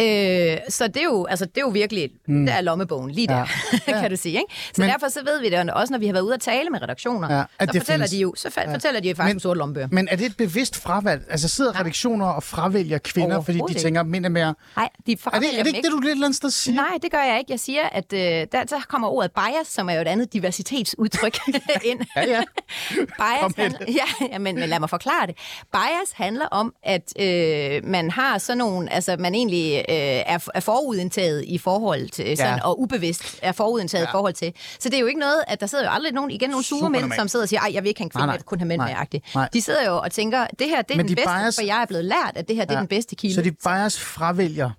Øh, 0.00 0.58
så 0.68 0.88
det 0.88 0.96
er 0.96 1.04
jo, 1.04 1.17
altså, 1.24 1.44
det 1.44 1.56
er 1.56 1.60
jo 1.60 1.68
virkelig, 1.68 2.10
mm. 2.26 2.46
der 2.46 2.52
er 2.52 2.60
lommebogen 2.60 3.10
lige 3.10 3.26
der, 3.26 3.46
ja. 3.88 4.00
kan 4.00 4.10
du 4.10 4.16
sige. 4.16 4.32
Ikke? 4.32 4.54
Så 4.74 4.82
men, 4.82 4.90
derfor 4.90 5.08
så 5.08 5.20
ved 5.24 5.40
vi 5.40 5.50
det 5.50 5.70
også, 5.72 5.92
når 5.92 5.98
vi 5.98 6.06
har 6.06 6.12
været 6.12 6.24
ude 6.24 6.34
at 6.34 6.40
tale 6.40 6.70
med 6.70 6.82
redaktioner, 6.82 7.34
ja, 7.34 7.42
så, 7.42 7.66
fortæller 7.66 7.82
findes. 7.82 8.10
de 8.10 8.18
jo, 8.18 8.34
så 8.36 8.50
ja. 8.56 8.74
fortæller 8.74 9.00
de 9.00 9.08
jo 9.08 9.14
faktisk 9.14 9.34
men, 9.34 9.40
sorte 9.40 9.58
lommebøger. 9.58 9.88
Men 9.92 10.08
er 10.08 10.16
det 10.16 10.26
et 10.26 10.36
bevidst 10.36 10.76
fravalg? 10.76 11.22
Altså 11.30 11.48
sidder 11.48 11.72
ja. 11.74 11.80
redaktioner 11.80 12.26
og 12.26 12.42
fravælger 12.42 12.98
kvinder, 12.98 13.40
fordi 13.40 13.60
de 13.68 13.74
tænker, 13.74 14.02
mænd 14.02 14.24
er 14.24 14.28
mere... 14.28 14.54
Nej, 14.76 14.88
de 15.06 15.12
er 15.12 15.38
det, 15.38 15.58
er 15.58 15.62
det 15.62 15.66
ikke 15.66 15.82
det, 15.82 15.92
du 15.92 15.98
lidt 15.98 16.14
andet 16.14 16.36
sted 16.36 16.50
siger? 16.50 16.74
Nej, 16.74 16.98
det 17.02 17.10
gør 17.10 17.22
jeg 17.22 17.38
ikke. 17.38 17.52
Jeg 17.52 17.60
siger, 17.60 17.82
at 17.92 18.12
øh, 18.12 18.20
der, 18.52 18.64
der 18.64 18.80
kommer 18.88 19.08
ordet 19.08 19.32
bias, 19.32 19.66
som 19.66 19.88
er 19.88 19.94
jo 19.94 20.00
et 20.00 20.08
andet 20.08 20.32
diversitetsudtryk 20.32 21.38
ind. 21.84 22.00
ja, 22.16 22.24
ja. 22.26 22.42
bias 23.22 23.54
handler, 23.56 23.78
ja, 23.88 24.26
ja 24.32 24.38
men, 24.38 24.54
men 24.54 24.68
lad 24.68 24.80
mig 24.80 24.90
forklare 24.90 25.26
det. 25.26 25.36
Bias 25.72 26.12
handler 26.14 26.46
om, 26.46 26.74
at 26.82 27.12
øh, 27.20 27.84
man 27.84 28.10
har 28.10 28.38
sådan 28.38 28.58
nogle, 28.58 28.92
altså 28.92 29.16
man 29.18 29.34
egentlig 29.34 29.84
øh, 29.88 29.94
er, 30.26 30.48
er 30.54 30.60
forudindtaget 31.08 31.44
i 31.46 31.58
forhold 31.58 32.08
til, 32.08 32.36
sådan, 32.36 32.58
ja. 32.58 32.64
og 32.64 32.80
ubevidst 32.80 33.40
er 33.42 33.52
forudindtaget 33.52 34.02
ja. 34.02 34.08
i 34.08 34.12
forhold 34.12 34.34
til. 34.34 34.52
Så 34.78 34.88
det 34.88 34.96
er 34.96 35.00
jo 35.00 35.06
ikke 35.06 35.20
noget, 35.20 35.44
at 35.46 35.60
der 35.60 35.66
sidder 35.66 35.84
jo 35.84 35.90
aldrig 35.90 36.12
nogen, 36.12 36.30
igen 36.30 36.50
nogle 36.50 36.64
sure 36.64 36.90
mænd, 36.90 37.12
som 37.12 37.28
sidder 37.28 37.44
og 37.44 37.48
siger, 37.48 37.60
ej, 37.60 37.70
jeg 37.74 37.82
vil 37.82 37.88
ikke 37.88 38.00
have 38.00 38.04
en 38.04 38.10
kvinde, 38.10 38.32
jeg 38.32 38.44
kun 38.44 38.58
have 38.58 38.68
mænd 38.68 38.82
med 38.82 39.48
De 39.52 39.62
sidder 39.62 39.86
jo 39.86 39.96
og 39.98 40.12
tænker, 40.12 40.46
det 40.58 40.68
her 40.68 40.82
det 40.82 40.94
er 40.94 40.96
men 40.96 41.08
den 41.08 41.16
de 41.16 41.22
bedste, 41.22 41.38
bias... 41.42 41.56
for 41.56 41.62
jeg 41.62 41.82
er 41.82 41.86
blevet 41.86 42.04
lært, 42.04 42.32
at 42.34 42.48
det 42.48 42.56
her 42.56 42.64
det 42.64 42.74
er 42.74 42.78
den 42.78 42.88
bedste 42.88 43.14
kilde. 43.14 43.34
Så 43.34 43.42
de 43.42 43.52
bias 43.52 44.00
fravælger, 44.00 44.70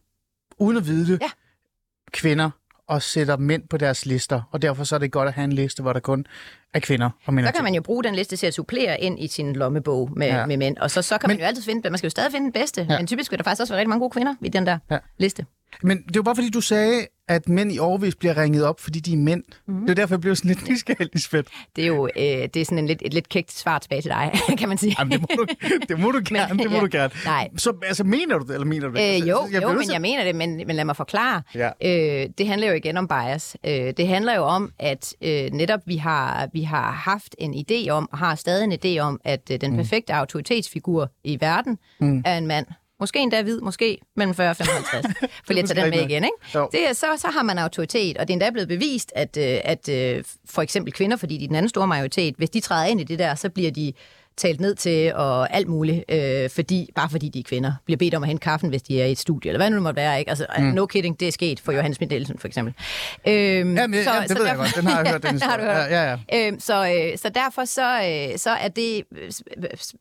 uden 0.58 0.78
at 0.78 0.88
vide 0.88 1.14
det, 1.14 1.22
ja. 1.22 1.30
kvinder 2.12 2.50
og 2.88 3.02
sætter 3.02 3.38
mænd 3.38 3.68
på 3.68 3.78
deres 3.78 4.06
lister, 4.06 4.42
og 4.52 4.62
derfor 4.62 4.84
så 4.84 4.96
er 4.96 5.00
det 5.00 5.12
godt 5.12 5.28
at 5.28 5.34
have 5.34 5.44
en 5.44 5.54
liste, 5.54 5.82
hvor 5.82 5.94
der 5.94 6.00
kun 6.00 6.26
er 6.74 6.80
kvinder 6.80 7.10
og 7.26 7.34
mænd. 7.34 7.48
Så 7.48 7.54
kan 7.54 7.64
man 7.64 7.76
jo 7.76 7.82
bruge 7.82 8.04
den 8.04 8.16
liste 8.16 8.38
til 8.38 8.48
at 8.48 8.54
supplere 8.54 9.02
ind 9.02 9.20
i 9.20 9.28
sin 9.28 9.54
lommebog 9.54 10.10
med, 10.16 10.28
ja. 10.28 10.46
med 10.46 10.58
mænd, 10.58 10.78
og 10.78 10.92
så, 10.92 11.02
så 11.02 11.18
kan 11.18 11.28
men, 11.28 11.38
man 11.38 11.42
jo 11.42 11.48
altid 11.48 11.64
finde, 11.64 11.90
man 11.90 11.98
skal 11.98 12.08
jo 12.08 12.12
stadig 12.12 12.32
finde 12.32 12.46
den 12.46 12.54
bedste, 12.54 12.88
ja. 12.90 12.98
men 12.98 13.08
typisk 13.08 13.32
vil 13.32 13.38
der 13.40 13.44
faktisk 13.44 13.62
også 13.62 13.74
være 13.74 13.80
rigtig 13.80 13.90
mange 13.90 14.00
gode 14.00 14.12
kvinder 14.12 14.36
i 14.42 14.50
den 14.50 14.66
der 14.66 14.78
ja. 14.92 14.98
liste. 15.18 15.46
Men 15.84 16.04
det 16.04 16.16
var 16.16 16.22
bare 16.22 16.36
fordi, 16.36 16.50
du 16.50 16.62
sagde, 16.62 17.08
at 17.30 17.50
mænd 17.50 17.72
i 17.72 17.80
overvis 17.80 18.16
bliver 18.16 18.38
ringet 18.38 18.66
op, 18.66 18.80
fordi 18.80 19.00
de 19.00 19.14
er 19.14 19.18
mænd. 19.18 19.44
Mm-hmm. 19.68 19.82
Det 19.82 19.90
er 19.90 19.96
derfor, 19.96 20.16
jeg 20.16 20.22
blev 20.22 20.36
sådan 20.36 20.50
lidt 20.50 20.70
nysgerrig, 20.70 21.10
Lisbeth. 21.14 21.52
Det 21.76 21.84
er 21.84 21.88
jo 21.88 22.06
øh, 22.06 22.24
det 22.24 22.58
er 22.58 22.66
sådan 22.66 22.78
en 22.78 22.88
lidt, 22.88 23.02
et 23.06 23.14
lidt 23.14 23.30
kægt 23.30 23.52
svar 23.52 23.80
tilbage 23.80 24.02
til 24.02 24.12
dig, 24.12 24.32
kan 24.60 24.70
man 24.70 24.78
sige. 24.78 24.96
Jamen, 25.00 25.12
det, 25.12 25.22
må 25.22 25.44
du, 25.44 25.46
det 25.90 26.00
må 26.00 26.12
du 26.12 26.22
gerne, 26.30 26.54
men, 26.54 26.64
det 26.64 26.72
må 26.72 26.78
ja, 26.78 26.82
du 26.82 26.88
gerne. 26.92 27.14
Nej. 27.26 27.50
Så 27.58 27.74
altså, 27.84 28.04
mener 28.04 28.38
du 28.38 28.46
det, 28.46 28.54
eller 28.54 28.68
mener 28.68 28.88
du 28.88 28.94
det? 28.94 29.22
Øh, 29.22 29.30
jo, 29.30 29.48
jeg 29.52 29.64
jo 29.64 29.74
men 29.74 29.92
jeg 29.92 30.02
mener 30.02 30.24
det, 30.24 30.36
men, 30.36 30.58
men 30.68 30.76
lad 30.76 30.86
mig 30.86 30.96
forklare. 30.96 31.42
Ja. 31.56 31.70
Øh, 31.84 32.30
det 32.38 32.48
handler 32.48 32.68
jo 32.68 32.74
igen 32.74 32.98
om 32.98 33.08
bias. 33.08 33.58
Øh, 33.66 33.94
det 33.98 34.08
handler 34.08 34.36
jo 34.36 34.44
om, 34.44 34.72
at 34.80 35.14
øh, 35.22 35.52
netop 35.52 35.80
vi 35.86 35.96
har, 35.96 36.50
vi 36.54 36.62
har 36.62 36.92
haft 36.92 37.36
en 37.38 37.54
idé 37.54 37.90
om, 37.90 38.10
og 38.12 38.18
har 38.18 38.36
stadig 38.36 38.64
en 38.64 38.74
idé 38.74 39.00
om, 39.00 39.22
at 39.24 39.52
øh, 39.52 39.62
den 39.62 39.72
mm. 39.72 39.78
perfekte 39.78 40.14
mm. 40.14 40.20
autoritetsfigur 40.20 41.12
i 41.24 41.38
verden 41.42 41.78
mm. 42.00 42.24
er 42.26 42.38
en 42.38 42.48
mand. 42.48 42.66
Måske 43.00 43.20
endda 43.20 43.42
hvid, 43.42 43.62
måske 43.62 43.98
mellem 44.16 44.36
40 44.36 44.50
og 44.50 44.56
55. 44.56 45.06
For 45.46 45.54
lige 45.54 45.64
at 45.64 45.70
tage 45.70 45.82
den 45.82 45.90
med 45.90 46.10
igen, 46.10 46.24
ikke? 46.24 46.68
Det 46.72 46.98
så, 46.98 47.06
så 47.18 47.28
har 47.28 47.44
man 47.44 47.58
autoritet, 47.58 48.18
og 48.18 48.28
det 48.28 48.34
er 48.34 48.36
endda 48.36 48.50
blevet 48.50 48.68
bevist, 48.68 49.12
at, 49.16 49.38
øh, 49.38 49.60
at 49.64 49.90
øh, 49.90 50.24
for 50.46 50.62
eksempel 50.62 50.94
kvinder, 50.94 51.18
fordi 51.18 51.38
de 51.38 51.44
er 51.44 51.48
den 51.48 51.56
anden 51.56 51.70
store 51.70 51.88
majoritet, 51.88 52.36
hvis 52.38 52.50
de 52.50 52.60
træder 52.60 52.86
ind 52.86 53.02
i 53.02 53.04
det 53.04 53.20
der, 53.20 53.36
så 53.36 53.50
bliver 53.50 53.72
de 53.72 53.94
talt 54.40 54.60
ned 54.60 54.76
til 54.76 55.14
og 55.14 55.54
alt 55.54 55.68
muligt, 55.68 56.04
øh, 56.10 56.50
fordi, 56.50 56.90
bare 56.96 57.10
fordi 57.10 57.30
de 57.30 57.40
er 57.40 57.44
kvinder, 57.44 57.74
bliver 57.86 57.98
bedt 57.98 58.16
om 58.16 58.24
at 58.24 58.28
hente 58.28 58.44
kaffen, 58.44 58.70
hvis 58.70 58.82
de 58.82 59.02
er 59.02 59.06
i 59.06 59.12
et 59.12 59.18
studie, 59.18 59.50
eller 59.50 59.60
hvad 59.60 59.70
nu 59.70 59.76
det 59.76 59.84
måtte 59.84 59.96
være. 59.96 60.20
Ikke? 60.20 60.30
Altså, 60.30 60.46
mm. 60.58 60.64
no 60.64 60.86
kidding, 60.86 61.20
det 61.20 61.28
er 61.28 61.32
sket 61.32 61.60
for 61.60 61.72
Johannes 61.72 61.96
Schmidt 61.96 62.40
for 62.40 62.48
eksempel. 62.48 62.74
Øhm, 63.28 63.36
jamen, 63.36 64.04
så, 64.04 64.12
jamen, 64.12 64.30
det 64.30 64.30
så 64.30 64.38
ved 64.38 64.46
derfor, 64.46 64.46
jeg 64.46 64.58
godt, 64.58 64.76
den 64.76 64.88
har 64.88 65.04
jeg 65.04 65.12
hørt, 65.12 65.24
den 65.24 65.42
har 65.50 65.58
du 65.58 65.64
hørt. 65.64 65.92
Ja, 65.92 66.04
ja, 66.04 66.18
ja. 66.32 66.48
Øhm, 66.48 66.60
så, 66.60 67.08
øh, 67.12 67.18
så 67.18 67.30
derfor 67.30 67.66
så, 67.66 68.02
øh, 68.02 68.38
så 68.38 68.50
er 68.50 68.68
det, 68.68 69.04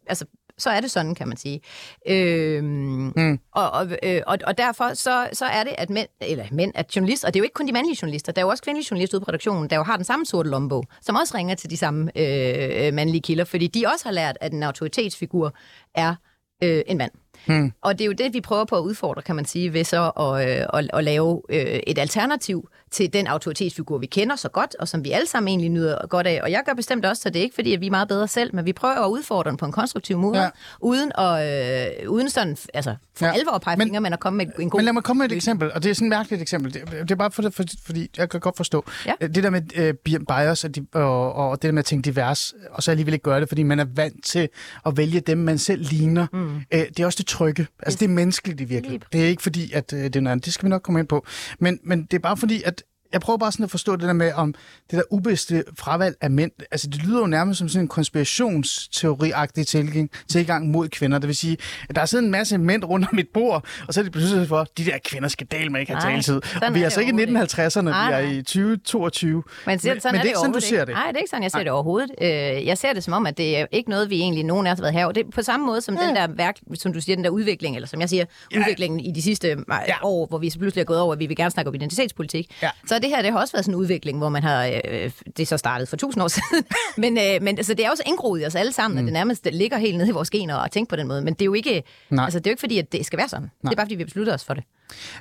altså 0.07 0.25
så 0.59 0.71
er 0.71 0.81
det 0.81 0.91
sådan, 0.91 1.15
kan 1.15 1.29
man 1.29 1.37
sige. 1.37 1.61
Øhm, 2.09 3.13
mm. 3.17 3.39
og, 3.53 3.71
og, 3.71 3.89
øh, 4.03 4.23
og, 4.27 4.39
og 4.47 4.59
derfor 4.59 4.95
så, 4.95 5.29
så 5.33 5.45
er 5.45 5.65
det, 5.65 5.75
at 5.79 5.91
mænd, 5.91 6.09
eller 6.21 6.45
mænd, 6.53 6.73
at 6.75 6.97
journalister, 6.97 7.29
og 7.29 7.35
det 7.35 7.39
er 7.39 7.41
jo 7.41 7.45
ikke 7.45 7.55
kun 7.55 7.67
de 7.67 7.73
mandlige 7.73 7.99
journalister, 8.03 8.33
der 8.33 8.43
er 8.43 8.45
jo 8.47 8.51
også 8.51 8.63
kvindelige 8.63 8.89
journalister 8.91 9.19
ude 9.19 9.25
på 9.25 9.29
redaktionen, 9.29 9.71
der 9.71 9.77
jo 9.77 9.83
har 9.83 9.97
den 9.97 10.05
samme 10.05 10.27
sorte 10.27 10.51
lommebog, 10.51 10.85
som 11.01 11.17
også 11.17 11.37
ringer 11.37 11.55
til 11.55 11.71
de 11.71 11.77
samme 11.77 12.11
øh, 12.17 12.95
mandlige 12.95 13.23
kilder, 13.23 13.45
fordi 13.45 13.67
de 13.67 13.87
også 13.87 14.05
har 14.05 14.13
lært, 14.13 14.39
at 14.41 14.53
en 14.53 14.63
autoritetsfigur 14.63 15.53
er 15.95 16.15
øh, 16.63 16.83
en 16.87 16.99
mand. 16.99 17.11
Mm. 17.47 17.73
Og 17.81 17.99
det 17.99 18.05
er 18.05 18.07
jo 18.07 18.13
det, 18.13 18.35
vi 18.35 18.41
prøver 18.41 18.65
på 18.65 18.77
at 18.77 18.81
udfordre, 18.81 19.23
kan 19.23 19.37
man 19.37 19.45
sige, 19.45 19.73
ved 19.73 19.85
så 19.85 20.11
at, 20.11 20.49
øh, 20.49 20.67
at, 20.73 20.91
at 20.93 21.05
lave 21.05 21.43
øh, 21.49 21.81
et 21.87 21.99
alternativ 21.99 22.69
til 22.91 23.13
den 23.13 23.27
autoritetsfigur, 23.27 23.99
vi 23.99 24.07
kender 24.07 24.37
så 24.37 24.49
godt, 24.49 24.77
og 24.79 24.89
som 24.89 25.05
vi 25.05 25.11
alle 25.11 25.29
sammen 25.29 25.49
egentlig 25.49 25.71
nyder 25.71 26.07
godt 26.07 26.27
af. 26.27 26.41
Og 26.43 26.51
jeg 26.51 26.63
gør 26.67 26.73
bestemt 26.73 27.05
også, 27.05 27.23
så 27.23 27.31
det 27.31 27.39
er 27.39 27.43
ikke 27.43 27.55
fordi, 27.55 27.75
at 27.75 27.81
vi 27.81 27.87
er 27.87 27.91
meget 27.91 28.09
bedre 28.09 28.29
selv, 28.29 28.55
men 28.55 28.65
vi 28.67 28.73
prøver 28.73 28.95
at 28.95 29.09
udfordre 29.09 29.51
den 29.51 29.57
på 29.57 29.65
en 29.67 29.73
konstruktiv 29.73 30.19
måde, 30.19 30.43
Ja. 30.43 30.49
uden, 30.81 31.13
at, 31.19 32.03
øh, 32.05 32.11
uden 32.11 32.31
sådan, 32.31 32.57
altså 32.75 32.95
for 33.17 33.27
Ja. 33.27 33.33
alvor 33.33 33.53
at 33.53 33.61
pege 33.63 33.77
Men- 33.77 33.87
fingre, 33.89 34.01
men 34.01 34.13
at 34.13 34.21
komme 34.21 34.37
med 34.37 34.47
en 34.59 34.71
god... 34.71 34.79
Men 34.81 34.85
lad 34.85 34.93
mig 34.93 35.03
komme 35.05 35.19
med 35.19 35.31
et 35.31 35.37
eksempel, 35.37 35.73
og 35.73 35.83
det 35.83 35.91
er 35.91 35.95
sådan 35.95 36.07
et 36.07 36.11
mærkeligt 36.11 36.43
eksempel. 36.43 36.75
Det, 36.75 36.83
det 37.03 37.11
er 37.11 37.15
bare 37.15 37.31
for 37.31 37.43
det, 37.43 37.55
for, 37.55 37.65
fordi 37.87 38.11
jeg 38.17 38.29
kan 38.29 38.41
godt 38.41 38.57
forstå. 38.57 38.85
Ja. 39.07 39.27
Det 39.27 39.43
der 39.43 39.51
med 39.51 39.63
øh, 39.77 39.95
bi- 39.95 40.19
bias 40.29 40.65
og, 40.65 40.75
de, 40.75 40.87
og, 40.95 41.33
og 41.35 41.57
det 41.57 41.69
der 41.69 41.73
med 41.73 41.79
at 41.79 41.85
tænke 41.85 42.11
divers, 42.11 42.55
og 42.71 42.83
så 42.83 42.91
alligevel 42.91 43.15
ikke 43.15 43.23
gøre 43.23 43.41
det, 43.41 43.49
fordi 43.49 43.63
man 43.63 43.79
er 43.81 43.87
vant 43.95 44.25
til 44.25 44.49
at 44.87 44.97
vælge 44.97 45.21
dem, 45.21 45.39
man 45.39 45.59
selv 45.59 45.83
ligner. 45.91 46.27
Mm. 46.33 46.57
Øh, 46.57 46.81
det 46.81 47.01
er 47.01 47.07
også 47.07 47.17
det 47.19 47.27
trygge. 47.27 47.67
Altså 47.83 47.97
Yes. 47.97 47.97
det 47.99 48.05
er 48.07 48.11
menneskeligt 48.11 48.61
i 48.61 48.65
virkeligheden. 48.65 49.03
Det 49.13 49.25
er 49.25 49.29
ikke 49.29 49.43
fordi, 49.43 49.73
at 49.73 49.93
øh, 49.93 50.05
det 50.05 50.17
er 50.17 50.21
noget 50.21 50.33
andet. 50.33 50.45
Det 50.45 50.53
skal 50.53 50.65
vi 50.65 50.69
nok 50.71 50.83
komme 50.83 51.01
ind 51.01 51.09
på. 51.09 51.27
Men, 51.59 51.79
men 51.83 52.03
det 52.03 52.15
er 52.15 52.19
bare 52.19 52.37
fordi, 52.37 52.63
at 52.63 52.78
jeg 53.13 53.21
prøver 53.21 53.37
bare 53.39 53.53
sådan 53.53 53.65
at 53.65 53.71
forstå 53.71 53.97
det 53.97 54.03
der 54.07 54.13
med, 54.13 54.33
om 54.33 54.55
det 54.91 54.97
der 54.97 55.03
ubevidste 55.11 55.65
fravalg 55.79 56.17
af 56.21 56.31
mænd, 56.31 56.51
altså 56.71 56.91
det 56.91 57.03
lyder 57.05 57.19
jo 57.21 57.27
nærmest 57.27 57.59
som 57.59 57.69
sådan 57.69 57.85
en 57.85 57.89
konspirationsteori-agtig 57.89 59.65
tilgang, 59.67 60.11
tilgang 60.29 60.71
mod 60.71 60.89
kvinder. 60.89 61.19
Det 61.19 61.29
vil 61.29 61.37
sige, 61.37 61.57
at 61.89 61.95
der 61.97 62.03
er 62.03 62.07
siddet 62.07 62.25
en 62.25 62.31
masse 62.31 62.59
mænd 62.59 62.85
rundt 62.85 63.07
om 63.13 63.19
et 63.19 63.29
bord, 63.35 63.65
og 63.89 63.95
så 63.95 64.01
er 64.01 64.03
det 64.05 64.13
pludselig 64.13 64.49
for, 64.49 64.59
at 64.61 64.69
de 64.79 64.85
der 64.85 64.99
kvinder 65.05 65.29
skal 65.29 65.47
dele 65.51 65.71
med 65.71 65.81
ikke 65.81 65.93
have 65.93 66.11
taletid. 66.11 66.41
Og 66.63 66.75
vi 66.75 66.81
er 66.81 66.85
altså 66.85 67.01
ikke 67.01 67.11
i 67.11 67.15
overhovedet 67.15 67.53
1950'erne, 67.77 67.85
vi 67.85 68.13
er 68.13 68.19
i 68.19 68.43
2022. 68.43 69.43
Men, 69.67 69.79
sådan, 69.79 69.95
men, 69.95 70.01
sådan 70.01 70.13
men 70.15 70.19
er 70.19 70.23
det 70.23 70.27
er 70.27 70.31
ikke 70.31 70.39
sådan, 70.39 70.53
du 70.53 70.61
ser 70.61 70.85
det. 70.85 70.95
Nej, 70.95 71.07
det 71.07 71.15
er 71.15 71.19
ikke 71.19 71.31
sådan, 71.31 71.43
jeg 71.43 71.51
ser 71.51 71.59
det 71.59 71.69
overhovedet. 71.71 72.11
Øh, 72.23 72.67
jeg 72.67 72.79
ser 72.79 72.93
det 72.93 73.05
som 73.05 73.13
om, 73.15 73.27
at 73.27 73.39
det 73.39 73.59
er 73.59 73.67
ikke 73.73 73.91
noget, 73.91 74.11
vi 74.11 74.21
egentlig 74.21 74.45
nogen 74.45 74.67
af 74.67 74.73
os 74.73 74.79
har 74.79 74.83
været 74.83 74.95
her. 74.95 75.09
Det 75.13 75.27
er 75.27 75.31
på 75.31 75.43
samme 75.43 75.67
måde 75.67 75.81
som 75.81 75.95
Ja. 76.01 76.07
den 76.07 76.17
der 76.17 76.27
værk, 76.37 76.57
som 76.75 76.93
du 76.93 77.01
siger, 77.01 77.17
den 77.17 77.25
der 77.25 77.31
udvikling, 77.31 77.77
eller 77.77 77.87
som 77.89 78.01
jeg 78.01 78.09
siger, 78.09 78.25
Ja. 78.55 78.59
udviklingen 78.61 79.01
i 79.01 79.13
de 79.13 79.23
sidste 79.23 79.49
ja. 79.89 79.95
år, 80.03 80.27
hvor 80.27 80.39
vi 80.39 80.51
så 80.51 80.59
pludselig 80.59 80.81
er 80.81 80.85
gået 80.87 81.01
over, 81.01 81.13
at 81.13 81.19
vi 81.19 81.27
vil 81.27 81.37
gerne 81.37 81.51
snakke 81.51 81.69
om 81.69 81.75
identitetspolitik. 81.75 82.57
Ja. 82.63 82.71
Så 82.87 82.98
det 82.99 83.09
her, 83.09 83.23
det 83.23 83.33
har 83.33 83.39
også 83.41 83.53
været 83.53 83.65
sådan 83.65 83.75
en 83.75 83.81
udvikling, 83.81 84.19
hvor 84.19 84.29
man 84.29 84.43
har, 84.43 84.67
øh, 84.67 85.11
det 85.37 85.41
er 85.41 85.47
så 85.47 85.57
startet 85.57 85.89
for 85.89 85.97
tusind 85.97 86.23
år 86.23 86.29
siden, 86.39 86.65
men, 86.97 87.19
øh, 87.19 87.43
men 87.43 87.59
altså, 87.59 87.75
det 87.75 87.87
er 87.87 87.91
også 87.91 88.03
indgroet 88.07 88.43
i 88.43 88.45
os 88.45 88.55
alle 88.55 88.73
sammen, 88.73 88.95
mm. 88.95 88.99
at 88.99 89.05
det 89.05 89.13
nærmest 89.13 89.49
ligger 89.53 89.79
helt 89.79 89.99
nede 89.99 90.09
i 90.09 90.13
vores 90.13 90.31
gener 90.31 90.57
at 90.57 90.71
tænke 90.71 90.91
på 90.91 90.97
den 90.97 91.09
måde. 91.09 91.23
Men 91.23 91.35
det 91.35 91.43
er 91.43 91.47
jo 91.47 91.55
ikke, 91.55 91.83
Nej. 92.11 92.25
altså, 92.25 92.39
det 92.39 92.47
er 92.47 92.51
jo 92.51 92.53
ikke 92.53 92.61
fordi, 92.61 92.79
at 92.79 92.93
det 92.93 93.07
skal 93.07 93.19
være 93.19 93.29
sådan. 93.29 93.43
Nej. 93.43 93.71
Det 93.71 93.71
er 93.71 93.77
bare 93.77 93.87
fordi, 93.87 93.95
vi 93.95 94.05
beslutter 94.05 94.35
os 94.35 94.45
for 94.45 94.55
det. 94.55 94.65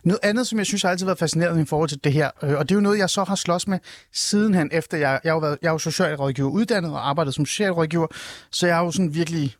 Noget 0.03 0.19
andet, 0.23 0.47
som 0.47 0.57
jeg 0.57 0.65
synes 0.65 0.81
har 0.81 0.89
altid 0.89 1.05
været 1.05 1.19
fascinerende 1.19 1.61
i 1.61 1.65
forhold 1.65 1.89
til 1.89 2.03
det 2.03 2.13
her, 2.13 2.29
øh, 2.43 2.57
og 2.57 2.69
det 2.69 2.75
er 2.75 2.75
jo 2.75 2.81
noget, 2.81 2.97
jeg 2.97 3.09
så 3.09 3.23
har 3.23 3.35
slås 3.35 3.67
med 3.67 3.79
sidenhen, 4.13 4.69
efter 4.73 4.97
jeg, 4.97 5.19
jeg, 5.23 5.33
har 5.33 5.39
været, 5.39 5.57
jeg 5.61 5.67
er 5.67 5.71
jo 5.71 5.77
socialrådgiver 5.77 6.49
uddannet 6.49 6.91
og 6.91 7.09
arbejdet 7.09 7.33
som 7.33 7.45
socialrådgiver, 7.45 8.07
så 8.51 8.67
jeg 8.67 8.77
er 8.77 8.83
jo 8.83 8.91
sådan 8.91 9.13
virkelig... 9.13 9.55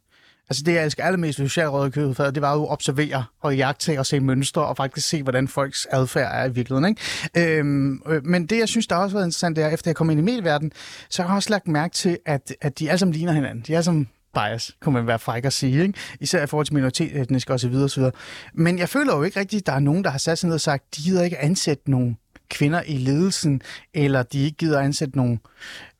Altså 0.49 0.63
det, 0.63 0.73
jeg 0.73 0.85
elsker 0.85 1.03
allermest 1.03 1.39
ved 1.39 1.47
socialrådgiver, 1.47 2.31
det 2.31 2.41
var 2.41 2.53
jo 2.53 2.63
at 2.63 2.71
observere 2.71 3.25
og 3.41 3.57
jagtage 3.57 3.99
og 3.99 4.05
se 4.05 4.19
mønstre 4.19 4.65
og 4.65 4.77
faktisk 4.77 5.07
se, 5.07 5.23
hvordan 5.23 5.47
folks 5.47 5.87
adfærd 5.91 6.31
er 6.33 6.45
i 6.45 6.53
virkeligheden. 6.53 6.97
Ikke? 7.35 7.57
Øhm, 7.57 8.01
øh, 8.07 8.25
men 8.25 8.45
det, 8.45 8.57
jeg 8.57 8.69
synes, 8.69 8.87
der 8.87 8.95
også 8.95 9.13
har 9.15 9.19
været 9.19 9.27
interessant, 9.27 9.55
det 9.55 9.63
er, 9.63 9.69
efter 9.69 9.91
jeg 9.91 9.95
kom 9.95 10.09
ind 10.09 10.19
i 10.19 10.23
medieverdenen, 10.23 10.71
så 11.09 11.21
har 11.21 11.29
jeg 11.29 11.35
også 11.35 11.49
lagt 11.49 11.67
mærke 11.67 11.93
til, 11.93 12.17
at, 12.25 12.55
at 12.61 12.79
de 12.79 12.89
alle 12.89 12.99
sammen 12.99 13.13
ligner 13.13 13.33
hinanden. 13.33 13.63
De 13.67 13.73
er 13.73 13.77
alle 13.77 13.83
sammen 13.83 14.09
bias, 14.33 14.75
kunne 14.81 14.93
man 14.93 15.07
være 15.07 15.19
fræk 15.19 15.45
at 15.45 15.53
sige, 15.53 15.81
ikke? 15.81 15.99
især 16.19 16.43
i 16.43 16.47
forhold 16.47 16.65
til 16.65 16.73
minoritetsetniske 16.73 17.53
osv. 17.53 17.75
osv. 17.75 18.03
Men 18.53 18.79
jeg 18.79 18.89
føler 18.89 19.15
jo 19.15 19.23
ikke 19.23 19.39
rigtigt, 19.39 19.61
at 19.61 19.67
der 19.67 19.73
er 19.73 19.79
nogen, 19.79 20.03
der 20.03 20.09
har 20.09 20.17
sat 20.17 20.37
sig 20.37 20.47
ned 20.47 20.53
og 20.55 20.61
sagt, 20.61 20.95
de 20.95 21.01
gider 21.01 21.23
ikke 21.23 21.37
ansætte 21.37 21.91
nogen 21.91 22.17
kvinder 22.49 22.81
i 22.85 22.97
ledelsen, 22.97 23.61
eller 23.93 24.23
de 24.23 24.43
ikke 24.43 24.57
gider 24.57 24.79
ansætte 24.79 25.17
nogen 25.17 25.39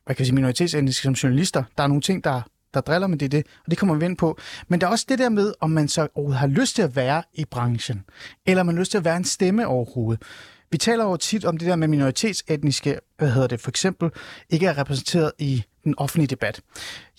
hvad 0.08 0.16
kan 0.16 0.22
jeg 0.22 0.28
sige, 0.28 0.36
minoritetsetniske 0.36 1.04
som 1.04 1.14
journalister. 1.14 1.64
Der 1.78 1.84
er 1.84 1.88
nogle 1.88 2.02
ting, 2.02 2.24
der, 2.24 2.42
der 2.74 2.82
driller, 2.82 3.08
men 3.08 3.20
det 3.20 3.26
er 3.26 3.30
det, 3.30 3.48
og 3.66 3.72
det 3.72 3.78
kommer 3.78 3.96
vi 3.96 4.06
ind 4.06 4.18
på. 4.18 4.38
Men 4.68 4.82
der 4.82 4.88
er 4.88 4.92
også 4.92 5.06
det 5.10 5.20
der 5.20 5.30
med, 5.30 5.54
om 5.62 5.72
man 5.72 5.88
så 5.88 6.08
overhovedet 6.16 6.40
har 6.40 6.48
lyst 6.48 6.76
til 6.76 6.82
at 6.82 6.96
være 6.96 7.24
i 7.34 7.46
branchen, 7.46 8.04
eller 8.46 8.60
om 8.60 8.66
man 8.66 8.76
har 8.76 8.80
lyst 8.80 8.92
til 8.92 8.98
at 8.98 9.06
være 9.06 9.18
en 9.18 9.26
stemme 9.26 9.68
overhovedet. 9.68 10.24
Vi 10.72 10.78
taler 10.78 11.04
jo 11.04 11.18
tit 11.18 11.46
om 11.46 11.58
det 11.58 11.68
der 11.68 11.76
med 11.76 11.88
minoritetsetniske, 11.88 13.00
hvad 13.18 13.32
hedder 13.32 13.48
det, 13.48 13.62
for 13.62 13.70
eksempel, 13.70 14.10
ikke 14.50 14.66
er 14.66 14.78
repræsenteret 14.78 15.32
i 15.40 15.64
den 15.84 15.96
offentlige 15.98 16.28
debat. 16.28 16.62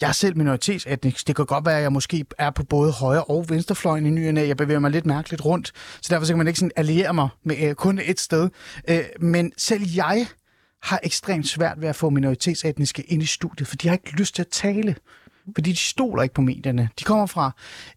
Jeg 0.01 0.09
er 0.09 0.13
selv 0.13 0.37
minoritetsetnisk. 0.37 1.27
Det 1.27 1.37
kan 1.37 1.47
godt 1.47 1.67
være, 1.67 1.77
at 1.77 1.83
jeg 1.83 1.93
måske 1.93 2.25
er 2.39 2.51
på 2.51 2.65
både 2.65 2.93
højre 2.93 3.25
og 3.25 3.45
venstrefløjen 3.49 4.07
i 4.07 4.11
nyerne. 4.11 4.41
Jeg 4.41 4.57
bevæger 4.57 4.81
mig 4.81 4.91
lidt 4.91 5.07
mærkeligt 5.07 5.45
rundt, 5.45 5.73
så 6.03 6.09
derfor 6.11 6.27
så 6.27 6.33
kan 6.33 6.39
man 6.39 6.47
ikke 6.47 6.59
sådan 6.59 6.73
alliere 6.77 7.15
mig 7.15 7.29
med 7.45 7.57
øh, 7.59 7.75
kun 7.75 8.01
et 8.05 8.21
sted. 8.21 8.49
Øh, 8.89 9.05
men 9.21 9.53
selv 9.57 9.83
jeg 9.95 10.27
har 10.83 11.01
ekstremt 11.03 11.49
svært 11.49 11.81
ved 11.81 11.89
at 11.89 11.97
få 11.97 12.11
minoritetsetniske 12.11 13.03
ind 13.03 13.23
i 13.23 13.27
studiet, 13.27 13.69
for 13.69 13.77
de 13.77 13.89
har 13.89 13.95
ikke 13.95 14.13
lyst 14.13 14.35
til 14.35 14.43
at 14.43 14.49
tale. 14.49 14.97
Fordi 15.55 15.71
de 15.71 15.77
stoler 15.77 16.23
ikke 16.23 16.35
på 16.35 16.43
medierne. 16.43 16.89
De 16.99 17.05
kommer 17.05 17.27
fra 17.27 17.51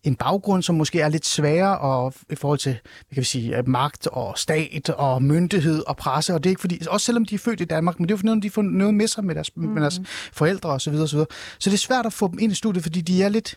en 0.03 0.15
baggrund, 0.15 0.63
som 0.63 0.75
måske 0.75 0.99
er 0.99 1.09
lidt 1.09 1.25
sværere 1.25 1.77
og 1.77 2.13
i 2.29 2.35
forhold 2.35 2.59
til 2.59 2.71
hvad 2.71 3.15
kan 3.15 3.21
vi 3.21 3.25
sige, 3.25 3.57
øh, 3.57 3.67
magt 3.67 4.07
og 4.07 4.37
stat 4.37 4.89
og 4.89 5.23
myndighed 5.23 5.83
og 5.87 5.97
presse. 5.97 6.33
Og 6.33 6.43
det 6.43 6.49
er 6.49 6.51
ikke 6.51 6.61
fordi, 6.61 6.81
også 6.89 7.05
selvom 7.05 7.25
de 7.25 7.35
er 7.35 7.39
født 7.39 7.61
i 7.61 7.65
Danmark, 7.65 7.99
men 7.99 8.09
det 8.09 8.13
er 8.13 8.17
jo 8.17 8.17
fordi, 8.17 8.39
de 8.41 8.49
får 8.49 8.61
noget 8.61 8.93
med 8.93 9.07
sig 9.07 9.25
med 9.25 9.35
deres, 9.35 9.57
mm. 9.57 9.63
med 9.63 9.81
deres 9.81 10.01
forældre 10.33 10.69
osv. 10.69 10.79
Så, 10.79 10.89
videre, 10.91 11.03
og 11.03 11.09
så, 11.09 11.15
videre. 11.15 11.27
så 11.59 11.69
det 11.69 11.73
er 11.73 11.77
svært 11.79 12.05
at 12.05 12.13
få 12.13 12.27
dem 12.27 12.39
ind 12.39 12.51
i 12.51 12.55
studiet, 12.55 12.83
fordi 12.83 13.01
de 13.01 13.23
er 13.23 13.29
lidt 13.29 13.55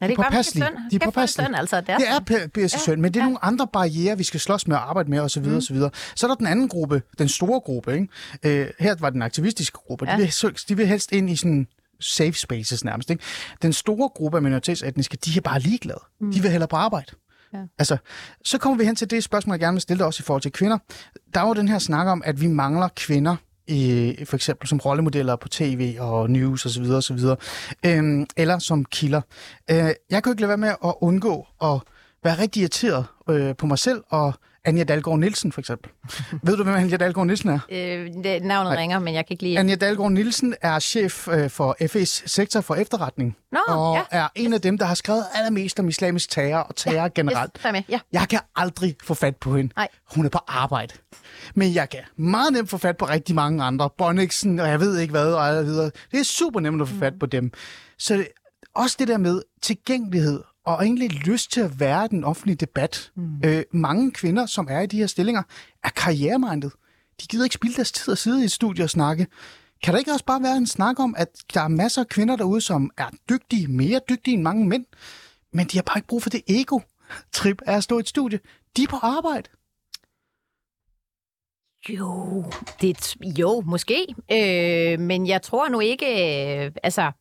Er 0.00 0.06
det 0.06 0.16
påpasselige. 0.16 0.66
synd? 0.66 0.90
De 0.90 0.96
er 0.96 1.10
påpasselige. 1.10 1.46
synd, 1.46 1.56
altså. 1.56 1.80
Det 1.80 1.88
er, 1.88 2.18
det 2.18 2.42
er 2.42 2.48
pisse 2.48 2.78
synd, 2.78 3.00
men 3.00 3.14
det 3.14 3.20
er 3.20 3.24
nogle 3.24 3.44
andre 3.44 3.66
barriere, 3.72 4.18
vi 4.18 4.24
skal 4.24 4.40
slås 4.40 4.68
med 4.68 4.76
og 4.76 4.88
arbejde 4.88 5.10
med 5.10 5.20
osv. 5.20 5.42
Mm. 5.42 5.56
osv. 5.56 5.76
Så 6.14 6.26
er 6.26 6.28
der 6.28 6.34
den 6.34 6.46
anden 6.46 6.68
gruppe, 6.68 7.02
den 7.18 7.28
store 7.28 7.60
gruppe. 7.60 7.94
Ikke? 7.94 8.08
Øh, 8.42 8.66
her 8.78 8.94
var 9.00 9.10
den 9.10 9.22
aktivistiske 9.22 9.78
gruppe. 9.86 10.04
Ja. 10.04 10.10
Ja. 10.10 10.16
De, 10.16 10.32
vil, 10.42 10.54
de 10.68 10.76
vil 10.76 10.86
helst 10.86 11.12
ind 11.12 11.30
i 11.30 11.36
sådan 11.36 11.66
safe 12.00 12.32
spaces 12.32 12.84
nærmest. 12.84 13.10
Ikke? 13.10 13.22
Den 13.62 13.72
store 13.72 14.08
gruppe 14.08 14.38
af 14.38 14.42
minoritetsetniske, 14.42 15.16
de 15.16 15.36
er 15.36 15.40
bare 15.40 15.60
ligeglade. 15.60 16.00
Mm. 16.20 16.32
De 16.32 16.42
vil 16.42 16.50
hellere 16.50 16.68
på 16.68 16.76
arbejde. 16.76 17.12
Ja. 17.54 17.58
Altså, 17.78 17.96
så 18.44 18.58
kommer 18.58 18.78
vi 18.78 18.84
hen 18.84 18.96
til 18.96 19.10
det 19.10 19.24
spørgsmål, 19.24 19.54
jeg 19.54 19.60
gerne 19.60 19.74
vil 19.74 19.82
stille 19.82 19.98
dig 19.98 20.06
også 20.06 20.20
i 20.20 20.24
forhold 20.24 20.42
til 20.42 20.52
kvinder. 20.52 20.78
Der 21.34 21.40
er 21.40 21.48
jo 21.48 21.54
den 21.54 21.68
her 21.68 21.78
snak 21.78 22.06
om, 22.06 22.22
at 22.24 22.40
vi 22.40 22.46
mangler 22.46 22.88
kvinder 22.96 23.36
i, 23.66 24.14
for 24.24 24.36
eksempel 24.36 24.68
som 24.68 24.78
rollemodeller 24.78 25.36
på 25.36 25.48
tv 25.48 25.96
og 26.00 26.30
news 26.30 26.66
osv. 26.66 26.82
osv. 26.82 27.18
Øhm, 27.86 28.26
eller 28.36 28.58
som 28.58 28.84
kilder. 28.84 29.20
Øh, 29.70 29.76
jeg 29.76 29.94
kan 30.10 30.22
jo 30.26 30.30
ikke 30.30 30.40
lade 30.40 30.48
være 30.48 30.58
med 30.58 30.68
at 30.68 30.94
undgå 31.00 31.46
at 31.62 31.80
være 32.24 32.38
rigtig 32.38 32.60
irriteret 32.60 33.06
øh, 33.30 33.56
på 33.56 33.66
mig 33.66 33.78
selv 33.78 34.02
og 34.08 34.34
Anja 34.66 34.84
Dalgaard 34.84 35.18
Nielsen 35.18 35.52
for 35.52 35.60
eksempel. 35.60 35.90
Ved 36.42 36.56
du, 36.56 36.64
hvem 36.64 36.74
Anja 36.74 36.96
Dalgaard 36.96 37.26
Nielsen 37.26 37.48
er? 37.48 37.58
øh, 37.68 38.24
det, 38.24 38.42
navnet 38.42 38.72
Nej. 38.72 38.80
ringer, 38.80 38.98
men 38.98 39.14
jeg 39.14 39.26
kan 39.26 39.34
ikke 39.34 39.42
lide... 39.42 39.58
Anja 39.58 39.74
Dalgaard 39.74 40.12
Nielsen 40.12 40.54
er 40.62 40.78
chef 40.78 41.28
øh, 41.28 41.50
for 41.50 41.76
FE's 41.82 42.22
sektor 42.26 42.60
for 42.60 42.74
efterretning. 42.74 43.36
Nå, 43.52 43.58
og 43.68 43.96
ja. 43.96 44.02
er 44.10 44.28
en 44.34 44.52
af 44.52 44.60
dem, 44.60 44.78
der 44.78 44.84
har 44.86 44.94
skrevet 44.94 45.24
allermest 45.34 45.80
om 45.80 45.88
islamisk 45.88 46.30
terror 46.30 46.60
og 46.62 46.76
terror 46.76 47.02
ja, 47.02 47.08
generelt. 47.14 47.58
Yes, 47.66 47.72
med. 47.72 47.82
Ja. 47.88 48.00
Jeg 48.12 48.26
kan 48.30 48.40
aldrig 48.56 48.96
få 49.04 49.14
fat 49.14 49.36
på 49.36 49.56
hende. 49.56 49.72
Nej. 49.76 49.88
Hun 50.14 50.24
er 50.24 50.28
på 50.28 50.38
arbejde. 50.48 50.94
Men 51.54 51.74
jeg 51.74 51.90
kan 51.90 52.00
meget 52.16 52.52
nemt 52.52 52.70
få 52.70 52.78
fat 52.78 52.96
på 52.96 53.04
rigtig 53.04 53.34
mange 53.34 53.64
andre. 53.64 53.90
Bonniksen, 53.98 54.60
og 54.60 54.68
jeg 54.68 54.80
ved 54.80 54.98
ikke 54.98 55.10
hvad, 55.10 55.32
og 55.32 55.48
alt 55.48 55.66
videre. 55.66 55.90
Det 56.12 56.20
er 56.20 56.24
super 56.24 56.60
nemt 56.60 56.82
at 56.82 56.88
få 56.88 56.94
fat 56.98 57.18
på 57.20 57.26
dem. 57.26 57.52
Så 57.98 58.14
det, 58.14 58.28
også 58.74 58.96
det 58.98 59.08
der 59.08 59.18
med 59.18 59.42
tilgængelighed, 59.62 60.42
og 60.66 60.84
egentlig 60.84 61.12
lyst 61.12 61.52
til 61.52 61.60
at 61.60 61.80
være 61.80 62.04
i 62.04 62.08
den 62.08 62.24
offentlige 62.24 62.56
debat. 62.56 63.12
Mm. 63.14 63.40
Øh, 63.44 63.64
mange 63.72 64.12
kvinder, 64.12 64.46
som 64.46 64.68
er 64.70 64.80
i 64.80 64.86
de 64.86 64.98
her 64.98 65.06
stillinger, 65.06 65.42
er 65.84 65.88
karrieremindet. 65.88 66.72
De 67.20 67.26
gider 67.26 67.44
ikke 67.44 67.54
spilde 67.54 67.76
deres 67.76 67.92
tid 67.92 68.12
at 68.12 68.18
sidde 68.18 68.42
i 68.42 68.44
et 68.44 68.52
studie 68.52 68.84
og 68.84 68.90
snakke. 68.90 69.26
Kan 69.82 69.92
der 69.92 69.98
ikke 69.98 70.12
også 70.12 70.24
bare 70.24 70.42
være 70.42 70.56
en 70.56 70.66
snak 70.66 71.00
om, 71.00 71.14
at 71.18 71.28
der 71.54 71.60
er 71.60 71.68
masser 71.68 72.00
af 72.00 72.08
kvinder 72.08 72.36
derude, 72.36 72.60
som 72.60 72.90
er 72.96 73.10
dygtige, 73.28 73.68
mere 73.68 74.00
dygtige 74.08 74.34
end 74.34 74.42
mange 74.42 74.66
mænd, 74.66 74.84
men 75.52 75.66
de 75.66 75.76
har 75.76 75.82
bare 75.82 75.98
ikke 75.98 76.08
brug 76.08 76.22
for 76.22 76.30
det 76.30 76.42
ego-trip 76.48 77.62
af 77.66 77.76
at 77.76 77.84
stå 77.84 77.98
i 77.98 78.00
et 78.00 78.08
studie. 78.08 78.40
De 78.76 78.82
er 78.82 78.86
på 78.86 78.96
arbejde. 78.96 79.48
Jo, 81.88 82.44
det, 82.80 83.16
jo, 83.38 83.62
måske. 83.66 84.06
Øh, 84.32 85.00
men 85.00 85.26
jeg 85.26 85.42
tror 85.42 85.68
nu 85.68 85.80
ikke... 85.80 86.06
Øh, 86.06 86.72
altså, 86.82 87.12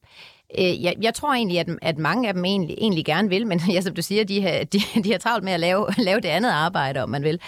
øh, 0.59 0.83
jeg, 0.83 0.95
jeg 1.01 1.13
tror 1.13 1.33
egentlig, 1.33 1.59
at, 1.59 1.69
at 1.81 1.97
mange 1.97 2.27
af 2.27 2.33
dem 2.33 2.45
egentlig, 2.45 2.75
egentlig 2.79 3.05
gerne 3.05 3.29
vil, 3.29 3.47
men 3.47 3.61
ja, 3.73 3.81
som 3.81 3.95
du 3.95 4.01
siger, 4.01 4.23
de 4.23 4.41
har, 4.41 4.63
de, 4.63 4.79
de 5.03 5.11
har 5.11 5.19
travlt 5.19 5.43
med 5.43 5.53
at 5.53 5.59
lave, 5.59 5.87
lave 5.97 6.19
det 6.19 6.29
andet 6.29 6.49
arbejde, 6.49 7.03
om 7.03 7.09
man 7.09 7.23
vil. 7.23 7.39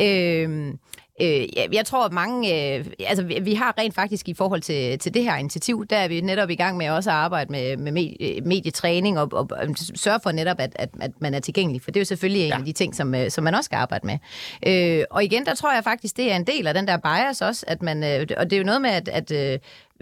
Øh, 0.00 0.74
Øh, 1.20 1.74
jeg, 1.74 1.86
tror, 1.86 2.04
at 2.04 2.12
mange... 2.12 2.74
Øh, 2.76 2.86
altså, 3.06 3.24
vi, 3.42 3.54
har 3.54 3.74
rent 3.78 3.94
faktisk 3.94 4.28
i 4.28 4.34
forhold 4.34 4.60
til, 4.60 4.98
til 4.98 5.14
det 5.14 5.24
her 5.24 5.36
initiativ, 5.36 5.86
der 5.86 5.96
er 5.96 6.08
vi 6.08 6.20
netop 6.20 6.50
i 6.50 6.54
gang 6.54 6.76
med 6.76 6.88
også 6.88 7.10
at 7.10 7.16
arbejde 7.16 7.52
med, 7.52 7.76
med 7.76 7.92
medie, 7.92 8.40
medietræning 8.40 9.18
og, 9.18 9.28
og, 9.32 9.48
og 9.50 9.68
sørge 9.94 10.20
for 10.22 10.32
netop, 10.32 10.56
at, 10.60 10.72
at, 10.74 10.88
at 11.00 11.10
man 11.20 11.34
er 11.34 11.40
tilgængelig. 11.40 11.82
For 11.82 11.90
det 11.90 11.96
er 11.96 12.00
jo 12.00 12.04
selvfølgelig 12.04 12.42
en 12.42 12.48
Ja. 12.48 12.58
af 12.58 12.64
de 12.64 12.72
ting, 12.72 12.94
som, 12.94 13.14
øh, 13.14 13.30
som 13.30 13.44
man 13.44 13.54
også 13.54 13.64
skal 13.64 13.76
arbejde 13.76 14.06
med. 14.06 14.18
Øh, 14.66 15.04
og 15.10 15.24
igen, 15.24 15.44
der 15.46 15.54
tror 15.54 15.74
jeg 15.74 15.84
faktisk, 15.84 16.16
det 16.16 16.32
er 16.32 16.36
en 16.36 16.46
del 16.46 16.66
af 16.66 16.74
den 16.74 16.86
der 16.86 16.96
bias 16.96 17.42
også, 17.42 17.64
at 17.68 17.82
man... 17.82 18.04
Øh, 18.04 18.26
og 18.36 18.50
det 18.50 18.52
er 18.52 18.58
jo 18.58 18.64
noget 18.64 18.82
med, 18.82 18.90
at... 18.90 19.08
at 19.08 19.32
øh, 19.32 19.58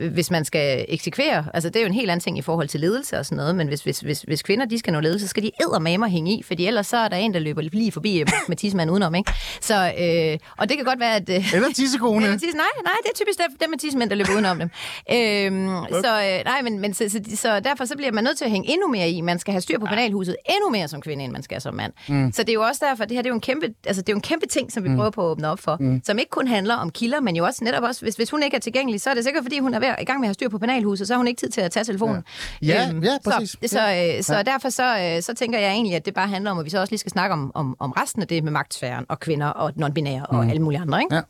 hvis 0.08 0.30
man 0.30 0.44
skal 0.44 0.84
eksekvere, 0.88 1.44
altså 1.54 1.68
det 1.68 1.76
er 1.76 1.80
jo 1.80 1.86
en 1.86 1.94
helt 1.94 2.10
anden 2.10 2.22
ting 2.22 2.38
i 2.38 2.42
forhold 2.42 2.68
til 2.68 2.80
ledelse 2.80 3.18
og 3.18 3.26
sådan 3.26 3.36
noget, 3.36 3.56
men 3.56 3.68
hvis, 3.68 3.82
hvis, 3.82 4.00
hvis, 4.00 4.22
hvis 4.22 4.42
kvinder 4.42 4.66
de 4.66 4.78
skal 4.78 4.92
nå 4.92 5.00
ledelse, 5.00 5.26
så 5.26 5.30
skal 5.30 5.42
de 5.42 5.50
eddermame 5.60 6.08
hænge 6.08 6.38
i, 6.38 6.42
fordi 6.42 6.66
ellers 6.66 6.86
så 6.86 6.96
er 6.96 7.08
der 7.08 7.16
en, 7.16 7.34
der 7.34 7.40
løber 7.40 7.62
lige 7.62 7.92
forbi 7.92 8.20
øh, 8.20 8.26
med 8.48 8.56
tidsmanden 8.56 8.92
udenom, 8.92 9.14
ikke? 9.14 9.32
Så, 9.60 9.74
øh, 9.74 10.38
og 10.56 10.68
det 10.68 10.76
kan 10.76 10.84
godt 10.84 11.00
være, 11.00 11.16
at... 11.16 11.30
Øh, 11.30 11.54
Eller 11.54 11.72
tissekone. 11.72 12.24
eller 12.26 12.38
tisse, 12.38 12.56
nej, 12.56 12.66
nej, 12.84 12.94
det 13.02 13.10
er 13.10 13.14
typisk 13.14 13.38
dem, 13.38 13.56
dem 13.60 13.70
med 13.70 13.78
tidsmænd, 13.78 14.10
der 14.10 14.16
løber 14.16 14.32
udenom 14.32 14.58
dem. 14.58 14.70
Øhm, 15.12 15.68
så, 15.90 16.12
øh, 16.26 16.44
nej, 16.44 16.62
men, 16.62 16.78
men 16.78 16.94
så, 16.94 17.08
så, 17.08 17.20
så, 17.36 17.60
derfor 17.60 17.84
så 17.84 17.96
bliver 17.96 18.12
man 18.12 18.24
nødt 18.24 18.38
til 18.38 18.44
at 18.44 18.50
hænge 18.50 18.72
endnu 18.72 18.88
mere 18.88 19.10
i. 19.10 19.20
Man 19.20 19.38
skal 19.38 19.52
have 19.52 19.60
styr 19.60 19.78
på 19.78 19.86
penalhuset 19.86 20.36
endnu 20.50 20.70
mere 20.70 20.88
som 20.88 21.00
kvinde, 21.00 21.24
end 21.24 21.32
man 21.32 21.42
skal 21.42 21.60
som 21.60 21.74
mand. 21.74 21.92
Mm. 22.08 22.32
Så 22.32 22.42
det 22.42 22.48
er 22.48 22.54
jo 22.54 22.62
også 22.62 22.84
derfor, 22.88 23.04
det 23.04 23.14
her 23.16 23.22
det 23.22 23.28
er 23.28 23.30
jo 23.30 23.34
en 23.34 23.40
kæmpe, 23.40 23.74
altså, 23.86 24.02
det 24.02 24.08
er 24.08 24.12
jo 24.12 24.16
en 24.16 24.22
kæmpe 24.22 24.46
ting, 24.46 24.72
som 24.72 24.84
vi 24.84 24.88
mm. 24.88 24.96
prøver 24.96 25.10
på 25.10 25.22
at 25.26 25.30
åbne 25.30 25.48
op 25.48 25.60
for, 25.60 25.76
mm. 25.80 26.00
som 26.04 26.18
ikke 26.18 26.30
kun 26.30 26.46
handler 26.46 26.74
om 26.74 26.90
kilder, 26.90 27.20
men 27.20 27.36
jo 27.36 27.44
også 27.44 27.64
netop 27.64 27.82
også, 27.82 28.00
hvis, 28.02 28.14
hvis 28.14 28.30
hun 28.30 28.42
ikke 28.42 28.56
er 28.56 28.60
tilgængelig, 28.60 29.00
så 29.00 29.10
er 29.10 29.14
det 29.14 29.24
sikkert, 29.24 29.44
fordi 29.44 29.58
hun 29.58 29.74
er 29.74 29.80
ved, 29.80 29.89
i 30.00 30.04
gang 30.04 30.20
med 30.20 30.26
at 30.26 30.28
have 30.28 30.34
styr 30.34 30.48
på 30.48 30.58
penalhuset, 30.58 31.06
så 31.06 31.14
har 31.14 31.18
hun 31.18 31.26
ikke 31.26 31.40
tid 31.40 31.48
til 31.48 31.60
at 31.60 31.70
tage 31.70 31.84
telefonen. 31.84 32.24
Ja, 32.62 32.92
ja, 33.02 33.18
præcis. 33.24 33.50
Så, 33.50 33.58
så, 33.66 33.80
øh, 34.16 34.22
så 34.22 34.34
Ja. 34.36 34.42
derfor 34.42 34.68
så, 34.68 34.98
øh, 35.16 35.22
så 35.22 35.34
tænker 35.34 35.58
jeg 35.58 35.70
egentlig, 35.70 35.96
at 35.96 36.04
det 36.04 36.14
bare 36.14 36.28
handler 36.28 36.50
om, 36.50 36.58
at 36.58 36.64
vi 36.64 36.70
så 36.70 36.80
også 36.80 36.92
lige 36.92 36.98
skal 36.98 37.10
snakke 37.12 37.32
om, 37.32 37.52
om, 37.54 37.76
om 37.78 37.90
resten 37.92 38.22
af 38.22 38.28
det 38.28 38.44
med 38.44 38.52
magtsfæren 38.52 39.06
og 39.08 39.20
kvinder 39.20 39.46
og 39.46 39.72
non-binære 39.76 40.26
og 40.26 40.46
alle 40.46 40.62
mulige 40.62 40.80
andre, 40.80 41.00
ikke? 41.02 41.14
Ja. 41.14 41.20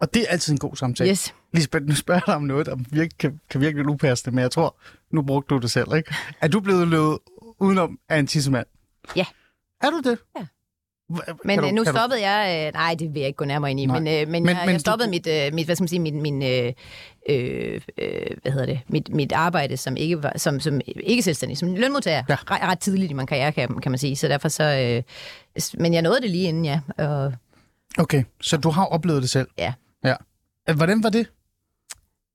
Og 0.00 0.14
det 0.14 0.22
er 0.22 0.26
altid 0.28 0.52
en 0.52 0.58
god 0.58 0.76
samtale. 0.76 1.10
Yes. 1.10 1.34
Lisbeth, 1.52 1.84
nu 1.86 1.94
spørger 1.94 2.18
jeg 2.20 2.26
dig 2.26 2.34
om 2.36 2.42
noget, 2.42 2.66
der 2.66 2.76
virke, 2.90 3.14
kan, 3.18 3.40
kan 3.50 3.60
virke 3.60 3.76
lidt 3.76 3.88
upassende, 3.88 4.34
men 4.34 4.42
jeg 4.42 4.50
tror, 4.50 4.76
nu 5.10 5.22
brugte 5.22 5.54
du 5.54 5.60
det 5.60 5.70
selv, 5.70 5.94
ikke? 5.96 6.14
Er 6.40 6.48
du 6.48 6.60
blevet 6.60 6.88
løbet 6.88 7.18
udenom 7.60 7.98
af 8.08 8.18
en 8.18 8.26
tissemand? 8.26 8.66
Ja. 9.16 9.24
Er 9.82 9.90
du 9.90 10.00
det? 10.10 10.18
Ja. 10.38 10.46
Men 11.08 11.20
kan 11.44 11.58
øh, 11.58 11.70
du- 11.70 11.74
nu 11.74 11.84
kan 11.84 11.92
du- 11.92 11.98
stoppede 11.98 12.28
jeg... 12.28 12.66
Øh, 12.66 12.72
nej, 12.72 12.94
det 12.98 13.14
vil 13.14 13.20
jeg 13.20 13.26
ikke 13.26 13.36
gå 13.36 13.44
nærmere 13.44 13.70
ind 13.70 13.80
i. 13.80 13.86
Nej. 13.86 13.98
Men, 14.00 14.08
øh, 14.08 14.28
men, 14.28 14.42
Men- 14.42 14.48
jeg, 14.48 14.56
men 14.60 14.68
jeg 14.68 14.74
du- 14.74 14.80
stoppede 14.80 15.10
mit, 15.10 15.26
øh, 15.26 15.54
mit, 15.54 15.66
hvad 15.66 15.76
skal 15.76 15.82
man 15.82 15.88
sige, 15.88 16.00
min, 16.00 16.22
min, 16.22 16.42
øh, 16.42 16.72
øh, 17.28 17.80
øh, 17.98 18.26
hvad 18.42 18.52
hedder 18.52 18.66
det, 18.66 18.80
mit, 18.88 19.08
mit 19.14 19.32
arbejde 19.32 19.76
som 19.76 19.96
ikke, 19.96 20.22
var, 20.22 20.32
som, 20.36 20.60
som 20.60 20.80
ikke 20.86 21.22
selvstændig, 21.22 21.58
som 21.58 21.74
lønmodtager, 21.74 22.22
Ja. 22.28 22.34
ret, 22.50 22.62
ret 22.62 22.78
tidligt 22.78 23.10
i 23.10 23.14
min 23.14 23.26
karriere, 23.26 23.52
kan, 23.52 23.80
kan 23.80 23.92
man 23.92 23.98
sige. 23.98 24.16
Så 24.16 24.28
derfor 24.28 24.48
så... 24.48 24.64
Øh, 24.64 25.02
men 25.78 25.94
jeg 25.94 26.02
nåede 26.02 26.20
det 26.20 26.30
lige 26.30 26.48
inden, 26.48 26.64
ja. 26.64 26.80
Og, 26.98 27.32
Okay, 27.98 28.24
så 28.42 28.56
du 28.56 28.70
har 28.70 28.84
oplevet 28.86 29.22
det 29.22 29.30
selv? 29.30 29.48
Ja. 29.58 29.72
ja. 30.04 30.14
Øh, 30.68 30.76
Hvordan 30.76 31.02
var 31.02 31.10
det? 31.10 31.26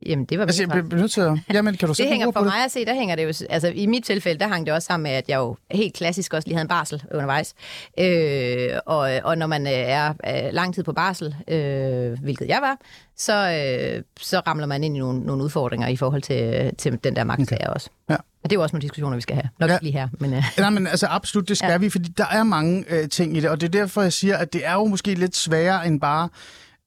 Jamen, 0.05 0.25
det 0.25 0.39
var 0.39 0.45
Altså, 0.45 0.63
jeg 0.63 0.69
bliver 0.85 1.01
nødt 1.01 1.12
til 1.12 1.21
at... 1.21 1.39
Jamen, 1.53 1.77
kan 1.77 1.88
du 1.88 1.93
Det 1.93 2.07
hænger 2.07 2.31
for 2.31 2.39
det? 2.39 2.45
mig 2.47 2.65
at 2.65 2.71
se, 2.71 2.85
der 2.85 2.93
hænger 2.93 3.15
det 3.15 3.23
jo, 3.23 3.45
altså 3.49 3.67
i 3.75 3.85
mit 3.85 4.03
tilfælde, 4.03 4.39
der 4.39 4.47
hang 4.47 4.65
det 4.65 4.73
også 4.73 4.85
sammen 4.85 5.03
med, 5.03 5.12
at 5.12 5.29
jeg 5.29 5.38
jo 5.38 5.55
helt 5.71 5.93
klassisk 5.93 6.33
også 6.33 6.47
lige 6.47 6.55
havde 6.55 6.62
en 6.65 6.67
barsel 6.67 7.03
undervejs. 7.13 7.53
Øh, 7.99 8.69
og, 8.85 9.12
og 9.23 9.38
når 9.38 9.47
man 9.47 9.67
øh, 9.67 9.73
er 9.73 10.09
øh, 10.09 10.53
lang 10.53 10.75
tid 10.75 10.83
på 10.83 10.93
barsel, 10.93 11.35
øh, 11.47 12.19
hvilket 12.21 12.47
jeg 12.47 12.59
var, 12.62 12.77
så, 13.17 13.33
øh, 13.95 14.03
så 14.19 14.39
ramler 14.47 14.65
man 14.65 14.83
ind 14.83 14.95
i 14.95 14.99
nogle, 14.99 15.19
nogle 15.19 15.43
udfordringer 15.43 15.88
i 15.88 15.95
forhold 15.95 16.21
til, 16.21 16.71
til 16.77 16.99
den 17.03 17.15
der 17.15 17.23
magtsager 17.23 17.63
okay. 17.65 17.73
også. 17.73 17.89
Ja. 18.09 18.15
Og 18.43 18.49
det 18.49 18.51
er 18.51 18.59
jo 18.59 18.62
også 18.63 18.73
nogle 18.75 18.81
diskussioner, 18.81 19.15
vi 19.15 19.21
skal 19.21 19.35
have. 19.35 19.49
Nok 19.59 19.69
Ja. 19.69 19.77
lige 19.81 19.91
her, 19.93 20.07
men... 20.19 20.33
Øh, 20.33 20.43
Nej, 20.57 20.69
men 20.69 20.88
altså 20.88 21.07
absolut, 21.07 21.49
det 21.49 21.57
skal. 21.57 21.69
Ja. 21.71 21.77
vi, 21.77 21.89
fordi 21.89 22.09
der 22.17 22.25
er 22.31 22.43
mange 22.43 22.85
øh, 22.89 23.09
ting 23.09 23.38
i 23.38 23.39
det, 23.39 23.49
og 23.49 23.62
det 23.62 23.67
er 23.67 23.71
derfor, 23.71 24.01
jeg 24.01 24.13
siger, 24.13 24.38
at 24.38 24.53
det 24.53 24.65
er 24.65 24.73
jo 24.73 24.85
måske 24.85 25.13
lidt 25.15 25.35
sværere 25.35 25.88
end 25.88 26.01
bare 26.01 26.29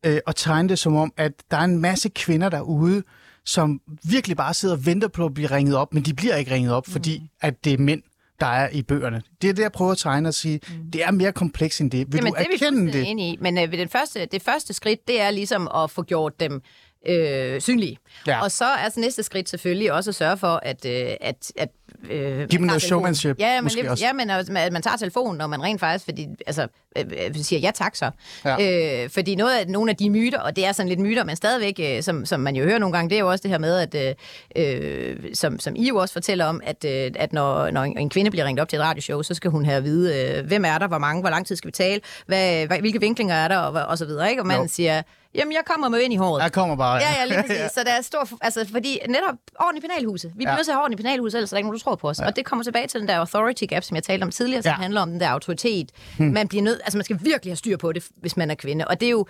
øh, 0.07 0.19
at 0.27 0.37
tegne 0.37 0.69
det 0.69 0.79
som 0.79 0.97
om, 0.97 1.13
at 1.17 1.33
der 1.51 1.57
er 1.57 1.65
en 1.65 1.79
masse 1.79 2.09
kvinder 2.09 2.49
derude, 2.49 3.03
som 3.45 3.81
virkelig 4.05 4.37
bare 4.37 4.55
sidder 4.55 4.75
og 4.75 4.87
venter 4.87 5.09
på 5.09 5.25
at 5.25 5.35
blive 5.35 5.51
ringet 5.51 5.77
op, 5.77 5.95
men 5.95 6.03
de 6.03 6.15
bliver 6.15 6.37
ikke 6.37 6.51
ringet 6.55 6.73
op, 6.73 6.87
fordi 6.87 7.19
Mm. 7.19 7.29
at 7.41 7.65
det 7.65 7.73
er 7.73 7.79
mænd, 7.79 8.03
der 8.41 8.47
er 8.47 8.69
i 8.73 8.83
bøgerne. 8.83 9.23
Det 9.43 9.51
er 9.51 9.55
det, 9.55 9.63
jeg 9.63 9.73
prøver 9.73 9.93
at 9.93 9.99
tegne 9.99 10.29
og 10.29 10.35
sige, 10.35 10.61
mm. 10.69 10.91
det 10.91 11.05
er 11.05 11.11
mere 11.11 11.33
komplekst 11.33 11.81
end 11.81 11.91
det. 11.91 11.99
Vil 12.13 12.17
Jamen, 12.19 12.33
du 12.33 12.39
det 12.39 12.45
er 12.45 12.49
vi 12.49 12.55
erkende 12.55 12.81
fuldstændig 12.81 12.95
det? 12.95 13.11
enige 13.11 13.33
i. 13.33 13.39
Men 13.41 13.59
øh, 13.59 13.73
den 13.73 13.89
første, 13.89 14.27
det 14.27 14.43
første 14.43 14.73
skridt, 14.73 15.09
det 15.09 15.21
er 15.21 15.31
ligesom 15.31 15.69
at 15.75 15.91
få 15.91 16.03
gjort 16.03 16.41
dem 16.41 16.63
øh, 17.09 17.61
synlige. 17.61 17.97
Ja. 18.27 18.43
Og 18.43 18.51
så 18.51 18.65
er 18.65 18.77
altså 18.77 19.01
næste 19.01 19.23
skridt 19.23 19.49
selvfølgelig 19.49 19.93
også 19.93 20.11
at 20.11 20.15
sørge 20.15 20.37
for, 20.37 20.61
at... 20.63 20.85
Øh, 20.85 21.11
at, 21.21 21.53
at 21.57 21.69
øh, 22.11 22.39
man 22.39 22.49
dem 22.49 22.61
noget 22.61 22.83
showmanship, 22.83 23.39
Ja, 23.39 23.55
men, 23.55 23.65
måske 23.65 23.81
lidt, 23.81 23.91
også. 23.91 24.05
ja, 24.05 24.13
men 24.13 24.31
at 24.31 24.51
at 24.57 24.73
man 24.73 24.83
tager 24.83 24.97
telefonen, 24.97 25.39
når 25.39 25.47
man 25.47 25.63
rent 25.63 25.81
faktisk 25.81 26.05
fordi, 26.05 26.29
altså, 26.47 26.67
øh, 26.99 27.05
øh, 27.27 27.35
siger 27.35 27.61
ja 27.61 27.71
tak 27.75 27.97
så. 27.97 28.11
Ja. 28.45 29.03
Øh, 29.05 29.11
fordi 29.11 29.35
noget 29.35 29.59
af, 29.59 29.69
nogle 29.69 29.91
af 29.91 29.97
de 29.97 30.11
myter, 30.11 30.41
og 30.41 30.57
det 30.57 30.67
er 30.67 30.73
sådan 30.73 30.89
lidt 30.89 31.01
myter, 31.01 31.25
men 31.25 31.37
stadigvæk, 31.37 31.81
øh, 31.97 32.03
som, 32.03 32.27
som 32.27 32.41
man 32.41 32.57
jo 32.57 32.65
hører 32.65 32.79
nogle 32.79 32.97
gange, 32.97 33.11
det 33.11 33.17
er 33.17 33.21
jo 33.21 33.31
også 33.31 33.43
det 33.43 33.51
her 33.51 33.59
med, 33.59 33.95
at 33.95 34.17
øh, 34.57 35.17
øh, 35.17 35.17
som, 35.35 35.59
som 35.59 35.75
I 35.77 35.89
jo 35.89 35.97
også 35.97 36.13
fortæller 36.13 36.45
om, 36.45 36.61
at, 36.65 36.85
øh, 36.85 37.11
at 37.17 37.33
når, 37.33 37.71
når 37.71 37.83
en, 37.83 38.11
kvinde 38.11 38.31
bliver 38.31 38.45
ringet 38.47 38.63
op 38.63 38.69
til 38.69 38.77
et 38.77 38.83
radioshow, 38.83 39.23
så 39.23 39.35
skal 39.35 39.51
hun 39.51 39.65
have 39.65 39.77
at 39.77 39.85
vide, 39.85 40.37
øh, 40.39 40.47
hvem 40.47 40.65
er 40.65 40.79
der, 40.79 40.89
hvor 40.89 40.99
mange, 40.99 41.21
hvor 41.21 41.31
lang 41.31 41.47
tid 41.47 41.57
skal 41.57 41.69
vi 41.69 41.73
tale, 41.73 42.01
hvad, 42.27 42.67
hvilke 42.67 43.01
vinklinger 43.01 43.35
er 43.35 43.49
der, 43.49 43.59
og, 43.59 43.87
og 43.87 43.99
så 43.99 44.05
videre. 44.05 44.31
Ikke? 44.31 44.43
Og 44.43 44.47
man 44.47 44.61
jo. 44.61 44.69
siger, 44.69 45.03
jamen 45.35 45.53
jeg 45.53 45.63
kommer 45.67 45.89
med 45.89 46.01
ind 46.01 46.13
i 46.13 46.17
håret. 46.17 46.43
Jeg 46.43 46.53
kommer 46.53 46.77
bare. 46.77 46.97
Ja, 46.97 47.11
ja, 47.21 47.25
lige 47.25 47.43
præcis. 47.49 47.73
Så 47.75 47.81
der 47.85 47.91
er 47.93 48.01
stor... 48.03 48.29
Altså, 48.41 48.67
fordi 48.73 48.99
netop 49.09 49.35
orden 49.61 49.79
i 49.79 49.81
penalhuset. 49.81 50.31
Vi 50.31 50.37
bliver 50.37 50.51
Ja. 50.53 50.63
til 50.63 50.71
at 50.71 50.77
have 50.77 50.93
i 50.93 50.97
penalhuset, 50.97 51.39
ellers 51.39 51.53
er 51.53 51.55
der 51.55 51.59
ikke 51.59 51.67
nogen, 51.69 51.79
der 51.79 51.85
tror 51.85 51.95
på 51.95 52.09
os. 52.09 52.19
Ja. 52.19 52.27
Og 52.27 52.37
det 52.37 52.45
kommer 52.45 52.63
tilbage 52.65 52.87
til 52.87 53.01
den 53.01 53.09
der 53.09 53.19
authority 53.19 53.65
gap, 53.69 53.83
som 53.85 53.95
jeg 53.95 54.03
talte 54.05 54.25
om 54.25 54.31
tidligere, 54.31 54.63
som 54.63 54.69
Ja. 54.71 54.75
ja. 54.79 54.83
handler 54.83 55.01
om 55.01 55.11
den 55.11 55.21
der 55.21 55.29
autoritet. 55.29 55.91
Hmm. 56.19 56.27
Man 56.29 56.49
bliver 56.49 56.63
nødt... 56.63 56.81
Altså, 56.85 56.99
man 56.99 57.05
skal 57.05 57.19
virkelig 57.23 57.51
have 57.51 57.57
styr 57.57 57.77
på 57.77 57.93
det, 57.93 58.05
hvis 58.17 58.37
man 58.37 58.51
er 58.51 58.55
kvinde. 58.55 58.89
Og 58.89 59.01
det 59.01 59.07
er 59.07 59.11
jo... 59.11 59.27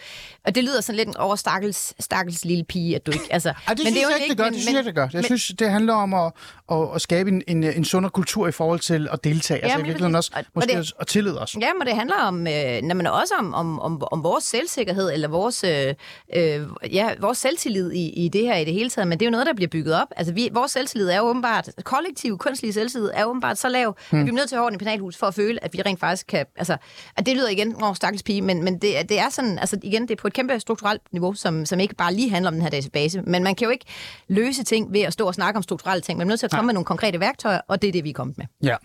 Og 0.46 0.54
det 0.54 0.64
lyder 0.64 0.80
sådan 0.80 0.96
lidt 1.06 1.16
over 1.16 1.36
stakkels, 1.36 1.94
stakkels 2.00 2.44
lille 2.44 2.64
pige, 2.64 2.96
at 2.96 3.06
du 3.06 3.10
ikke... 3.12 3.24
Altså, 3.30 3.48
Ej, 3.48 3.74
det 3.74 3.80
synes 3.80 3.96
er 3.98 4.02
jo 4.02 4.08
jeg 4.08 4.18
ikke, 4.22 4.28
det 4.30 4.36
gør. 4.38 4.44
men- 4.44 4.52
Det 4.54 4.62
synes 4.62 4.76
jeg, 4.76 4.84
det 4.84 4.94
gør. 4.94 5.02
Jeg 5.02 5.10
men- 5.12 5.24
synes, 5.24 5.52
det 5.58 5.70
handler 5.70 5.94
om 5.94 6.14
at, 6.14 6.32
at, 6.72 6.88
at 6.94 7.00
skabe 7.00 7.30
en, 7.30 7.42
en, 7.48 7.64
en 7.64 7.84
sundere 7.84 8.10
kultur 8.10 8.48
i 8.48 8.52
forhold 8.52 8.80
til 8.80 9.08
at 9.12 9.24
deltage. 9.24 9.58
Altså 9.58 9.68
i 9.68 9.70
Jamen, 9.70 9.86
virkeligheden 9.86 10.14
også. 10.14 10.30
Og- 10.34 10.38
og 10.38 10.44
måske 10.54 10.70
det- 10.70 10.78
også 10.78 10.94
at 11.00 11.06
tillide 11.06 11.40
os. 11.40 11.56
Ja, 11.60 11.68
men 11.78 11.86
det 11.86 11.96
handler 11.96 12.16
om, 12.16 12.46
øh, 12.46 12.96
men 12.96 13.06
også 13.06 13.34
om, 13.38 13.54
om, 13.54 13.80
om, 13.80 14.02
om 14.12 14.24
vores 14.24 14.44
selvsikkerhed, 14.44 15.12
eller 15.12 15.28
vores, 15.28 15.64
øh, 15.64 15.91
øh, 16.36 16.66
ja, 16.92 17.10
vores 17.20 17.38
selvtillid 17.38 17.92
i, 17.92 18.08
i 18.24 18.28
det 18.28 18.42
her 18.42 18.56
i 18.56 18.64
det 18.64 18.74
hele 18.74 18.90
taget. 18.90 19.08
Men 19.08 19.18
det 19.20 19.24
er 19.24 19.28
jo 19.28 19.30
noget, 19.30 19.46
der 19.46 19.52
bliver 19.54 19.68
bygget 19.68 19.94
op. 20.02 20.08
Altså, 20.16 20.32
vi, 20.32 20.48
vores 20.52 20.72
selvtillid 20.72 21.08
er 21.08 21.16
jo 21.18 21.22
åbenbart, 21.22 21.68
kollektiv 21.84 22.38
kunstig 22.38 22.74
selvtillid 22.74 23.10
er 23.14 23.24
åbenbart 23.24 23.58
så 23.58 23.68
lav, 23.68 23.96
hmm. 24.10 24.20
at 24.20 24.26
vi 24.26 24.30
er 24.30 24.34
nødt 24.34 24.48
til 24.48 24.56
at 24.56 24.62
have 24.62 24.74
i 24.74 24.76
penalhus 24.76 25.16
for 25.16 25.26
at 25.26 25.34
føle, 25.34 25.64
at 25.64 25.72
vi 25.72 25.82
rent 25.82 26.00
faktisk 26.00 26.26
kan... 26.26 26.46
Altså, 26.56 26.76
at 27.16 27.26
det 27.26 27.36
lyder 27.36 27.48
igen, 27.48 27.82
åh, 27.84 27.94
stakkels 27.94 28.22
pige, 28.22 28.42
men, 28.42 28.64
men 28.64 28.78
det, 28.78 28.98
er- 28.98 29.02
det 29.02 29.18
er 29.18 29.28
sådan, 29.30 29.58
altså 29.58 29.78
igen, 29.82 30.02
det 30.02 30.10
er 30.10 30.16
på 30.16 30.26
et 30.26 30.32
kæmpe 30.32 30.60
strukturelt 30.60 31.02
niveau, 31.12 31.34
som, 31.34 31.66
som 31.66 31.80
ikke 31.80 31.94
bare 31.94 32.14
lige 32.14 32.30
handler 32.30 32.48
om 32.50 32.54
den 32.54 32.62
her 32.62 32.70
database. 32.70 33.22
Men 33.22 33.42
man 33.44 33.54
kan 33.54 33.64
jo 33.64 33.70
ikke 33.70 33.84
løse 34.28 34.64
ting 34.64 34.92
ved 34.92 35.00
at 35.00 35.12
stå 35.12 35.26
og 35.26 35.34
snakke 35.34 35.56
om 35.56 35.62
strukturelle 35.62 36.00
ting. 36.00 36.18
Man 36.18 36.26
er 36.26 36.28
nødt 36.28 36.40
til 36.40 36.46
at 36.46 36.50
komme 36.52 36.66
med 36.66 36.74
nogle 36.74 36.84
konkrete 36.84 37.20
værktøjer, 37.20 37.60
og 37.68 37.82
det 37.82 37.88
er 37.88 37.92
det, 37.92 38.04
vi 38.04 38.10
er 38.10 38.14
kommet 38.14 38.38
med. 38.38 38.46
Ja. 38.62 38.76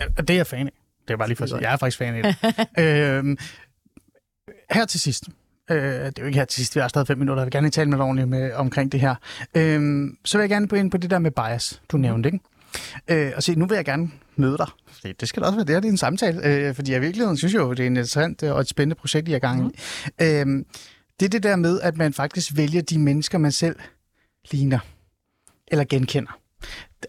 ja. 0.00 0.04
Det 0.22 0.30
er 0.30 0.34
jeg 0.34 0.46
fan 0.46 0.66
af. 0.66 0.72
Det 1.08 1.14
er 1.14 1.16
bare 1.18 1.28
lige 1.28 1.36
for 1.36 1.44
at 1.44 1.50
sige. 1.50 1.60
Jeg 1.60 1.72
er 1.72 1.76
faktisk 1.76 1.98
fan 1.98 2.14
af 2.14 2.22
det. 2.22 2.68
øhm, 2.84 3.38
her 4.70 4.84
til 4.84 5.00
sidst. 5.00 5.24
Øh, 5.70 5.76
det 5.76 6.18
er 6.18 6.22
jo 6.22 6.26
ikke 6.26 6.38
her 6.38 6.44
til 6.44 6.56
sidst, 6.56 6.74
vi 6.74 6.80
har 6.80 6.88
stadig 6.88 7.06
fem 7.06 7.18
minutter. 7.18 7.42
Jeg 7.42 7.46
vil 7.46 7.52
gerne 7.52 7.70
tale 7.70 7.90
med 7.90 7.98
dig 7.98 8.04
ordentligt 8.04 8.28
med, 8.28 8.52
omkring 8.52 8.92
det 8.92 9.00
her. 9.00 9.14
Øhm, 9.54 10.16
så 10.24 10.38
vil 10.38 10.42
jeg 10.42 10.50
gerne 10.50 10.68
gå 10.68 10.76
ind 10.76 10.90
på 10.90 10.96
det 10.96 11.10
der 11.10 11.18
med 11.18 11.30
bias, 11.30 11.82
du 11.88 11.96
nævnte, 11.96 12.26
ikke? 12.28 12.40
Øh, 13.08 13.32
og 13.36 13.42
se, 13.42 13.54
nu 13.54 13.66
vil 13.66 13.74
jeg 13.74 13.84
gerne 13.84 14.10
møde 14.36 14.58
dig. 14.58 14.66
Det, 15.02 15.20
det 15.20 15.28
skal 15.28 15.42
da 15.42 15.46
også 15.46 15.56
være 15.56 15.66
det 15.66 15.74
her, 15.74 15.80
det 15.80 15.88
er 15.88 15.92
en 15.92 15.96
samtale. 15.96 16.46
Øh, 16.46 16.74
fordi 16.74 16.90
jeg 16.90 16.98
i 16.98 17.00
virkeligheden 17.00 17.36
synes 17.36 17.54
jo, 17.54 17.70
det 17.70 17.80
er 17.80 17.86
en 17.86 17.92
interessant 17.92 18.42
øh, 18.42 18.52
og 18.52 18.60
et 18.60 18.68
spændende 18.68 18.94
projekt, 18.94 19.28
I 19.28 19.32
er 19.32 19.38
gang 19.38 19.66
i. 19.66 19.78
Øhm, 20.24 20.66
det 21.20 21.26
er 21.26 21.30
det 21.30 21.42
der 21.42 21.56
med, 21.56 21.80
at 21.80 21.96
man 21.96 22.12
faktisk 22.12 22.56
vælger 22.56 22.82
de 22.82 22.98
mennesker, 22.98 23.38
man 23.38 23.52
selv 23.52 23.76
ligner 24.50 24.78
eller 25.66 25.84
genkender. 25.84 26.41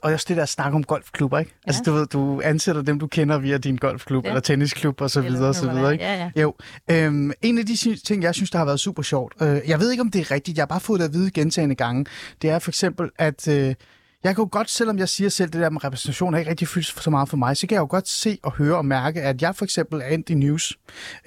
Og 0.01 0.11
også 0.11 0.25
det 0.29 0.37
der 0.37 0.45
snak 0.45 0.73
om 0.73 0.83
golfklubber, 0.83 1.39
ikke? 1.39 1.51
Ja. 1.65 1.69
Altså, 1.69 1.81
du 1.85 1.93
ved, 1.93 2.07
du 2.07 2.41
ansætter 2.43 2.81
dem, 2.81 2.99
du 2.99 3.07
kender 3.07 3.37
via 3.37 3.57
din 3.57 3.75
golfklub, 3.75 4.23
ja. 4.23 4.29
Eller 4.29 4.41
tennisklub, 4.41 5.01
og 5.01 5.09
så 5.09 5.19
Eller 5.19 5.31
videre, 5.31 5.49
og 5.49 5.55
så 5.55 5.71
videre, 5.71 5.93
ikke? 5.93 6.03
Ja, 6.05 6.29
ja. 6.35 6.41
Jo. 6.41 6.55
Øhm, 6.91 7.31
en 7.41 7.57
af 7.57 7.65
de 7.65 7.95
ting, 7.95 8.23
jeg 8.23 8.35
synes, 8.35 8.49
der 8.51 8.57
har 8.57 8.65
været 8.65 8.79
super 8.79 9.03
sjovt, 9.03 9.33
øh, 9.41 9.61
jeg 9.67 9.79
ved 9.79 9.91
ikke, 9.91 10.01
om 10.01 10.11
det 10.11 10.21
er 10.21 10.31
rigtigt, 10.31 10.57
jeg 10.57 10.61
har 10.61 10.67
bare 10.67 10.79
fået 10.79 10.99
det 10.99 11.05
at 11.05 11.13
vide 11.13 11.31
gentagende 11.31 11.75
gange, 11.75 12.05
det 12.41 12.49
er 12.49 12.59
for 12.59 12.71
eksempel, 12.71 13.09
at 13.17 13.47
øh, 13.47 13.75
jeg 14.23 14.35
kan 14.35 14.43
jo 14.43 14.49
godt, 14.51 14.69
selvom 14.69 14.99
jeg 14.99 15.09
siger 15.09 15.29
selv, 15.29 15.49
det 15.49 15.61
der 15.61 15.69
med 15.69 15.83
repræsentation 15.83 16.33
har 16.33 16.39
ikke 16.39 16.49
rigtig 16.49 16.67
fyldt 16.67 17.03
så 17.03 17.09
meget 17.09 17.29
for 17.29 17.37
mig, 17.37 17.57
så 17.57 17.67
kan 17.67 17.75
jeg 17.75 17.81
jo 17.81 17.87
godt 17.89 18.07
se 18.07 18.39
og 18.43 18.51
høre 18.51 18.77
og 18.77 18.85
mærke, 18.85 19.21
at 19.21 19.41
jeg 19.41 19.55
for 19.55 19.65
eksempel 19.65 20.01
er 20.01 20.07
endt 20.07 20.29
i 20.29 20.33
News 20.33 20.77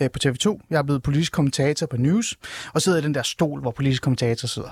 øh, 0.01 0.11
på 0.11 0.19
TV2. 0.27 0.67
Jeg 0.71 0.79
er 0.79 0.83
blevet 0.83 1.03
politisk 1.03 1.33
kommentator 1.33 1.87
på 1.87 1.97
News, 1.97 2.39
og 2.73 2.83
sidder 2.83 2.99
i 2.99 3.03
den 3.03 3.15
der 3.15 3.23
stol, 3.23 3.61
hvor 3.61 3.71
politisk 3.71 4.03
kommentator 4.03 4.49
sidder. 4.49 4.69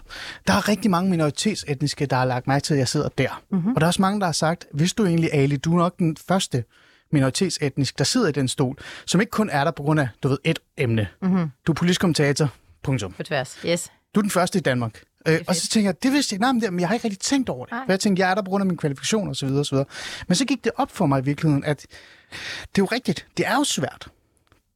Der 0.46 0.52
er 0.52 0.68
rigtig 0.68 0.90
mange 0.90 1.10
minoritetsetniske, 1.10 2.06
der 2.06 2.16
har 2.16 2.24
lagt 2.24 2.46
mærke 2.46 2.62
til, 2.62 2.74
at 2.74 2.78
jeg 2.78 2.88
sidder 2.88 3.08
der. 3.08 3.42
Mm-hmm. 3.50 3.74
Og 3.74 3.80
der 3.80 3.86
er 3.86 3.88
også 3.88 4.02
mange, 4.02 4.20
der 4.20 4.26
har 4.26 4.32
sagt, 4.32 4.66
hvis 4.72 4.92
du 4.92 5.06
egentlig, 5.06 5.30
Ali, 5.32 5.56
du 5.56 5.72
er 5.72 5.78
nok 5.78 5.98
den 5.98 6.16
første 6.28 6.64
minoritetsetnisk, 7.10 7.98
der 7.98 8.04
sidder 8.04 8.28
i 8.28 8.32
den 8.32 8.48
stol, 8.48 8.76
som 9.06 9.20
ikke 9.20 9.30
kun 9.30 9.50
er 9.50 9.64
der 9.64 9.70
på 9.70 9.82
grund 9.82 10.00
af, 10.00 10.08
du 10.22 10.28
ved, 10.28 10.38
et 10.44 10.58
emne. 10.76 11.08
Mm-hmm. 11.22 11.50
Du 11.66 11.72
er 11.72 11.74
politisk 11.74 12.00
kommentator, 12.00 12.48
punktum. 12.82 13.12
På 13.12 13.22
tværs. 13.22 13.58
Yes. 13.66 13.92
Du 14.14 14.20
er 14.20 14.22
den 14.22 14.30
første 14.30 14.58
i 14.58 14.62
Danmark. 14.62 15.02
Øh, 15.28 15.40
og 15.46 15.56
så 15.56 15.68
tænker 15.68 15.88
jeg, 15.88 16.02
det 16.02 16.12
vidste 16.12 16.32
jeg 16.34 16.40
nej, 16.40 16.52
men, 16.52 16.62
det, 16.62 16.72
men 16.72 16.80
jeg 16.80 16.88
har 16.88 16.94
ikke 16.94 17.04
rigtig 17.04 17.20
tænkt 17.20 17.48
over 17.48 17.64
det. 17.64 17.72
Nej. 17.72 17.84
For 17.86 17.92
jeg 17.92 18.00
tænkte, 18.00 18.20
jeg 18.20 18.30
er 18.30 18.34
der 18.34 18.42
på 18.42 18.50
grund 18.50 18.62
af 18.62 18.66
min 18.66 18.76
kvalifikation 18.76 19.28
og 19.28 19.36
så 19.36 19.46
videre, 19.46 19.60
og 19.60 19.66
så 19.66 19.74
videre. 19.74 19.86
Men 20.28 20.34
så 20.34 20.44
gik 20.44 20.64
det 20.64 20.72
op 20.76 20.90
for 20.90 21.06
mig 21.06 21.22
i 21.22 21.24
virkeligheden, 21.24 21.64
at 21.64 21.80
det 21.80 22.78
er 22.78 22.78
jo 22.78 22.84
rigtigt. 22.84 23.26
Det 23.36 23.46
er 23.46 23.54
jo 23.54 23.64
svært 23.64 24.08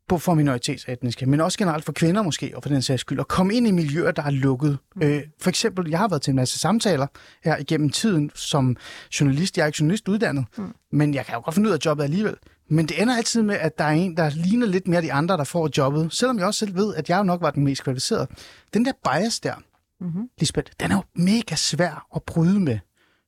på 0.09 0.19
for 0.19 0.35
minoritetsetniske, 0.35 1.27
men 1.27 1.41
også 1.41 1.59
generelt 1.59 1.85
for 1.85 1.93
kvinder 1.93 2.23
måske, 2.23 2.53
og 2.57 2.63
for 2.63 2.69
den 2.69 2.83
sags 2.83 3.01
skyld, 3.01 3.21
at 3.21 3.29
komme 3.29 3.55
ind 3.55 3.67
i 3.67 3.71
miljøer, 3.71 4.11
der 4.11 4.23
er 4.23 4.31
lukket. 4.31 4.79
Mm. 4.97 5.03
Øh, 5.03 5.23
for 5.41 5.49
eksempel, 5.49 5.91
jeg 5.91 5.99
har 5.99 6.09
været 6.09 6.23
til 6.23 6.31
en 6.31 6.37
masse 6.37 6.59
samtaler 6.59 7.07
her 7.45 7.57
igennem 7.57 7.91
tiden 7.91 8.31
som 8.35 8.77
journalist. 9.21 9.57
Jeg 9.57 9.63
er 9.63 9.67
ikke 9.67 9.77
journalist 9.81 10.09
uddannet, 10.09 10.45
mm. 10.57 10.75
men 10.93 11.15
jeg 11.15 11.27
kan 11.27 11.35
jo 11.35 11.41
godt 11.41 11.55
finde 11.55 11.69
ud 11.69 11.75
af 11.75 11.79
jobbet 11.85 12.05
alligevel. 12.05 12.37
Men 12.71 12.87
det 12.87 13.03
ender 13.03 13.17
altid 13.17 13.43
med, 13.43 13.55
at 13.55 13.79
der 13.79 13.85
er 13.85 13.91
en, 13.91 14.17
der 14.17 14.31
ligner 14.31 14.67
lidt 14.67 14.89
mere 14.89 15.03
de 15.03 15.13
andre, 15.13 15.37
der 15.37 15.45
får 15.45 15.71
jobbet. 15.79 16.13
Selvom 16.13 16.39
jeg 16.39 16.47
også 16.47 16.59
selv 16.59 16.77
ved, 16.77 16.95
at 16.95 17.09
jeg 17.09 17.25
nok 17.25 17.41
var 17.41 17.51
den 17.51 17.65
mest 17.65 17.83
kvalificerede. 17.83 18.27
Den 18.75 18.85
der 18.85 18.93
bias 19.05 19.41
der, 19.41 19.55
mm-hmm. 20.01 20.31
Lisbeth, 20.39 20.73
den 20.81 20.91
er 20.91 20.97
jo 20.97 21.03
mega 21.15 21.55
svær 21.55 22.07
at 22.17 22.23
bryde 22.23 22.61
med. 22.61 22.79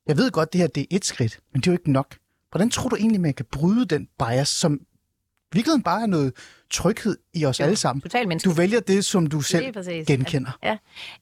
Jeg 0.07 0.17
ved 0.17 0.31
godt, 0.31 0.53
det 0.53 0.61
her 0.61 0.69
det 0.69 0.81
er 0.81 0.87
et 0.91 1.05
skridt, 1.05 1.41
men 1.53 1.61
det 1.61 1.67
er 1.67 1.73
jo 1.73 1.79
ikke 1.79 1.93
nok. 1.93 2.17
Hvordan 2.51 2.71
tror 2.71 2.89
du 2.89 2.97
egentlig, 2.97 3.21
man 3.21 3.35
kan 3.35 3.47
bryde 3.53 3.85
den 3.85 4.09
bias, 4.19 4.49
som 4.49 4.81
virkelig 5.53 5.85
bare 5.85 6.03
er 6.03 6.07
noget 6.07 6.33
tryghed 6.71 7.17
i 7.35 7.45
os 7.45 7.61
Jo, 7.61 7.65
alle 7.65 7.77
sammen? 7.77 8.03
Du 8.45 8.51
vælger 8.51 8.81
det, 8.81 9.05
som 9.05 9.27
du 9.27 9.41
selv 9.41 9.75
genkender. 10.07 10.51
Ja. 10.65 10.77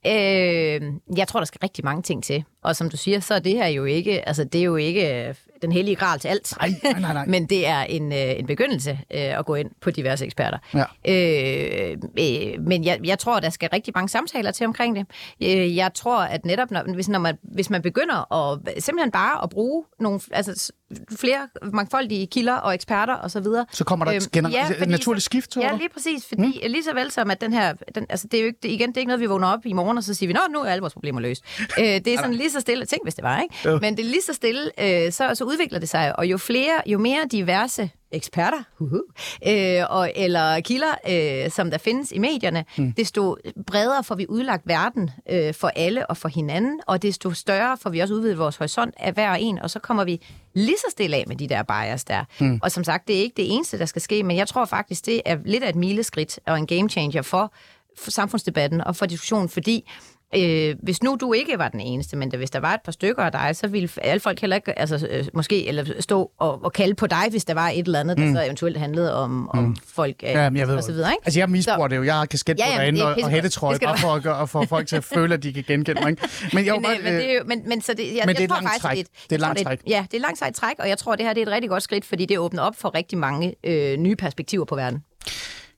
Øh, 0.06 0.82
jeg 1.16 1.28
tror, 1.28 1.40
der 1.40 1.44
skal 1.44 1.58
rigtig 1.62 1.84
mange 1.84 2.02
ting 2.02 2.24
til. 2.24 2.44
Og 2.62 2.76
som 2.76 2.90
du 2.90 2.96
siger, 2.96 3.20
så 3.20 3.34
er 3.34 3.38
det 3.38 3.52
her 3.52 3.66
jo 3.66 3.84
ikke, 3.84 4.28
altså 4.28 4.44
det 4.44 4.58
er 4.58 4.62
jo 4.64 4.76
ikke 4.76 5.28
øh, 5.28 5.34
den 5.62 5.72
hellige 5.72 5.94
gral 5.96 6.18
til 6.18 6.28
alt. 6.28 6.54
Nej, 6.60 6.70
nej, 6.82 7.00
nej, 7.00 7.12
nej. 7.12 7.26
Men 7.34 7.46
det 7.46 7.66
er 7.66 7.80
en, 7.80 8.12
øh, 8.12 8.38
en 8.38 8.46
begyndelse 8.46 8.90
øh, 8.90 9.38
at 9.38 9.46
gå 9.46 9.54
ind 9.54 9.70
på 9.80 9.90
diverse 9.90 10.24
eksperter. 10.24 10.58
Ja. 10.74 10.84
Øh, 11.08 11.96
øh, 12.18 12.62
men 12.66 12.84
jeg, 12.84 13.00
jeg 13.04 13.18
tror, 13.18 13.40
der 13.40 13.50
skal 13.50 13.68
rigtig 13.72 13.92
mange 13.96 14.08
samtaler 14.08 14.50
til 14.50 14.66
omkring 14.66 14.96
det. 14.96 15.06
Øh, 15.42 15.76
jeg 15.76 15.94
tror, 15.94 16.18
at 16.22 16.44
netop 16.44 16.70
når, 16.70 16.94
hvis, 16.94 17.08
når 17.08 17.18
man, 17.18 17.38
hvis 17.42 17.70
man 17.70 17.82
begynder 17.82 18.32
at 18.34 18.58
simpelthen 18.78 19.10
bare 19.10 19.42
at 19.42 19.50
bruge 19.50 19.84
nogle 20.00 20.20
altså, 20.32 20.72
flere 21.18 21.48
mangfoldige 21.72 22.26
kilder 22.26 22.54
og 22.54 22.74
eksperter 22.74 23.16
osv., 23.16 23.44
Så 23.72 23.84
kommer 23.84 24.04
der 24.04 24.12
et 24.12 24.32
gener- 24.32 24.82
et 24.82 24.88
naturligt 24.88 25.24
skift, 25.24 25.37
tror 25.46 25.62
Ja, 25.62 25.76
lige 25.76 25.88
præcis. 25.88 26.26
Fordi 26.26 26.60
mm. 26.64 26.70
lige 26.70 26.84
så 26.84 26.94
vel 26.94 27.10
som, 27.10 27.30
at 27.30 27.40
den 27.40 27.52
her... 27.52 27.72
Den, 27.94 28.06
altså, 28.08 28.26
det 28.30 28.38
er 28.38 28.42
jo 28.42 28.46
ikke, 28.46 28.58
det, 28.62 28.68
igen, 28.68 28.88
det 28.88 28.96
er 28.96 29.00
ikke 29.00 29.08
noget, 29.08 29.20
vi 29.20 29.26
vågner 29.26 29.48
op 29.48 29.66
i 29.66 29.72
morgen, 29.72 29.98
og 29.98 30.04
så 30.04 30.14
siger 30.14 30.28
vi, 30.28 30.32
nå, 30.32 30.40
nu 30.52 30.58
er 30.58 30.70
alle 30.70 30.80
vores 30.80 30.92
problemer 30.92 31.20
løst. 31.20 31.44
øh, 31.78 31.84
det 31.84 32.08
er 32.08 32.16
sådan 32.18 32.34
lige 32.34 32.50
så 32.50 32.60
stille. 32.60 32.86
Tænk, 32.86 33.02
hvis 33.02 33.14
det 33.14 33.24
var, 33.24 33.40
ikke? 33.40 33.54
Jo. 33.64 33.78
Men 33.82 33.96
det 33.96 34.04
er 34.04 34.08
lige 34.08 34.22
så 34.22 34.32
stille, 34.32 34.70
øh, 34.80 35.12
så, 35.12 35.34
så 35.34 35.44
udvikler 35.44 35.78
det 35.78 35.88
sig. 35.88 36.18
Og 36.18 36.26
jo 36.26 36.38
flere, 36.38 36.80
jo 36.86 36.98
mere 36.98 37.20
diverse 37.32 37.90
eksperter 38.12 38.62
uh-huh, 38.80 39.50
øh, 39.50 39.84
og, 39.90 40.12
eller 40.16 40.60
kilder, 40.60 40.94
øh, 41.10 41.50
som 41.50 41.70
der 41.70 41.78
findes 41.78 42.12
i 42.12 42.18
medierne, 42.18 42.64
mm. 42.78 42.92
desto 42.92 43.36
bredere 43.66 44.04
får 44.04 44.14
vi 44.14 44.26
udlagt 44.28 44.62
verden 44.66 45.10
øh, 45.30 45.54
for 45.54 45.68
alle 45.68 46.06
og 46.06 46.16
for 46.16 46.28
hinanden, 46.28 46.80
og 46.86 47.02
desto 47.02 47.30
større 47.30 47.76
får 47.76 47.90
vi 47.90 48.00
også 48.00 48.14
udvidet 48.14 48.38
vores 48.38 48.56
horisont 48.56 48.94
af 48.96 49.12
hver 49.12 49.30
og 49.30 49.40
en, 49.40 49.58
og 49.58 49.70
så 49.70 49.78
kommer 49.78 50.04
vi 50.04 50.20
lige 50.54 50.76
så 50.76 50.86
stille 50.90 51.16
af 51.16 51.24
med 51.28 51.36
de 51.36 51.48
der 51.48 51.62
bias 51.62 52.04
der. 52.04 52.24
Mm. 52.40 52.60
Og 52.62 52.72
som 52.72 52.84
sagt, 52.84 53.08
det 53.08 53.16
er 53.16 53.20
ikke 53.20 53.36
det 53.36 53.52
eneste, 53.52 53.78
der 53.78 53.86
skal 53.86 54.02
ske, 54.02 54.22
men 54.22 54.36
jeg 54.36 54.48
tror 54.48 54.64
faktisk, 54.64 55.06
det 55.06 55.22
er 55.24 55.38
lidt 55.44 55.64
af 55.64 55.68
et 55.68 55.76
mileskridt 55.76 56.40
og 56.46 56.58
en 56.58 56.66
game 56.66 56.88
changer 56.88 57.22
for, 57.22 57.52
for 57.98 58.10
samfundsdebatten 58.10 58.80
og 58.80 58.96
for 58.96 59.06
diskussionen, 59.06 59.48
fordi 59.48 59.90
Øh, 60.36 60.76
hvis 60.82 61.02
nu 61.02 61.16
du 61.20 61.32
ikke 61.32 61.58
var 61.58 61.68
den 61.68 61.80
eneste, 61.80 62.16
men 62.16 62.32
hvis 62.36 62.50
der 62.50 62.60
var 62.60 62.74
et 62.74 62.80
par 62.84 62.92
stykker 62.92 63.22
af 63.22 63.32
dig, 63.32 63.56
så 63.56 63.68
ville 63.68 63.88
alle 64.02 64.20
folk 64.20 64.40
heller 64.40 64.56
ikke 64.56 64.78
altså, 64.78 65.06
øh, 65.10 65.24
måske 65.34 65.66
eller 65.68 65.84
stå 66.00 66.30
og, 66.38 66.64
og 66.64 66.72
kalde 66.72 66.94
på 66.94 67.06
dig, 67.06 67.22
hvis 67.30 67.44
der 67.44 67.54
var 67.54 67.68
et 67.68 67.86
eller 67.86 68.00
andet, 68.00 68.16
der 68.18 68.24
Mm. 68.26 68.34
så 68.34 68.42
eventuelt 68.44 68.76
handlede 68.76 69.14
om, 69.14 69.48
om 69.50 69.76
folk 69.86 70.16
øh, 70.22 70.28
Ja, 70.28 70.50
men 70.50 70.56
jeg 70.56 70.68
ved, 70.68 70.76
og 70.76 70.82
så 70.82 70.92
videre. 70.92 71.10
Ikke? 71.12 71.22
Altså, 71.26 71.40
jeg 71.40 71.50
misbruger 71.50 71.78
Så- 71.84 71.88
det 71.88 71.96
jo. 71.96 72.02
Jeg 72.02 72.14
har 72.14 72.26
kasket 72.26 72.58
Ja, 72.58 72.64
på 72.64 72.70
ja, 72.70 72.76
men 72.76 72.80
derinde 72.80 73.00
er 73.00 73.04
og, 73.04 73.16
og 73.24 73.30
hættetrøje, 73.30 73.78
bare 73.78 73.98
for 73.98 74.14
at, 74.14 74.22
gøre, 74.22 74.48
for 74.48 74.64
folk 74.68 74.86
til 74.88 74.96
at 74.96 75.04
føle, 75.04 75.34
at 75.34 75.42
de 75.42 75.52
kan 75.52 75.64
genkende 75.66 76.00
mig. 76.00 76.10
Ikke? 76.10 76.22
Men, 76.52 76.66
jeg, 76.66 76.74
Men, 76.78 76.82
bare, 76.82 76.98
øh, 76.98 77.04
men, 77.04 77.12
det 77.14 77.30
er 77.30 77.34
jo, 77.34 77.40
men, 77.46 77.62
men 77.68 77.80
så 77.82 77.92
det, 77.94 77.98
jeg, 78.16 78.22
Men 78.26 78.36
det 78.36 78.36
er 78.36 78.40
jeg 78.40 78.44
et 78.44 78.50
tror 78.50 78.56
faktisk, 78.60 78.82
træk. 78.82 78.96
Det, 78.98 79.06
Det 79.06 79.20
er 79.20 79.24
et 79.26 79.30
jeg 79.32 79.40
langt 79.40 79.62
træk. 79.62 79.80
Ja, 79.86 80.04
det 80.08 80.14
er 80.14 80.18
et 80.18 80.22
langt 80.22 80.38
sejt 80.38 80.54
træk, 80.54 80.74
og 80.78 80.88
jeg 80.88 80.98
tror, 80.98 81.16
det 81.16 81.26
her 81.26 81.32
det 81.32 81.40
er 81.42 81.46
et 81.46 81.52
rigtig 81.52 81.70
godt 81.70 81.82
skridt, 81.82 82.04
fordi 82.04 82.26
det 82.26 82.38
åbner 82.38 82.62
op 82.62 82.76
for 82.76 82.94
rigtig 82.94 83.18
mange 83.18 83.54
øh, 83.64 83.96
nye 83.96 84.16
perspektiver 84.16 84.64
på 84.64 84.74
verden. 84.76 85.02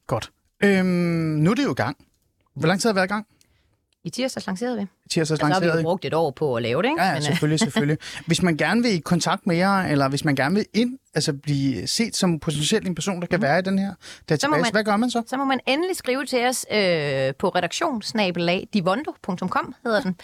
Godt. 0.07 0.31
Øhm, 0.65 0.87
nu 0.87 1.51
er 1.51 1.55
det 1.55 1.65
jo 1.65 1.71
i 1.71 1.75
gang. 1.75 1.97
Hvor 2.57 2.69
lang 2.69 2.81
tid 2.81 2.89
har 2.89 2.93
det 2.93 2.97
været 2.97 3.07
i 3.07 3.13
gang? 3.13 3.27
I 4.05 4.11
tirsdags 4.11 4.47
lancerede 4.47 4.79
vi. 4.81 4.87
Tirsdags 5.11 5.31
Altså, 5.31 5.47
så 5.47 5.53
har 5.53 5.61
vi 5.61 5.67
lanceret 5.67 5.85
brugt 5.85 6.05
et 6.05 6.15
år 6.15 6.31
på 6.31 6.55
at 6.57 6.63
lave 6.63 6.83
det, 6.83 6.89
ikke? 6.89 7.03
Ja, 7.03 7.09
ja, 7.11 7.17
øh, 7.17 7.23
selvfølgelig, 7.23 7.61
selvfølgelig. 7.67 7.99
Hvis 8.27 8.43
man 8.43 8.57
gerne 8.57 8.83
vil 8.83 8.95
i 8.95 8.99
kontakt 8.99 9.47
med 9.47 9.57
jer, 9.57 9.83
eller 9.83 10.09
hvis 10.09 10.25
man 10.25 10.37
gerne 10.37 10.55
vil 10.55 10.65
ind, 10.75 10.99
altså 11.15 11.33
blive 11.33 11.87
set 11.87 12.17
som 12.17 12.39
potentielt 12.39 12.87
en 12.89 12.95
person, 12.95 13.21
der 13.21 13.27
kan 13.27 13.43
være 13.43 13.59
i 13.59 13.63
den 13.63 13.79
her 13.79 13.93
database, 14.29 14.61
man- 14.63 14.73
hvad 14.73 14.85
gør 14.85 14.97
man 14.97 15.11
så? 15.11 15.23
så 15.27 15.37
må 15.37 15.45
man 15.45 15.61
endelig 15.67 15.97
skrive 15.97 16.25
til 16.27 16.47
os 16.47 16.67
øh, 16.73 16.79
på 17.39 17.49
redaktionssnabelag.divondo.com 17.49 19.75
hedder 19.85 20.01
den. 20.01 20.17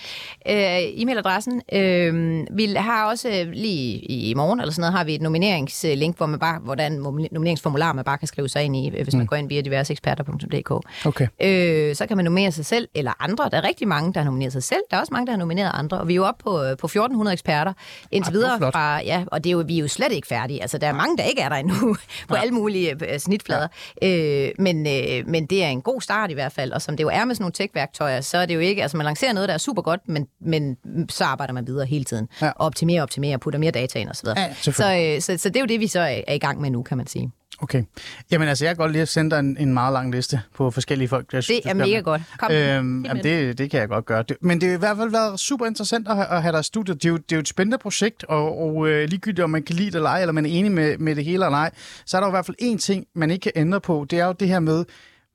Øh, 0.49 0.79
e-mailadressen. 1.03 1.61
Øh, 1.77 2.47
vi 2.57 2.75
har 2.75 3.05
også 3.07 3.29
øh, 3.29 3.49
lige 3.53 3.99
i 3.99 4.35
morgen 4.35 4.61
eller 4.61 4.73
sådan 4.73 4.81
noget, 4.81 4.93
har 4.93 5.05
vi 5.05 5.15
et 5.15 5.23
nomineringslink, 5.23 6.17
hvor 6.17 6.27
man 6.27 6.41
bare, 6.41 6.59
hvor 6.59 6.75
der 6.75 6.87
en 6.87 6.93
nomineringsformular, 7.33 7.93
man 7.93 8.05
bare 8.05 8.19
kan 8.19 8.29
skrive 8.29 8.49
sig 8.49 8.63
ind 8.63 8.77
i, 8.77 8.91
hvis 9.03 9.15
man 9.15 9.27
går 9.27 9.37
ind 9.37 9.49
via 9.49 9.61
diverseeksperter.dk. 9.61 10.71
Okay. 11.07 11.27
Øh, 11.43 11.95
så 11.97 12.07
kan 12.07 12.17
man 12.17 12.25
nominere 12.25 12.53
sig 12.53 12.67
selv 12.67 12.89
eller 12.95 13.23
andre. 13.23 13.49
Der 13.53 13.57
er 13.57 13.65
rigtig 13.65 13.89
mange, 13.89 14.13
der 14.13 14.21
har 14.21 14.25
nomineret 14.25 14.53
sig 14.53 14.63
selv. 14.63 14.76
Der 14.91 14.97
er 14.97 15.01
også 15.01 15.13
mange, 15.13 15.27
der 15.27 15.33
har 15.33 15.39
nomineret 15.39 15.71
andre. 15.75 15.99
Og 16.01 16.09
vi 16.09 16.13
er 16.13 16.17
jo 16.17 16.25
oppe 16.25 16.43
på, 16.43 16.63
øh, 16.63 16.77
på 16.77 16.87
1400 16.87 17.33
eksperter 17.33 17.73
indtil 18.11 18.31
Ej, 18.31 18.33
videre. 18.33 18.73
Fra, 18.73 19.03
ja, 19.03 19.25
og 19.27 19.45
det 19.45 19.51
er 19.51 19.53
jo, 19.53 19.65
vi 19.67 19.77
er 19.77 19.81
jo 19.81 19.89
slet 19.89 20.13
ikke 20.13 20.29
færdige. 20.29 20.63
Altså, 20.63 20.79
der 20.79 20.87
er 20.87 20.93
mange, 20.93 21.17
der 21.17 21.25
ikke 21.25 21.43
er 21.43 21.49
der 21.49 21.57
endnu 21.57 21.97
på 22.29 22.35
alle 22.35 22.55
mulige 22.55 23.13
øh, 23.13 23.19
snitflader. 23.19 23.69
Øh, 24.03 24.49
men, 24.59 24.87
øh, 24.87 25.29
men 25.29 25.47
det 25.47 25.65
er 25.65 25.69
en 25.69 25.83
god 25.83 26.01
start 26.01 26.31
i 26.31 26.35
hvert 26.35 26.53
fald. 26.53 26.73
Og 26.73 26.83
som 26.83 26.97
det 26.97 27.05
jo 27.05 27.09
er 27.09 27.25
med 27.25 27.35
sådan 27.35 27.43
nogle 27.43 27.53
tech-værktøjer, 27.53 28.21
så 28.21 28.39
er 28.39 28.47
det 28.47 28.55
jo 28.55 28.61
ikke... 28.61 28.83
Altså, 28.83 28.97
man 28.97 29.07
lancerer 29.07 29.33
noget, 29.33 29.49
der 29.49 29.55
er 29.55 29.59
super 29.59 29.83
godt, 29.83 30.01
men, 30.09 30.27
men 30.41 30.77
så 31.09 31.25
arbejder 31.25 31.53
man 31.55 31.67
videre 31.67 31.87
hele 31.87 32.05
tiden. 32.05 32.29
Ja. 32.43 32.49
Og 32.49 32.67
optimerer, 32.67 33.03
optimerer, 33.03 33.37
putter 33.37 33.59
mere 33.61 33.71
data 33.71 33.99
ind 33.99 34.11
osv. 34.11 34.29
Ja, 34.37 34.43
ja, 34.67 34.73
så, 34.73 35.13
øh, 35.17 35.21
så, 35.21 35.43
så 35.43 35.49
det 35.49 35.57
er 35.57 35.61
jo 35.61 35.67
det, 35.67 35.81
vi 35.81 35.87
så 35.87 36.01
er, 36.01 36.21
er 36.27 36.35
i 36.35 36.39
gang 36.39 36.61
med 36.61 36.71
nu, 36.71 36.83
kan 36.83 36.97
man 36.97 37.07
sige. 37.07 37.33
Okay. 37.61 37.83
Jamen 38.31 38.49
altså, 38.49 38.65
jeg 38.65 38.77
kan 38.77 38.83
godt 38.83 38.93
lige 38.93 39.07
sende 39.07 39.31
dig 39.31 39.39
en, 39.39 39.57
en 39.61 39.75
meget 39.75 39.93
lang 39.93 40.13
liste 40.13 40.41
på 40.55 40.71
forskellige 40.71 41.09
folk. 41.09 41.33
Jeg 41.33 41.43
synes, 41.43 41.61
Det 41.63 41.71
er 41.71 41.75
mega 41.75 41.97
med. 41.97 42.03
godt. 42.03 42.23
Kom. 42.39 42.53
Øhm, 42.53 43.05
jamen, 43.05 43.23
det, 43.23 43.59
det 43.59 43.71
kan 43.71 43.81
jeg 43.81 43.89
godt 43.89 44.05
gøre. 44.07 44.23
Det, 44.29 44.37
men 44.41 44.61
det 44.61 44.69
har 44.69 44.77
i 44.77 44.79
hvert 44.79 44.97
fald 44.97 45.11
været 45.11 45.41
super 45.41 45.67
interessant 45.67 46.09
at, 46.09 46.17
have- 46.17 46.29
at 46.29 46.43
have 46.43 46.53
dig 46.53 46.61
i 46.61 46.63
studiet. 46.63 47.03
Det 47.03 47.09
er, 47.09 47.13
jo, 47.13 47.17
det 47.17 47.33
er 47.33 47.37
jo 47.37 47.41
et 47.41 47.49
spændende 47.49 47.79
projekt, 47.79 48.25
og, 48.25 48.59
og 48.59 48.89
øh, 48.89 49.09
ligegyldigt 49.09 49.45
om 49.45 49.51
man 49.51 49.63
kan 49.63 49.77
lide 49.77 49.87
det 49.91 49.95
eller 49.95 50.11
ej, 50.11 50.21
eller 50.21 50.33
man 50.33 50.47
er 50.47 50.51
enig 50.51 50.73
med, 50.73 50.99
med 50.99 51.17
det 51.17 51.25
hele 51.25 51.45
eller 51.45 51.59
ej, 51.59 51.71
så 52.07 52.17
er 52.17 52.21
der 52.21 52.27
jo 52.27 52.31
i 52.31 52.37
hvert 52.37 52.47
fald 52.47 52.57
én 52.63 52.79
ting, 52.79 53.07
man 53.15 53.31
ikke 53.31 53.43
kan 53.43 53.53
ændre 53.57 53.81
på. 53.81 54.07
Det 54.11 54.21
er 54.21 54.27
jo 54.27 54.33
det 54.33 54.49
her 54.49 54.61
med, 54.61 54.85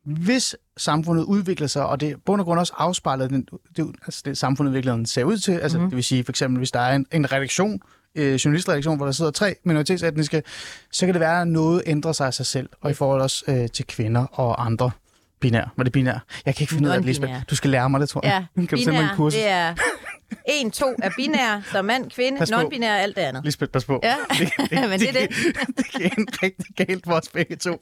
hvis 0.05 0.55
samfundet 0.77 1.23
udvikler 1.23 1.67
sig, 1.67 1.85
og 1.85 2.01
det 2.01 2.15
bund 2.25 2.41
og 2.41 2.45
grund 2.45 2.59
også 2.59 2.73
afspejler 2.77 3.27
den, 3.27 3.47
det, 3.77 3.87
altså 4.05 4.21
det 4.25 4.37
samfundet 4.37 4.71
i 4.71 4.73
virkeligheden 4.73 5.05
ser 5.05 5.23
ud 5.23 5.37
til, 5.37 5.51
altså 5.51 5.77
Mhm. 5.77 5.83
mm. 5.85 5.89
det 5.89 5.95
vil 5.95 6.03
sige 6.03 6.23
for 6.23 6.31
eksempel, 6.31 6.57
hvis 6.57 6.71
der 6.71 6.79
er 6.79 6.95
en, 6.95 7.05
en 7.11 7.31
redaktion, 7.31 7.79
øh, 8.15 8.33
journalistredaktion, 8.33 8.97
hvor 8.97 9.05
der 9.05 9.13
sidder 9.13 9.31
tre 9.31 9.55
minoritetsetniske, 9.63 10.43
så 10.91 11.05
kan 11.05 11.13
det 11.13 11.19
være, 11.19 11.41
at 11.41 11.47
noget 11.47 11.83
ændrer 11.85 12.11
sig 12.11 12.27
af 12.27 12.33
sig 12.33 12.45
selv, 12.45 12.69
og 12.81 12.91
i 12.91 12.93
forhold 12.93 13.21
også 13.21 13.43
øh, 13.47 13.69
til 13.69 13.85
kvinder 13.85 14.25
og 14.31 14.65
andre 14.65 14.91
binær. 15.39 15.73
Var 15.77 15.83
det 15.83 15.93
binær? 15.93 16.25
Jeg 16.45 16.55
kan 16.55 16.63
ikke 16.63 16.73
finde 16.73 16.89
ud 16.89 16.93
af 16.93 16.97
det, 16.99 17.05
Lisbeth. 17.05 17.33
Du 17.49 17.55
skal 17.55 17.69
lære 17.69 17.89
mig 17.89 17.99
det, 17.99 18.09
tror 18.09 18.21
jeg. 18.23 18.45
Ja, 18.57 18.61
kan 18.67 18.77
du 18.77 18.83
sende 18.83 18.91
mig 18.91 18.99
en 18.99 19.05
binær, 19.05 19.15
kursus? 19.15 19.39
det 19.39 19.49
er 19.49 19.75
en, 20.45 20.71
to 20.71 20.85
er 21.03 21.09
binær, 21.17 21.61
så 21.71 21.81
mand, 21.81 22.11
kvinde, 22.11 22.37
Pas 22.39 22.51
på. 22.51 22.59
non-binær 22.59 22.89
og 22.89 22.99
alt 23.01 23.15
det 23.15 23.21
andet. 23.21 23.43
Lisbeth, 23.45 23.71
pas 23.71 23.85
på. 23.85 23.99
Ja, 24.03 24.15
men 24.89 24.99
det 24.99 25.09
er 25.09 25.13
det. 25.13 25.29
det 25.77 25.85
kan 25.93 26.01
ende 26.17 26.31
rigtig 26.43 26.65
galt 26.87 27.05
for 27.05 27.13
os 27.13 27.27
begge 27.33 27.55
to. 27.55 27.81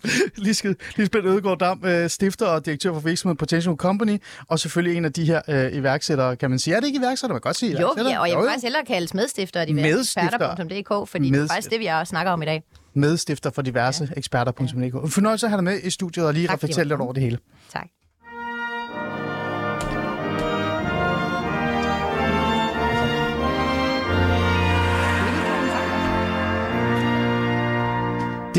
Lisbeth, 0.96 1.26
Ødegaard 1.26 1.60
Dam, 1.60 1.86
øh, 1.86 2.10
stifter 2.10 2.46
og 2.46 2.66
direktør 2.66 2.94
for 2.94 3.00
virksomheden 3.00 3.38
Potential 3.38 3.76
Company, 3.76 4.18
og 4.48 4.60
selvfølgelig 4.60 4.98
en 4.98 5.06
af 5.06 5.14
de 5.14 5.26
her 5.26 5.42
øh, 5.48 5.74
iværksættere, 5.76 6.36
kan 6.36 6.50
man 6.50 6.60
sige. 6.60 6.76
Er 6.76 6.80
det 6.80 6.88
ikke 6.88 7.00
iværksætter? 7.00 7.34
Man 7.34 7.42
kan 7.42 7.48
godt 7.50 7.56
sige 7.58 7.72
Jo, 7.72 7.78
iværksætter. 7.78 8.12
ja, 8.12 8.20
og 8.20 8.30
jeg 8.30 8.38
vil 8.38 8.46
faktisk 8.50 8.64
hellere 8.64 8.86
kaldes 8.86 9.14
medstifter 9.14 9.62
af 9.62 9.68
diverse 9.68 9.92
Medstifter. 9.96 10.24
eksperter.dk, 10.24 11.10
fordi 11.10 11.30
det 11.30 11.42
er 11.44 11.48
faktisk 11.48 11.72
det, 11.72 11.80
vi 11.80 11.86
er 11.86 12.04
snakker 12.04 12.32
om 12.32 12.42
i 12.42 12.46
dag. 12.46 12.64
Medstifter 12.94 13.50
for 13.50 13.62
diverse 13.62 14.04
ja. 14.04 14.14
eksperter.dk. 14.18 15.12
Fornøjelse 15.14 15.46
at 15.46 15.50
have 15.50 15.58
dig 15.58 15.64
med 15.64 15.80
i 15.84 15.90
studiet 15.90 16.26
og 16.26 16.34
lige 16.34 16.54
reflektere 16.54 16.86
lidt 16.86 17.02
over 17.02 17.14
det 17.14 17.24
hele. 17.24 17.38
Tak. 17.74 17.88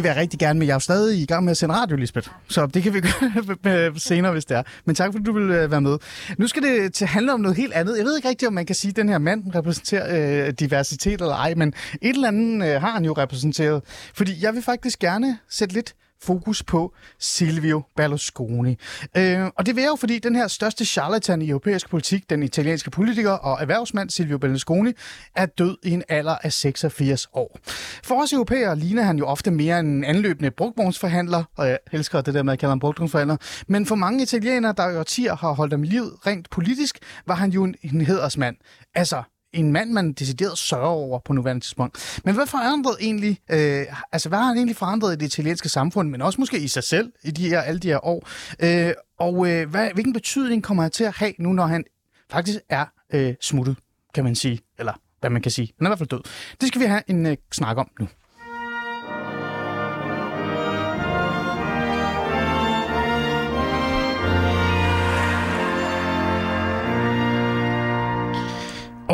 Det 0.01 0.05
vil 0.05 0.09
jeg 0.09 0.17
rigtig 0.17 0.39
gerne, 0.39 0.59
men 0.59 0.69
jeg 0.69 0.73
er 0.73 0.77
jo 0.77 0.81
stadig 0.81 1.21
i 1.23 1.27
gang 1.27 1.45
med 1.45 1.51
at 1.51 1.57
sende 1.57 1.75
radio, 1.75 1.97
Lisbeth. 1.97 2.29
Så 2.49 2.67
det 2.67 2.83
kan 2.83 2.95
vi 2.95 3.01
gøre 3.63 3.99
senere, 3.99 4.33
hvis 4.33 4.45
det 4.45 4.57
er. 4.57 4.63
Men 4.85 4.95
tak, 4.95 5.13
fordi 5.13 5.25
du 5.25 5.33
vil 5.33 5.51
øh, 5.51 5.71
være 5.71 5.81
med. 5.81 5.99
Nu 6.39 6.47
skal 6.47 6.63
det 6.63 6.95
til 6.95 7.07
handle 7.07 7.33
om 7.33 7.41
noget 7.41 7.57
helt 7.57 7.73
andet. 7.73 7.97
Jeg 7.99 8.05
ved 8.05 8.17
ikke 8.17 8.29
rigtigt, 8.29 8.47
om 8.47 8.53
man 8.55 8.67
kan 8.67 8.75
sige, 8.75 8.91
at 8.91 8.97
den 8.97 9.09
her 9.09 9.19
mand 9.19 9.55
repræsenterer 9.55 10.47
øh, 10.47 10.53
diversitet 10.53 11.21
eller 11.21 11.35
ej, 11.35 11.55
men 11.55 11.69
et 12.03 12.15
eller 12.15 12.29
andet 12.29 12.69
øh, 12.69 12.81
har 12.81 12.91
han 12.91 13.05
jo 13.05 13.13
repræsenteret. 13.13 13.83
Fordi 14.15 14.45
jeg 14.45 14.55
vil 14.55 14.63
faktisk 14.63 14.99
gerne 14.99 15.39
sætte 15.51 15.75
lidt 15.75 15.95
fokus 16.23 16.63
på 16.63 16.95
Silvio 17.19 17.83
Berlusconi. 17.97 18.79
Øh, 19.17 19.47
og 19.57 19.67
det 19.67 19.77
vil 19.77 19.83
jeg 19.83 19.91
jo, 19.91 19.97
fordi 19.97 20.19
den 20.19 20.37
her 20.37 20.49
største 20.49 20.85
charlatan 20.85 21.43
i 21.43 21.49
europæisk 21.49 21.91
politik, 21.91 22.31
den 22.31 22.43
italienske 22.43 22.91
politiker 22.91 23.31
og 23.31 23.59
erhvervsmand 23.61 24.11
Silvio 24.11 24.39
Berlusconi, 24.39 24.93
er 25.37 25.47
død 25.47 25.77
i 25.83 25.91
en 25.91 26.03
alder 26.09 26.37
af 26.43 26.53
86 26.53 27.29
år. 27.33 27.59
For 28.05 28.23
os 28.23 28.33
europæere 28.33 28.77
ligner 28.77 29.03
han 29.03 29.19
jo 29.19 29.27
ofte 29.27 29.51
mere 29.51 29.81
en 29.81 30.05
anløbende 30.05 30.51
brugvognsforhandler, 30.51 31.45
og 31.57 31.69
jeg 31.69 31.79
elsker 31.93 32.21
det 32.21 32.35
der 32.35 32.43
med 32.43 32.53
at 32.53 32.59
kalde 32.59 32.71
ham 32.71 32.81
brugvognsforhandler, 32.81 33.37
men 33.67 33.87
for 33.87 33.95
mange 33.95 34.23
italienere, 34.23 34.75
der 34.77 34.91
i 34.91 34.97
årtier 34.97 35.37
har 35.37 35.53
holdt 35.53 35.73
ham 35.73 35.85
i 35.85 35.87
liv 35.87 36.03
rent 36.03 36.51
politisk, 36.51 36.99
var 37.27 37.35
han 37.35 37.51
jo 37.51 37.65
en, 37.65 37.75
en 37.83 38.01
hedersmand. 38.01 38.57
Altså, 38.95 39.23
en 39.53 39.73
mand, 39.73 39.91
man 39.91 40.13
decideret 40.13 40.59
sørger 40.59 40.87
over 40.87 41.19
på 41.19 41.33
nuværende 41.33 41.65
tidspunkt. 41.65 42.21
Men 42.25 42.35
hvad 42.35 42.47
forandrede 42.47 42.97
egentlig, 43.01 43.39
øh, 43.51 43.87
altså 44.13 44.29
hvad 44.29 44.39
har 44.39 44.47
han 44.47 44.57
egentlig 44.57 44.77
forandret 44.77 45.13
i 45.13 45.17
det 45.17 45.27
italienske 45.27 45.69
samfund, 45.69 46.11
men 46.11 46.23
også 46.23 46.41
måske 46.41 46.59
i 46.59 46.69
sig 46.69 46.85
selv 46.85 47.13
i 47.25 47.31
de 47.31 47.49
her, 47.49 47.61
alle 47.61 47.81
de 47.81 47.89
her 47.89 48.07
år? 48.07 48.29
Øh, 48.61 48.93
og 49.19 49.49
øh, 49.51 49.71
hvad, 49.71 49.91
hvilken 49.95 50.13
betydning 50.13 50.63
kommer 50.63 50.83
han 50.83 50.93
til 50.93 51.05
at 51.05 51.13
have 51.17 51.33
nu, 51.39 51.53
når 51.53 51.67
han 51.67 51.85
faktisk 52.31 52.59
er 52.69 52.87
øh, 53.13 53.35
smuttet, 53.41 53.77
kan 54.15 54.25
man 54.25 54.35
sige, 54.35 54.61
eller 54.79 54.93
hvad 55.21 55.31
man 55.31 55.43
kan 55.43 55.51
sige. 55.51 55.73
Han 55.79 55.87
er 55.87 55.89
i 55.89 55.91
hvert 55.91 55.99
fald 55.99 56.09
død. 56.09 56.23
Det 56.61 56.69
skal 56.69 56.81
vi 56.81 56.87
have 56.87 57.03
en 57.07 57.27
øh, 57.27 57.37
snak 57.53 57.77
om 57.77 57.91
nu. 58.01 58.09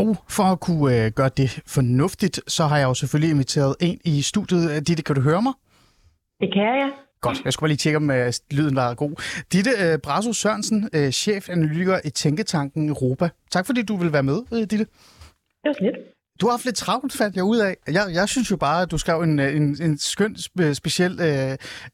Og 0.00 0.16
for 0.28 0.42
at 0.42 0.60
kunne 0.60 1.04
øh, 1.04 1.12
gøre 1.12 1.30
det 1.36 1.62
fornuftigt, 1.66 2.40
så 2.48 2.62
har 2.64 2.78
jeg 2.78 2.84
jo 2.84 2.94
selvfølgelig 2.94 3.30
inviteret 3.30 3.76
en 3.80 4.00
i 4.04 4.22
studiet. 4.22 4.88
Ditte, 4.88 5.02
kan 5.02 5.14
du 5.14 5.20
høre 5.20 5.42
mig? 5.42 5.52
Det 6.40 6.52
kan 6.52 6.62
jeg. 6.62 6.90
Godt, 7.20 7.44
jeg 7.44 7.52
skulle 7.52 7.66
bare 7.66 7.68
lige 7.68 7.76
tjekke, 7.76 7.96
om 7.96 8.10
uh, 8.10 8.16
lyden 8.50 8.76
var 8.76 8.94
god. 8.94 9.12
Ditte 9.52 9.70
uh, 9.70 10.00
Brasso 10.00 10.32
Sørensen, 10.32 10.88
uh, 10.96 11.10
chefanalytiker 11.10 12.00
i 12.04 12.10
Tænketanken 12.10 12.88
Europa. 12.88 13.28
Tak 13.50 13.66
fordi 13.66 13.82
du 13.82 13.96
vil 13.96 14.12
være 14.12 14.22
med, 14.22 14.38
uh, 14.50 14.58
Ditte. 14.58 14.86
Det 15.62 15.68
var 15.72 15.76
lidt. 15.80 15.96
Du 16.40 16.46
har 16.46 16.52
haft 16.56 16.64
lidt 16.64 16.76
travlt, 16.76 17.12
fandt 17.20 17.36
jeg 17.36 17.44
ud 17.44 17.58
af. 17.68 17.74
Jeg, 17.86 18.04
jeg 18.18 18.28
synes 18.28 18.50
jo 18.50 18.56
bare, 18.56 18.82
at 18.82 18.90
du 18.90 18.98
skrev 18.98 19.18
en, 19.20 19.38
øh, 19.38 19.56
en, 19.56 19.66
en 19.86 19.98
skøn, 19.98 20.34
speciel, 20.82 21.12
øh, 21.28 21.52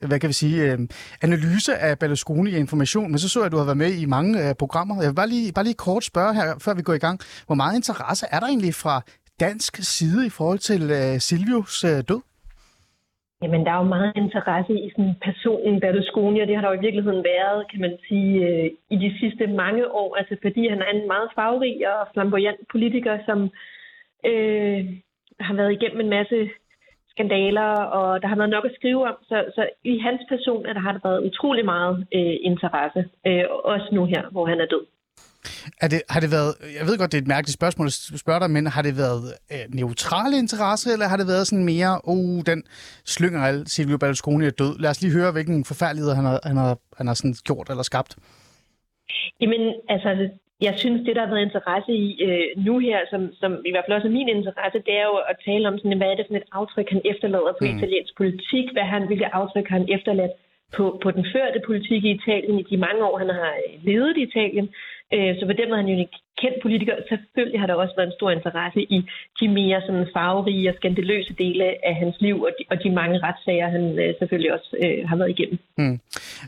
hvad 0.09 0.19
kan 0.21 0.29
vi 0.29 0.33
sige, 0.43 0.57
øh, 0.73 0.79
analyse 1.23 1.73
af 1.87 1.99
Berlusconi 1.99 2.51
i 2.51 2.57
Information, 2.57 3.11
men 3.11 3.19
så 3.19 3.29
så 3.29 3.39
jeg, 3.39 3.47
at 3.47 3.53
du 3.53 3.57
har 3.57 3.65
været 3.71 3.83
med 3.85 3.93
i 4.03 4.07
mange 4.17 4.49
øh, 4.49 4.55
programmer. 4.63 4.95
Jeg 5.03 5.09
vil 5.11 5.21
bare 5.23 5.33
lige, 5.35 5.53
bare 5.57 5.65
lige 5.65 5.85
kort 5.87 6.05
spørge 6.05 6.35
her, 6.35 6.49
før 6.65 6.75
vi 6.75 6.83
går 6.83 6.97
i 7.01 7.05
gang. 7.07 7.17
Hvor 7.47 7.59
meget 7.63 7.75
interesse 7.77 8.27
er 8.35 8.39
der 8.41 8.47
egentlig 8.47 8.75
fra 8.75 8.97
dansk 9.41 9.73
side 9.97 10.27
i 10.27 10.33
forhold 10.39 10.61
til 10.71 10.83
øh, 10.99 11.15
Silvios 11.27 11.85
øh, 11.91 11.99
død? 12.11 12.23
Jamen, 13.43 13.61
der 13.65 13.73
er 13.73 13.81
jo 13.83 13.95
meget 13.97 14.13
interesse 14.25 14.75
i 14.87 14.89
sådan 14.95 15.15
personen 15.29 15.81
Berlusconi, 15.81 16.41
og 16.41 16.47
det 16.47 16.55
har 16.57 16.63
der 16.63 16.73
jo 16.73 16.79
i 16.79 16.87
virkeligheden 16.87 17.23
været, 17.35 17.59
kan 17.71 17.81
man 17.87 17.95
sige, 18.09 18.33
øh, 18.47 18.67
i 18.95 18.97
de 19.05 19.11
sidste 19.21 19.45
mange 19.63 19.85
år. 20.03 20.11
Altså, 20.21 20.35
fordi 20.45 20.63
han 20.73 20.81
er 20.83 20.91
en 20.97 21.07
meget 21.13 21.29
farverig 21.37 21.77
og 21.93 22.01
flamboyant 22.13 22.61
politiker, 22.75 23.15
som 23.29 23.39
øh, 24.31 24.81
har 25.41 25.55
været 25.55 25.73
igennem 25.73 26.01
en 26.01 26.15
masse 26.19 26.51
skandaler, 27.13 27.71
og 27.99 28.23
der 28.23 28.29
har 28.29 28.37
været 28.37 28.55
nok 28.57 28.65
at 28.65 28.77
skrive 28.79 29.09
om. 29.11 29.17
Så, 29.31 29.37
så 29.57 29.63
i 29.85 29.99
hans 29.99 30.23
person 30.33 30.67
er 30.67 30.73
der 30.73 30.81
har 30.87 30.93
der 30.93 31.09
været 31.09 31.25
utrolig 31.29 31.65
meget 31.65 31.97
øh, 32.17 32.37
interesse, 32.51 33.01
øh, 33.27 33.45
også 33.65 33.89
nu 33.93 34.03
her, 34.05 34.23
hvor 34.31 34.47
han 34.47 34.61
er 34.61 34.67
død. 34.67 34.85
Er 35.85 35.89
det, 35.89 36.01
har 36.15 36.21
det 36.21 36.31
været, 36.37 36.53
jeg 36.79 36.85
ved 36.89 36.99
godt, 36.99 37.13
det 37.13 37.19
er 37.19 37.23
et 37.23 37.35
mærkeligt 37.37 37.59
spørgsmål 37.61 37.87
at 37.87 38.21
spørge 38.25 38.41
dig, 38.41 38.51
men 38.51 38.67
har 38.67 38.83
det 38.83 38.95
været 39.05 39.25
øh, 39.53 39.65
neutral 39.81 40.33
interesse, 40.43 40.87
eller 40.95 41.07
har 41.13 41.19
det 41.21 41.27
været 41.33 41.47
sådan 41.47 41.69
mere, 41.73 41.93
oh, 42.13 42.39
den 42.51 42.61
slynger 43.15 43.41
al 43.49 43.67
Silvio 43.67 43.99
Berlusconi 43.99 44.47
er 44.47 44.59
død? 44.63 44.73
Lad 44.83 44.91
os 44.91 45.03
lige 45.03 45.17
høre, 45.19 45.33
hvilken 45.33 45.65
forfærdelighed 45.71 46.13
han 46.19 46.25
har, 46.31 46.39
han 46.51 46.57
har, 46.57 46.73
han 46.99 47.07
har 47.07 47.15
sådan 47.15 47.37
gjort 47.49 47.71
eller 47.71 47.83
skabt. 47.83 48.13
Jamen, 49.41 49.63
altså, 49.95 50.09
jeg 50.67 50.75
synes, 50.83 51.01
det, 51.07 51.17
der 51.17 51.23
har 51.25 51.33
været 51.35 51.49
interesse 51.49 51.93
i 51.93 52.09
øh, 52.27 52.47
nu 52.67 52.75
her, 52.79 52.99
som, 53.11 53.23
som 53.41 53.53
i 53.69 53.71
hvert 53.71 53.85
fald 53.85 53.97
også 53.97 54.09
er 54.09 54.19
min 54.19 54.29
interesse, 54.29 54.79
det 54.87 54.95
er 55.01 55.07
jo 55.13 55.17
at 55.31 55.37
tale 55.49 55.69
om, 55.69 55.79
sådan, 55.79 55.99
hvad 55.99 56.11
er 56.11 56.17
det 56.17 56.27
for 56.29 56.37
et 56.37 56.53
aftryk, 56.61 56.89
han 56.91 57.03
efterlader 57.13 57.53
på 57.59 57.65
mm. 57.65 57.77
italiensk 57.77 58.13
politik, 58.17 58.67
hvad 58.75 58.87
han, 58.93 59.07
hvilke 59.07 59.35
aftryk 59.41 59.69
har 59.69 59.79
han 59.79 59.89
efterladt 59.97 60.35
på, 60.77 60.85
på 61.03 61.11
den 61.17 61.25
førte 61.33 61.61
politik 61.69 62.05
i 62.05 62.11
Italien 62.19 62.59
i 62.59 62.63
de 62.71 62.77
mange 62.87 63.05
år, 63.09 63.19
han 63.19 63.31
har 63.41 63.53
ledet 63.89 64.17
i 64.17 64.23
Italien. 64.31 64.67
Øh, 65.15 65.33
så 65.39 65.43
på 65.47 65.53
den 65.53 65.69
måde 65.69 65.79
er 65.79 65.83
han 65.83 65.93
jo 65.93 65.95
en 65.95 66.09
kendt 66.41 66.59
politiker. 66.63 66.95
Selvfølgelig 67.13 67.61
har 67.61 67.67
der 67.67 67.75
også 67.75 67.95
været 67.97 68.11
en 68.11 68.19
stor 68.21 68.31
interesse 68.31 68.81
i 68.97 68.99
de 69.41 69.47
mere 69.59 69.79
sådan 69.87 70.07
farverige 70.17 70.71
og 70.71 70.75
skandaløse 70.81 71.33
dele 71.43 71.65
af 71.89 71.95
hans 72.03 72.17
liv, 72.21 72.37
og 72.47 72.51
de, 72.59 72.63
og 72.71 72.77
de 72.83 72.91
mange 73.01 73.17
retssager, 73.27 73.69
han 73.77 73.85
øh, 74.03 74.15
selvfølgelig 74.19 74.53
også 74.57 74.71
øh, 74.85 75.09
har 75.09 75.17
været 75.17 75.31
igennem. 75.31 75.59
Hmm. 75.79 75.97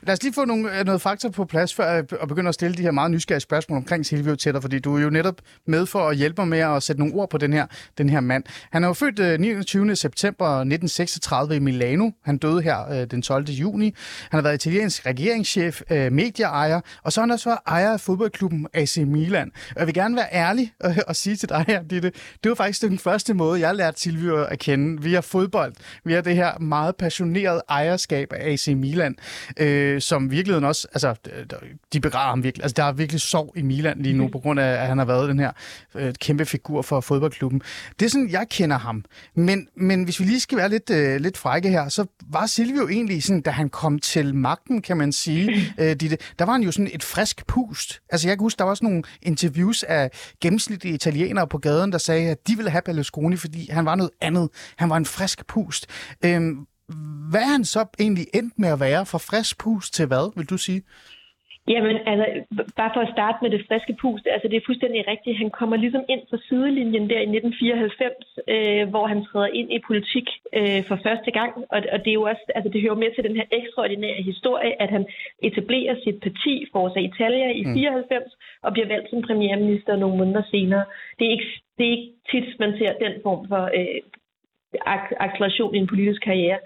Lad 0.07 0.13
os 0.17 0.23
lige 0.23 0.35
få 0.41 0.45
nogle, 0.45 0.65
øh, 0.75 0.85
noget 0.87 1.01
fakta 1.01 1.27
på 1.31 1.45
plads, 1.45 1.75
før 1.75 1.89
jeg 1.95 2.29
begynder 2.29 2.49
at 2.49 2.55
stille 2.55 2.75
de 2.79 2.83
her 2.83 2.91
meget 2.91 3.11
nysgerrige 3.11 3.41
spørgsmål 3.41 3.77
omkring 3.77 4.07
Silvio 4.07 4.35
Tætter, 4.37 4.61
fordi 4.61 4.79
du 4.79 4.97
er 4.97 5.03
jo 5.03 5.11
netop 5.11 5.39
med 5.67 5.87
for 5.87 5.99
at 5.99 6.17
hjælpe 6.17 6.41
mig 6.43 6.49
med 6.49 6.63
at 6.77 6.83
sætte 6.83 7.01
nogle 7.03 7.15
ord 7.15 7.31
på 7.31 7.39
den 7.39 7.53
her, 7.53 7.67
den 7.99 8.09
her 8.09 8.21
mand. 8.21 8.45
Han 8.73 8.85
er 8.85 8.89
jo 8.89 8.95
født 8.95 9.19
øh, 9.19 9.39
29. 9.41 9.97
september 9.97 10.47
1936 10.47 11.57
i 11.57 11.59
Milano. 11.59 12.11
Han 12.25 12.39
døde 12.39 12.63
her 12.63 12.79
øh, 12.93 13.07
den 13.11 13.23
12. 13.23 13.45
juni. 13.45 13.85
Han 14.31 14.39
har 14.39 14.43
været 14.43 14.55
italiensk 14.55 15.07
regeringschef, 15.07 15.83
øh, 15.91 16.13
medieejer, 16.13 16.81
og 17.03 17.13
så 17.13 17.21
har 17.21 17.27
han 17.27 17.33
også 17.33 17.49
været 17.49 17.61
ejer 17.67 17.93
af 17.93 18.01
fodboldklubben 18.01 18.67
AC 18.75 18.97
Milan. 18.97 19.53
Og 19.75 19.81
jeg 19.81 19.87
vil 19.87 19.95
gerne 19.95 20.17
være 20.17 20.29
ærlig 20.33 20.73
og, 20.81 20.95
og 21.09 21.17
sige 21.17 21.37
til 21.37 21.49
dig 21.49 21.65
her, 21.69 21.83
Ditte, 21.83 22.13
det 22.45 22.49
var 22.49 22.55
faktisk 22.55 22.83
den 22.83 22.99
første 22.99 23.35
måde, 23.35 23.61
jeg 23.61 23.75
lærte 23.75 24.01
Silvio 24.01 24.45
at 24.45 24.59
kende 24.59 25.03
via 25.03 25.21
fodbold. 25.21 25.73
Via 26.05 26.21
det 26.21 26.37
her 26.37 26.59
meget 26.59 26.97
passionerede 26.97 27.63
ejerskab 27.69 28.33
af 28.33 28.53
AC 28.53 28.69
Milan, 28.69 29.17
øh, 29.57 30.01
som 30.01 30.31
virkeligheden 30.31 30.65
også, 30.65 30.89
altså, 30.93 31.15
de 31.93 32.01
begraver 32.01 32.29
ham 32.29 32.43
virkelig. 32.43 32.65
Altså, 32.65 32.75
der 32.77 32.85
er 32.85 32.93
virkelig 32.93 33.21
sorg 33.21 33.53
i 33.57 33.63
Milan 33.63 33.99
lige 33.99 34.17
nu, 34.17 34.25
mm. 34.25 34.31
på 34.31 34.39
grund 34.39 34.61
af, 34.61 34.73
at 34.73 34.87
han 34.87 34.99
har 34.99 35.05
været 35.05 35.29
den 35.29 35.39
her 35.39 35.53
øh, 35.95 36.15
kæmpe 36.15 36.45
figur 36.45 36.83
for 36.83 37.01
fodboldklubben. 37.01 37.63
Det 37.99 38.07
er 38.07 38.11
sådan, 38.11 38.31
jeg 38.31 38.47
kender 38.51 38.79
ham. 38.79 39.05
Men, 39.35 39.69
men 39.77 40.05
hvis 40.05 40.21
vi 40.21 40.25
lige 40.25 40.41
skal 40.41 40.59
være 40.59 40.69
lidt, 40.69 40.91
øh, 40.91 41.21
lidt 41.21 41.39
frække 41.39 41.69
her, 41.69 41.89
så 41.89 42.07
var 42.31 42.47
Silvio 42.47 42.89
egentlig 42.89 43.23
sådan, 43.23 43.41
da 43.43 43.51
han 43.51 43.69
kom 43.69 43.99
til 43.99 44.35
magten, 44.35 44.83
kan 44.83 44.97
man 44.97 45.13
sige, 45.13 45.51
øh, 45.81 45.97
Ditte, 45.97 46.19
der 46.39 46.45
var 46.45 46.53
han 46.53 46.63
jo 46.63 46.73
sådan 46.73 46.91
et 46.93 47.03
frisk 47.03 47.47
pust. 47.47 48.01
Altså, 48.11 48.29
jeg 48.29 48.37
kan 48.37 48.45
huske, 48.45 48.59
der 48.59 48.65
var 48.65 48.71
også 48.71 48.85
nogle 48.85 49.03
interviews 49.23 49.64
af 49.89 50.11
gennemsnitlige 50.41 50.95
italienere 50.95 51.47
på 51.47 51.59
gaden, 51.59 51.93
der 51.93 51.99
sagde, 51.99 52.31
at 52.31 52.49
de 52.49 52.57
ville 52.57 52.71
have 52.71 52.83
Berlusconi, 52.83 53.37
fordi 53.37 53.71
han 53.71 53.85
var 53.85 53.95
noget 53.95 54.11
andet. 54.21 54.49
Han 54.77 54.91
var 54.91 54.97
en 54.97 55.07
frisk 55.07 55.47
pust. 55.47 55.87
Øhm, 56.25 56.67
hvad 57.31 57.41
er 57.41 57.47
han 57.47 57.65
så 57.65 57.85
egentlig 57.99 58.27
endt 58.35 58.59
med 58.59 58.69
at 58.69 58.81
være 58.81 59.07
fra 59.07 59.19
frisk 59.19 59.59
pust 59.59 59.95
til 59.95 60.07
hvad, 60.07 60.33
vil 60.37 60.47
du 60.47 60.59
sige? 60.59 60.83
Jamen, 61.69 61.97
altså, 62.07 62.27
bare 62.77 62.91
for 62.95 63.01
at 63.01 63.13
starte 63.17 63.39
med 63.43 63.51
det 63.51 63.65
friske 63.69 63.97
pust, 64.03 64.27
altså 64.35 64.49
det 64.49 64.57
er 64.57 64.67
fuldstændig 64.67 65.09
rigtigt. 65.09 65.39
Han 65.39 65.51
kommer 65.51 65.77
ligesom 65.77 66.05
ind 66.09 66.23
fra 66.31 66.39
sidelinjen 66.49 67.11
der 67.11 67.21
i 67.21 67.29
1994, 67.29 68.15
øh, 68.55 68.89
hvor 68.93 69.07
han 69.07 69.25
træder 69.25 69.51
ind 69.61 69.73
i 69.73 69.87
politik 69.91 70.27
øh, 70.59 70.83
for 70.89 70.99
første 71.07 71.31
gang. 71.39 71.53
Og, 71.75 71.79
og 71.93 71.99
det 72.03 72.11
er 72.11 72.21
jo 72.21 72.27
også, 72.33 72.45
altså 72.55 72.71
det 72.73 72.83
hører 72.83 73.03
med 73.03 73.11
til 73.15 73.25
den 73.25 73.37
her 73.37 73.47
ekstraordinære 73.59 74.23
historie, 74.31 74.83
at 74.83 74.91
han 74.91 75.05
etablerer 75.49 75.95
sit 76.05 76.19
parti, 76.27 76.55
Forza 76.73 77.01
Italia, 77.01 77.49
i 77.61 77.65
mm. 77.65 77.75
94, 77.75 78.25
og 78.63 78.73
bliver 78.73 78.89
valgt 78.89 79.11
som 79.11 79.23
premierminister 79.23 79.97
nogle 79.97 80.19
måneder 80.19 80.43
senere. 80.51 80.85
Det 81.19 81.25
er 81.27 81.33
ikke, 81.37 81.51
det 81.79 81.85
er 81.87 81.91
ikke 81.97 82.11
tit, 82.31 82.61
man 82.61 82.73
ser 82.79 82.93
den 83.05 83.15
form 83.23 83.49
for 83.49 83.63
øh, 83.79 84.01
acceleration 85.27 85.75
i 85.75 85.79
en 85.79 85.87
politisk 85.87 86.23
karriere. 86.23 86.59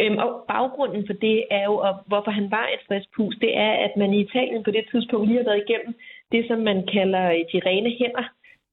Øhm, 0.00 0.18
og 0.24 0.44
baggrunden 0.48 1.06
for 1.06 1.12
det 1.12 1.44
er 1.50 1.64
jo, 1.64 1.76
og 1.76 1.92
hvorfor 2.06 2.30
han 2.30 2.50
var 2.50 2.66
et 2.74 2.82
frisk 2.88 3.08
pus, 3.16 3.34
det 3.40 3.56
er, 3.56 3.72
at 3.86 3.92
man 3.96 4.14
i 4.14 4.20
Italien 4.20 4.62
på 4.64 4.70
det 4.70 4.84
tidspunkt 4.90 5.26
lige 5.26 5.38
har 5.38 5.50
været 5.50 5.64
igennem 5.66 5.94
det, 6.32 6.42
som 6.48 6.58
man 6.58 6.86
kalder 6.86 7.24
de 7.52 7.58
rene 7.66 7.90
hænder, 8.00 8.26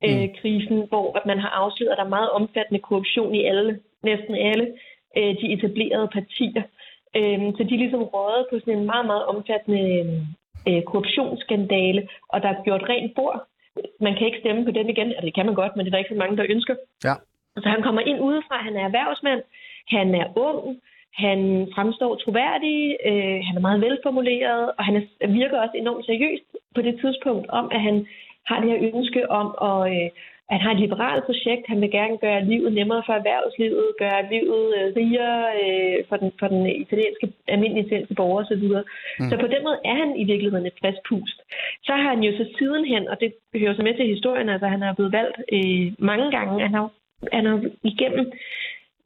øh, 0.05 0.21
mm. 0.21 0.35
krisen, 0.41 0.77
hvor 0.89 1.21
man 1.25 1.39
har 1.39 1.49
afsløret, 1.49 1.91
at 1.91 1.97
der 1.97 2.05
er 2.05 2.17
meget 2.17 2.29
omfattende 2.29 2.79
korruption 2.79 3.35
i 3.35 3.43
alle, 3.43 3.79
næsten 4.03 4.35
alle 4.35 4.65
øh, 5.17 5.33
de 5.41 5.53
etablerede 5.53 6.09
partier. 6.17 6.63
Øh, 7.17 7.39
så 7.55 7.61
de 7.67 7.73
er 7.75 7.83
ligesom 7.83 8.03
rådet 8.03 8.45
på 8.49 8.59
sådan 8.59 8.77
en 8.77 8.85
meget, 8.85 9.05
meget 9.05 9.25
omfattende 9.25 9.83
øh, 10.67 10.81
korruptionsskandale, 10.89 12.07
og 12.29 12.41
der 12.41 12.49
er 12.49 12.63
gjort 12.63 12.83
rent 12.89 13.15
bord. 13.15 13.47
Man 13.99 14.15
kan 14.15 14.27
ikke 14.27 14.39
stemme 14.39 14.65
på 14.65 14.71
den 14.71 14.89
igen, 14.89 15.07
eller 15.07 15.21
det 15.21 15.35
kan 15.35 15.45
man 15.45 15.55
godt, 15.55 15.75
men 15.75 15.85
det 15.85 15.89
er 15.89 15.95
der 15.95 16.03
ikke 16.03 16.15
så 16.15 16.21
mange, 16.23 16.37
der 16.37 16.45
ønsker. 16.49 16.75
Ja. 17.03 17.15
Så 17.57 17.69
han 17.69 17.81
kommer 17.83 18.01
ind 18.01 18.19
udefra, 18.19 18.57
han 18.57 18.75
er 18.75 18.85
erhvervsmand, 18.85 19.41
han 19.87 20.15
er 20.15 20.27
ung, 20.37 20.81
han 21.13 21.67
fremstår 21.75 22.15
troværdig, 22.15 22.97
øh, 23.05 23.39
han 23.47 23.57
er 23.57 23.67
meget 23.67 23.81
velformuleret, 23.81 24.71
og 24.77 24.83
han 24.85 24.95
er, 24.95 25.27
virker 25.27 25.61
også 25.61 25.77
enormt 25.77 26.05
seriøst 26.05 26.43
på 26.75 26.81
det 26.81 26.99
tidspunkt 27.01 27.49
om, 27.49 27.65
at 27.71 27.81
han 27.81 28.07
har 28.47 28.59
det 28.59 28.69
her 28.71 28.79
ønske 28.93 29.31
om 29.31 29.47
at, 29.69 29.79
øh, 29.93 30.09
at 30.53 30.59
har 30.63 30.71
et 30.71 30.79
liberalt 30.85 31.23
projekt. 31.25 31.63
Han 31.67 31.81
vil 31.81 31.91
gerne 31.91 32.17
gøre 32.17 32.45
livet 32.51 32.73
nemmere 32.73 33.03
for 33.05 33.13
erhvervslivet, 33.13 33.85
gøre 34.03 34.29
livet 34.33 34.65
øh, 34.77 34.87
rigere 34.99 35.41
øh, 35.61 35.97
for, 36.09 36.17
den, 36.21 36.31
for 36.39 36.47
den 36.53 36.61
italienske, 36.83 37.25
almindelige 37.47 37.85
italienske 37.85 38.15
borger 38.19 38.41
osv. 38.43 38.65
Så, 38.75 38.83
mm. 39.19 39.29
så 39.29 39.35
på 39.43 39.47
den 39.53 39.61
måde 39.67 39.79
er 39.85 39.95
han 40.01 40.11
i 40.21 40.23
virkeligheden 40.31 40.65
et 40.65 40.79
frisk 40.81 41.01
pust. 41.09 41.39
Så 41.87 41.91
har 42.01 42.09
han 42.13 42.23
jo 42.27 42.31
så 42.37 42.45
sidenhen, 42.57 43.07
og 43.11 43.15
det 43.21 43.33
hører 43.61 43.75
så 43.75 43.83
med 43.83 43.95
til 43.95 44.13
historien, 44.15 44.49
altså 44.49 44.67
han 44.67 44.83
er 44.83 44.93
blevet 44.93 45.13
valgt 45.19 45.37
øh, 45.57 45.85
mange 46.09 46.27
gange. 46.35 46.53
Han 46.65 46.73
har, 46.73 46.89
han 47.33 47.45
har 47.45 47.57
igennem 47.83 48.31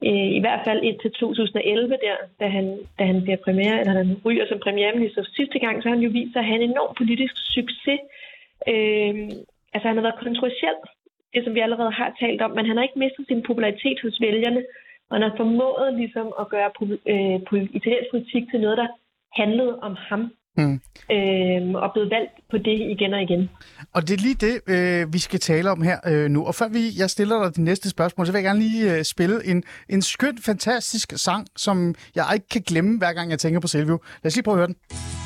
øh, 0.02 0.28
i 0.38 0.40
hvert 0.40 0.62
fald 0.66 0.80
indtil 0.82 1.10
2011, 1.10 1.90
der, 2.06 2.16
da, 2.40 2.46
han, 2.48 2.78
da 2.98 3.04
han 3.04 3.22
bliver 3.22 3.36
premiere, 3.44 3.80
eller 3.80 3.92
han 3.92 4.20
ryger 4.24 4.46
som 4.48 4.58
premierminister 4.58 5.22
sidste 5.36 5.58
gang, 5.58 5.82
så 5.82 5.88
har 5.88 5.96
han 5.96 6.04
jo 6.04 6.10
vist 6.10 6.32
sig 6.32 6.40
at 6.40 6.46
have 6.46 6.62
en 6.62 6.70
enorm 6.70 6.94
politisk 7.00 7.34
succes. 7.56 8.00
Øh, 8.72 9.14
altså 9.74 9.86
han 9.88 9.96
har 9.96 10.06
været 10.06 10.22
kontroversiel, 10.24 10.78
det 11.34 11.44
som 11.44 11.54
vi 11.54 11.60
allerede 11.60 11.92
har 12.00 12.16
talt 12.20 12.40
om, 12.42 12.50
men 12.50 12.66
han 12.66 12.76
har 12.76 12.84
ikke 12.84 12.98
mistet 13.04 13.26
sin 13.26 13.42
popularitet 13.42 13.98
hos 14.02 14.20
vælgerne, 14.20 14.62
og 15.08 15.16
han 15.16 15.22
har 15.28 15.36
formået 15.36 15.94
ligesom 16.00 16.26
at 16.40 16.48
gøre 16.48 16.70
øh, 17.12 17.38
italiensk 17.78 18.10
politik 18.10 18.44
til 18.50 18.60
noget, 18.60 18.78
der 18.78 18.88
handlede 19.40 19.78
om 19.80 19.94
ham. 20.08 20.22
Mm. 20.56 20.80
Øhm, 21.12 21.74
og 21.74 21.90
blevet 21.94 22.10
valgt 22.10 22.30
på 22.50 22.58
det 22.58 22.80
igen 22.80 23.14
og 23.14 23.22
igen. 23.22 23.50
Og 23.92 24.08
det 24.08 24.10
er 24.10 24.22
lige 24.22 24.34
det, 24.34 24.60
øh, 24.66 25.12
vi 25.12 25.18
skal 25.18 25.40
tale 25.40 25.70
om 25.70 25.82
her 25.82 25.98
øh, 26.06 26.30
nu. 26.30 26.46
Og 26.46 26.54
før 26.54 26.68
vi, 26.68 26.90
jeg 26.98 27.10
stiller 27.10 27.42
dig 27.42 27.56
de 27.56 27.62
næste 27.62 27.90
spørgsmål, 27.90 28.26
så 28.26 28.32
vil 28.32 28.38
jeg 28.38 28.44
gerne 28.44 28.60
lige 28.60 28.98
øh, 28.98 29.04
spille 29.04 29.46
en, 29.46 29.62
en 29.88 30.02
skøn, 30.02 30.38
fantastisk 30.38 31.12
sang, 31.16 31.46
som 31.56 31.94
jeg 32.14 32.24
ikke 32.34 32.48
kan 32.48 32.62
glemme, 32.66 32.98
hver 32.98 33.12
gang 33.12 33.30
jeg 33.30 33.38
tænker 33.38 33.60
på 33.60 33.66
Silvio. 33.66 33.98
Lad 34.22 34.30
os 34.30 34.36
lige 34.36 34.44
prøve 34.44 34.54
at 34.54 34.58
høre 34.58 34.66
den. 34.66 35.23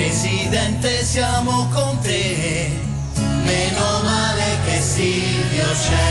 Presidente, 0.00 1.04
siamo 1.04 1.68
con 1.70 2.00
te, 2.00 2.70
meno 3.44 4.00
male 4.02 4.56
che 4.64 4.80
Silvio 4.80 5.66
c'è. 5.74 6.09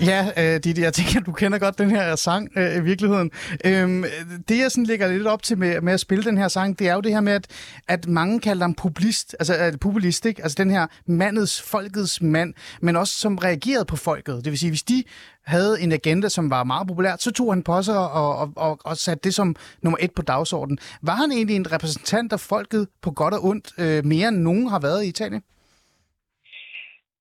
Ja, 0.00 0.20
øh, 0.40 0.60
Didi, 0.64 0.80
jeg 0.80 0.92
tænker, 0.92 1.20
du 1.20 1.32
kender 1.32 1.58
godt 1.58 1.78
den 1.78 1.90
her 1.90 2.16
sang 2.16 2.50
øh, 2.56 2.76
i 2.76 2.82
virkeligheden. 2.82 3.30
Øhm, 3.66 4.04
det, 4.48 4.58
jeg 4.58 4.70
sådan 4.70 4.84
lægger 4.84 5.08
lidt 5.08 5.26
op 5.26 5.42
til 5.42 5.58
med, 5.58 5.80
med 5.80 5.92
at 5.92 6.00
spille 6.00 6.24
den 6.24 6.38
her 6.38 6.48
sang, 6.48 6.78
det 6.78 6.88
er 6.88 6.94
jo 6.94 7.00
det 7.00 7.12
her 7.12 7.20
med, 7.20 7.32
at, 7.32 7.46
at 7.88 8.06
mange 8.06 8.40
kalder 8.40 8.62
ham 8.62 8.74
populist, 8.74 9.36
altså 9.40 9.54
øh, 9.54 9.72
populist, 9.80 10.26
ikke? 10.26 10.42
Altså 10.42 10.62
den 10.62 10.70
her 10.70 10.86
mandets, 11.06 11.70
folkets 11.70 12.22
mand, 12.22 12.54
men 12.82 12.96
også 12.96 13.14
som 13.14 13.38
reagerede 13.38 13.84
på 13.84 13.96
folket. 13.96 14.34
Det 14.44 14.50
vil 14.50 14.58
sige, 14.58 14.70
hvis 14.70 14.82
de 14.82 15.04
havde 15.46 15.80
en 15.80 15.92
agenda, 15.92 16.28
som 16.28 16.50
var 16.50 16.64
meget 16.64 16.88
populær, 16.88 17.16
så 17.18 17.32
tog 17.32 17.52
han 17.52 17.62
på 17.62 17.82
sig 17.82 17.98
og, 17.98 18.36
og, 18.40 18.52
og, 18.56 18.78
og 18.84 18.96
satte 18.96 19.24
det 19.24 19.34
som 19.34 19.56
nummer 19.82 19.98
et 20.00 20.12
på 20.14 20.22
dagsordenen. 20.22 20.78
Var 21.02 21.14
han 21.14 21.32
egentlig 21.32 21.56
en 21.56 21.72
repræsentant 21.72 22.32
af 22.32 22.40
folket 22.40 22.88
på 23.02 23.10
godt 23.10 23.34
og 23.34 23.44
ondt, 23.44 23.66
øh, 23.78 24.04
mere 24.04 24.28
end 24.28 24.36
nogen 24.36 24.68
har 24.68 24.80
været 24.80 25.04
i 25.04 25.08
Italien? 25.08 25.42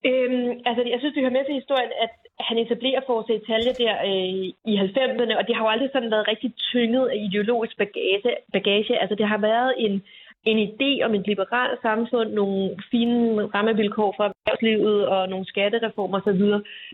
Øhm, 0.10 0.52
altså, 0.68 0.82
jeg 0.94 1.00
synes, 1.00 1.14
det 1.14 1.24
hører 1.24 1.38
med 1.38 1.46
til 1.46 1.60
historien, 1.62 1.92
at 2.06 2.14
han 2.40 2.58
etablerer 2.58 3.02
Forza 3.08 3.34
Italia 3.34 3.74
der 3.84 3.96
øh, 4.10 4.46
i 4.72 4.74
90'erne, 4.78 5.38
og 5.40 5.48
det 5.48 5.56
har 5.56 5.64
jo 5.64 5.70
aldrig 5.70 5.90
sådan 5.94 6.12
været 6.12 6.28
rigtig 6.28 6.54
tynget 6.72 7.08
af 7.08 7.18
ideologisk 7.28 7.78
bagage. 7.78 8.32
bagage. 8.54 9.02
Altså, 9.02 9.16
det 9.16 9.28
har 9.28 9.38
været 9.38 9.74
en, 9.78 10.04
en 10.46 10.58
idé 10.70 11.06
om 11.06 11.16
et 11.16 11.28
liberalt 11.28 11.82
samfund, 11.82 12.30
nogle 12.32 12.78
fine 12.92 13.46
rammevilkår 13.46 14.14
for 14.18 14.24
erhvervslivet 14.24 15.08
og 15.08 15.30
nogle 15.30 15.46
skattereformer 15.46 16.20
osv. 16.20 16.44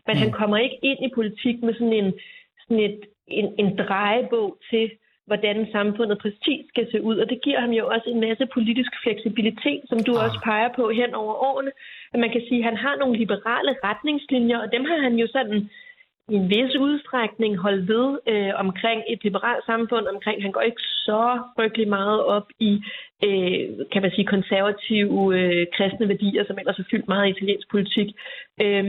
Men 0.08 0.18
han 0.24 0.32
kommer 0.32 0.58
ikke 0.58 0.80
ind 0.82 1.00
i 1.06 1.16
politik 1.16 1.64
med 1.64 1.74
sådan 1.74 1.94
en, 1.94 2.14
sådan 2.62 2.84
et, 2.84 3.00
en, 3.28 3.54
en 3.58 3.78
drejebog 3.78 4.58
til, 4.70 4.92
hvordan 5.26 5.68
samfundet 5.72 6.18
præcis 6.18 6.62
skal 6.70 6.88
se 6.92 7.02
ud. 7.02 7.18
Og 7.18 7.30
det 7.30 7.42
giver 7.42 7.60
ham 7.60 7.74
jo 7.80 7.88
også 7.88 8.08
en 8.10 8.22
masse 8.28 8.46
politisk 8.54 8.92
fleksibilitet, 9.04 9.82
som 9.90 10.00
du 10.08 10.12
ah. 10.16 10.24
også 10.26 10.40
peger 10.44 10.70
på 10.76 10.84
hen 10.90 11.14
over 11.14 11.34
årene. 11.50 11.72
At 12.14 12.20
man 12.20 12.32
kan 12.32 12.42
sige, 12.48 12.60
at 12.60 12.70
han 12.70 12.78
har 12.78 12.96
nogle 12.96 13.18
liberale 13.18 13.74
retningslinjer, 13.84 14.58
og 14.64 14.72
dem 14.72 14.86
har 14.86 15.00
han 15.02 15.16
jo 15.16 15.28
sådan 15.28 15.70
i 16.30 16.36
en 16.36 16.50
vis 16.50 16.76
udstrækning 16.76 17.58
holdt 17.58 17.88
ved 17.88 18.08
øh, 18.28 18.52
omkring 18.56 19.04
et 19.08 19.24
liberalt 19.24 19.66
samfund, 19.66 20.06
omkring 20.08 20.42
han 20.42 20.52
går 20.52 20.62
ikke 20.62 20.82
så 20.82 21.40
frygtelig 21.56 21.88
meget 21.88 22.24
op 22.24 22.48
i, 22.60 22.72
øh, 23.26 23.70
kan 23.92 24.02
man 24.02 24.12
sige, 24.12 24.34
konservative 24.36 25.38
øh, 25.38 25.68
kristne 25.76 26.08
værdier, 26.08 26.44
som 26.46 26.58
ellers 26.60 26.80
er 26.80 26.90
fyldt 26.92 27.08
meget 27.08 27.28
i 27.28 27.30
italiensk 27.30 27.68
politik. 27.72 28.08
Øh, 28.62 28.86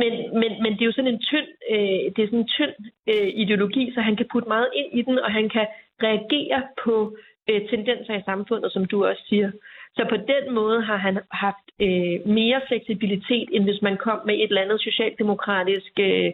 men, 0.00 0.12
men, 0.40 0.50
men 0.62 0.72
det 0.72 0.82
er 0.82 0.90
jo 0.90 0.98
sådan 0.98 1.14
en 1.14 1.24
tynd, 1.30 1.48
øh, 1.70 2.04
det 2.12 2.20
er 2.20 2.28
sådan 2.30 2.38
en 2.38 2.54
tynd 2.58 2.74
øh, 3.12 3.28
ideologi, 3.42 3.92
så 3.94 4.00
han 4.00 4.16
kan 4.16 4.26
putte 4.32 4.48
meget 4.48 4.68
ind 4.74 4.98
i 4.98 5.02
den, 5.02 5.18
og 5.18 5.30
han 5.32 5.48
kan 5.48 5.66
reagere 6.02 6.62
på 6.84 7.16
øh, 7.50 7.60
tendenser 7.70 8.14
i 8.14 8.26
samfundet, 8.30 8.72
som 8.72 8.84
du 8.84 9.06
også 9.06 9.22
siger. 9.28 9.50
Så 9.96 10.06
på 10.08 10.16
den 10.16 10.54
måde 10.54 10.82
har 10.82 10.96
han 10.96 11.18
haft 11.30 11.66
øh, 11.80 12.16
mere 12.38 12.60
fleksibilitet, 12.68 13.48
end 13.52 13.64
hvis 13.64 13.82
man 13.82 13.96
kom 13.96 14.20
med 14.26 14.34
et 14.34 14.48
eller 14.48 14.62
andet 14.62 14.80
socialdemokratisk 14.80 15.92
øh, 16.00 16.32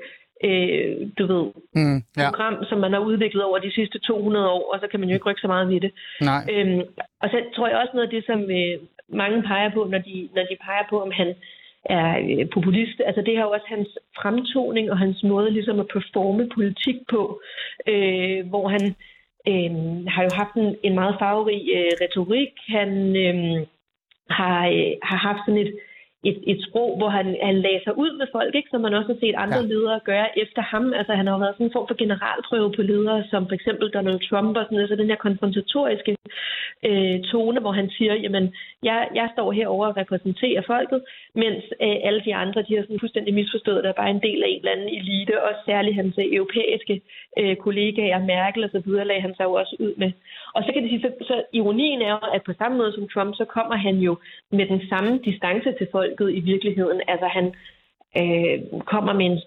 øh, 0.48 0.92
du 1.18 1.24
ved, 1.32 1.44
mm, 1.78 1.98
ja. 2.16 2.30
program, 2.30 2.64
som 2.64 2.78
man 2.78 2.92
har 2.92 3.00
udviklet 3.00 3.44
over 3.44 3.58
de 3.58 3.72
sidste 3.72 3.98
200 3.98 4.50
år, 4.50 4.74
og 4.74 4.80
så 4.80 4.86
kan 4.90 5.00
man 5.00 5.08
jo 5.08 5.14
ikke 5.14 5.28
rykke 5.28 5.40
så 5.40 5.46
meget 5.46 5.68
ved 5.68 5.80
det. 5.80 5.92
Nej. 6.20 6.42
Øhm, 6.52 6.82
og 7.22 7.28
så 7.32 7.38
tror 7.54 7.68
jeg 7.68 7.78
også 7.78 7.94
noget 7.94 8.08
af 8.08 8.14
det, 8.16 8.24
som 8.26 8.40
øh, 8.58 8.76
mange 9.08 9.42
peger 9.42 9.70
på, 9.70 9.80
når 9.92 9.98
de, 9.98 10.28
når 10.34 10.42
de 10.42 10.56
peger 10.66 10.84
på, 10.90 11.02
om 11.02 11.10
han 11.10 11.34
er 11.84 12.08
øh, 12.30 12.46
populist. 12.54 12.98
Altså 13.06 13.22
det 13.22 13.36
har 13.36 13.44
jo 13.44 13.50
også 13.50 13.66
hans 13.68 13.88
fremtoning 14.20 14.90
og 14.90 14.98
hans 14.98 15.22
måde 15.22 15.50
ligesom 15.50 15.80
at 15.80 15.88
performe 15.88 16.48
politik 16.54 16.96
på, 17.10 17.40
øh, 17.88 18.46
hvor 18.50 18.68
han 18.68 18.94
øh, 19.48 19.72
har 20.08 20.22
jo 20.22 20.30
haft 20.40 20.54
en, 20.54 20.76
en 20.82 20.94
meget 20.94 21.16
farverig 21.18 21.62
øh, 21.76 21.92
retorik. 22.00 22.52
Han 22.68 23.16
øh, 23.16 23.66
har, 24.30 24.66
øh, 24.66 24.92
har 25.02 25.16
haft 25.16 25.38
sådan 25.46 25.60
et, 25.60 25.72
øh, 25.74 25.80
et, 26.30 26.38
et 26.52 26.60
sprog, 26.66 26.90
hvor 26.98 27.08
han, 27.08 27.26
han 27.42 27.56
lagde 27.66 27.80
sig 27.84 27.98
ud 27.98 28.12
med 28.20 28.26
folk, 28.32 28.54
ikke? 28.54 28.70
som 28.70 28.80
man 28.80 28.94
også 28.94 29.10
har 29.12 29.20
set 29.20 29.34
andre 29.44 29.62
ja. 29.62 29.70
ledere 29.72 30.00
gøre 30.10 30.38
efter 30.38 30.62
ham. 30.62 30.84
Altså 30.98 31.12
han 31.18 31.26
har 31.26 31.34
jo 31.34 31.40
været 31.44 31.54
sådan 31.54 31.66
en 31.66 31.76
form 31.76 31.88
for 31.88 31.98
generalprøve 32.04 32.72
på 32.76 32.82
ledere, 32.82 33.24
som 33.30 33.42
for 33.48 33.54
eksempel 33.58 33.86
Donald 33.96 34.20
Trump 34.28 34.56
og 34.56 34.64
sådan 34.64 34.76
noget, 34.76 34.88
så 34.88 34.96
den 34.96 35.10
her 35.12 35.24
konfrontatoriske 35.26 36.16
øh, 36.88 37.16
tone, 37.30 37.60
hvor 37.60 37.72
han 37.72 37.90
siger, 37.96 38.14
jamen, 38.14 38.54
jeg, 38.82 39.08
jeg 39.14 39.28
står 39.34 39.52
herover 39.52 39.86
og 39.86 39.96
repræsenterer 39.96 40.62
folket, 40.66 41.00
mens 41.34 41.64
øh, 41.84 41.96
alle 42.06 42.22
de 42.26 42.34
andre, 42.34 42.62
de 42.66 42.74
har 42.74 42.82
sådan 42.82 43.04
fuldstændig 43.04 43.34
misforstået, 43.34 43.84
der 43.84 43.90
er 43.90 44.00
bare 44.02 44.10
en 44.10 44.24
del 44.28 44.42
af 44.42 44.48
en 44.50 44.58
eller 44.58 44.72
anden 44.72 44.88
elite, 44.98 45.42
og 45.46 45.52
særligt 45.66 45.96
hans 46.00 46.14
øh, 46.18 46.24
europæiske 46.38 46.94
øh, 47.40 47.56
kollegaer, 47.56 48.18
Merkel 48.32 48.64
og 48.64 48.70
så 48.70 48.80
videre, 48.86 49.06
lagde 49.06 49.22
han 49.26 49.34
sig 49.36 49.44
jo 49.44 49.52
også 49.52 49.76
ud 49.78 49.94
med. 49.96 50.10
Og 50.54 50.62
så 50.64 50.72
kan 50.72 50.82
det 50.82 50.90
sige, 50.90 51.04
så, 51.06 51.10
så 51.30 51.36
ironien 51.52 52.02
er 52.02 52.10
jo, 52.10 52.20
at 52.34 52.42
på 52.42 52.52
samme 52.58 52.78
måde 52.78 52.92
som 52.92 53.08
Trump, 53.08 53.34
så 53.40 53.44
kommer 53.44 53.76
han 53.76 53.96
jo 53.96 54.12
med 54.50 54.66
den 54.66 54.80
samme 54.88 55.20
distance 55.24 55.72
til 55.78 55.88
folket 56.18 56.36
i 56.36 56.40
virkeligheden. 56.40 57.00
Altså 57.08 57.26
han, 57.26 57.54
øh, 58.20 58.56
kommer 58.92 59.12
med 59.20 59.26
en, 59.30 59.38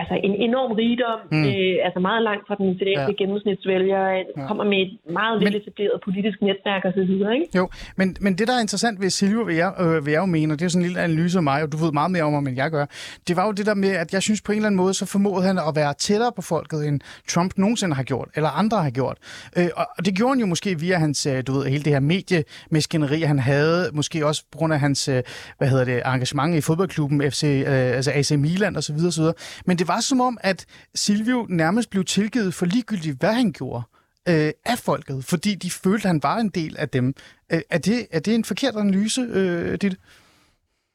altså 0.00 0.14
en 0.26 0.34
enorm 0.46 0.72
rigdom, 0.82 1.20
mm. 1.30 1.44
øh, 1.48 1.74
altså 1.86 2.00
meget 2.08 2.22
langt 2.28 2.44
fra 2.46 2.54
den 2.60 2.66
italienske 2.74 3.14
ja. 3.14 3.20
gennemsnitsvælger, 3.20 4.02
ja. 4.10 4.22
kommer 4.48 4.64
med 4.64 4.78
et 4.84 4.92
meget 5.18 5.36
veletableret 5.44 5.96
politisk 6.04 6.38
netværk 6.42 6.82
osv. 6.88 7.12
Jo, 7.58 7.64
men, 7.96 8.16
men 8.24 8.32
det, 8.38 8.44
der 8.48 8.54
er 8.58 8.60
interessant 8.60 9.00
ved 9.02 9.10
Silvio, 9.10 9.42
vil 9.42 9.56
jeg, 9.56 9.72
øh, 9.80 10.06
vil 10.06 10.12
jeg 10.12 10.20
jo 10.20 10.26
mene, 10.26 10.52
og 10.52 10.58
det 10.58 10.64
er 10.64 10.68
sådan 10.68 10.82
en 10.82 10.88
lille 10.88 11.00
analyse 11.00 11.38
af 11.38 11.42
mig, 11.42 11.62
og 11.62 11.72
du 11.72 11.76
ved 11.76 11.92
meget 11.92 12.10
mere 12.10 12.22
om 12.22 12.32
ham, 12.32 12.46
end 12.46 12.56
jeg 12.56 12.70
gør, 12.70 12.86
det 13.28 13.36
var 13.36 13.46
jo 13.46 13.52
det 13.52 13.66
der 13.66 13.74
med, 13.74 13.92
at 14.02 14.12
jeg 14.12 14.22
synes 14.22 14.40
på 14.42 14.52
en 14.52 14.56
eller 14.56 14.66
anden 14.66 14.80
måde, 14.82 14.94
så 14.94 15.06
formåede 15.06 15.44
han 15.46 15.58
at 15.68 15.72
være 15.74 15.94
tættere 15.94 16.32
på 16.36 16.42
folket, 16.42 16.88
end 16.88 17.00
Trump 17.28 17.52
nogensinde 17.56 17.94
har 17.94 18.02
gjort, 18.02 18.28
eller 18.36 18.48
andre 18.48 18.82
har 18.82 18.90
gjort. 18.90 19.18
Øh, 19.58 19.68
og 19.76 20.04
det 20.04 20.14
gjorde 20.16 20.32
han 20.32 20.40
jo 20.40 20.46
måske 20.46 20.80
via 20.80 20.96
hans, 20.98 21.26
øh, 21.26 21.42
du 21.46 21.52
ved, 21.52 21.66
hele 21.66 21.84
det 21.84 21.92
her 21.92 22.00
mediemeskeneri, 22.00 23.20
han 23.20 23.38
havde, 23.38 23.90
måske 23.92 24.26
også 24.26 24.44
på 24.52 24.58
grund 24.58 24.72
af 24.72 24.80
hans, 24.80 25.08
øh, 25.08 25.22
hvad 25.58 25.68
hedder 25.68 25.84
det, 25.84 26.02
engagement 26.06 26.54
i 26.56 26.60
fodboldklubben 26.60 27.30
FC, 27.30 27.42
øh, 27.66 28.01
altså 28.02 28.12
AC 28.18 28.30
Milan 28.44 28.76
osv. 28.76 28.98
osv. 29.10 29.26
Men 29.66 29.74
det 29.80 29.86
var 29.88 30.00
som 30.00 30.20
om, 30.20 30.38
at 30.40 30.66
Silvio 30.94 31.46
nærmest 31.62 31.90
blev 31.90 32.04
tilgivet 32.04 32.54
for 32.54 32.66
ligegyldigt, 32.66 33.20
hvad 33.20 33.34
han 33.40 33.52
gjorde 33.58 33.82
øh, 34.30 34.50
af 34.72 34.78
folket, 34.88 35.18
fordi 35.32 35.52
de 35.64 35.70
følte, 35.84 36.04
at 36.06 36.12
han 36.12 36.20
var 36.28 36.38
en 36.46 36.52
del 36.60 36.74
af 36.84 36.88
dem. 36.96 37.06
Øh, 37.52 37.62
er, 37.76 37.80
det, 37.88 37.98
er 38.16 38.20
det 38.26 38.32
en 38.34 38.44
forkert 38.50 38.74
analyse, 38.82 39.20
øh, 39.38 39.72
dit? 39.84 39.96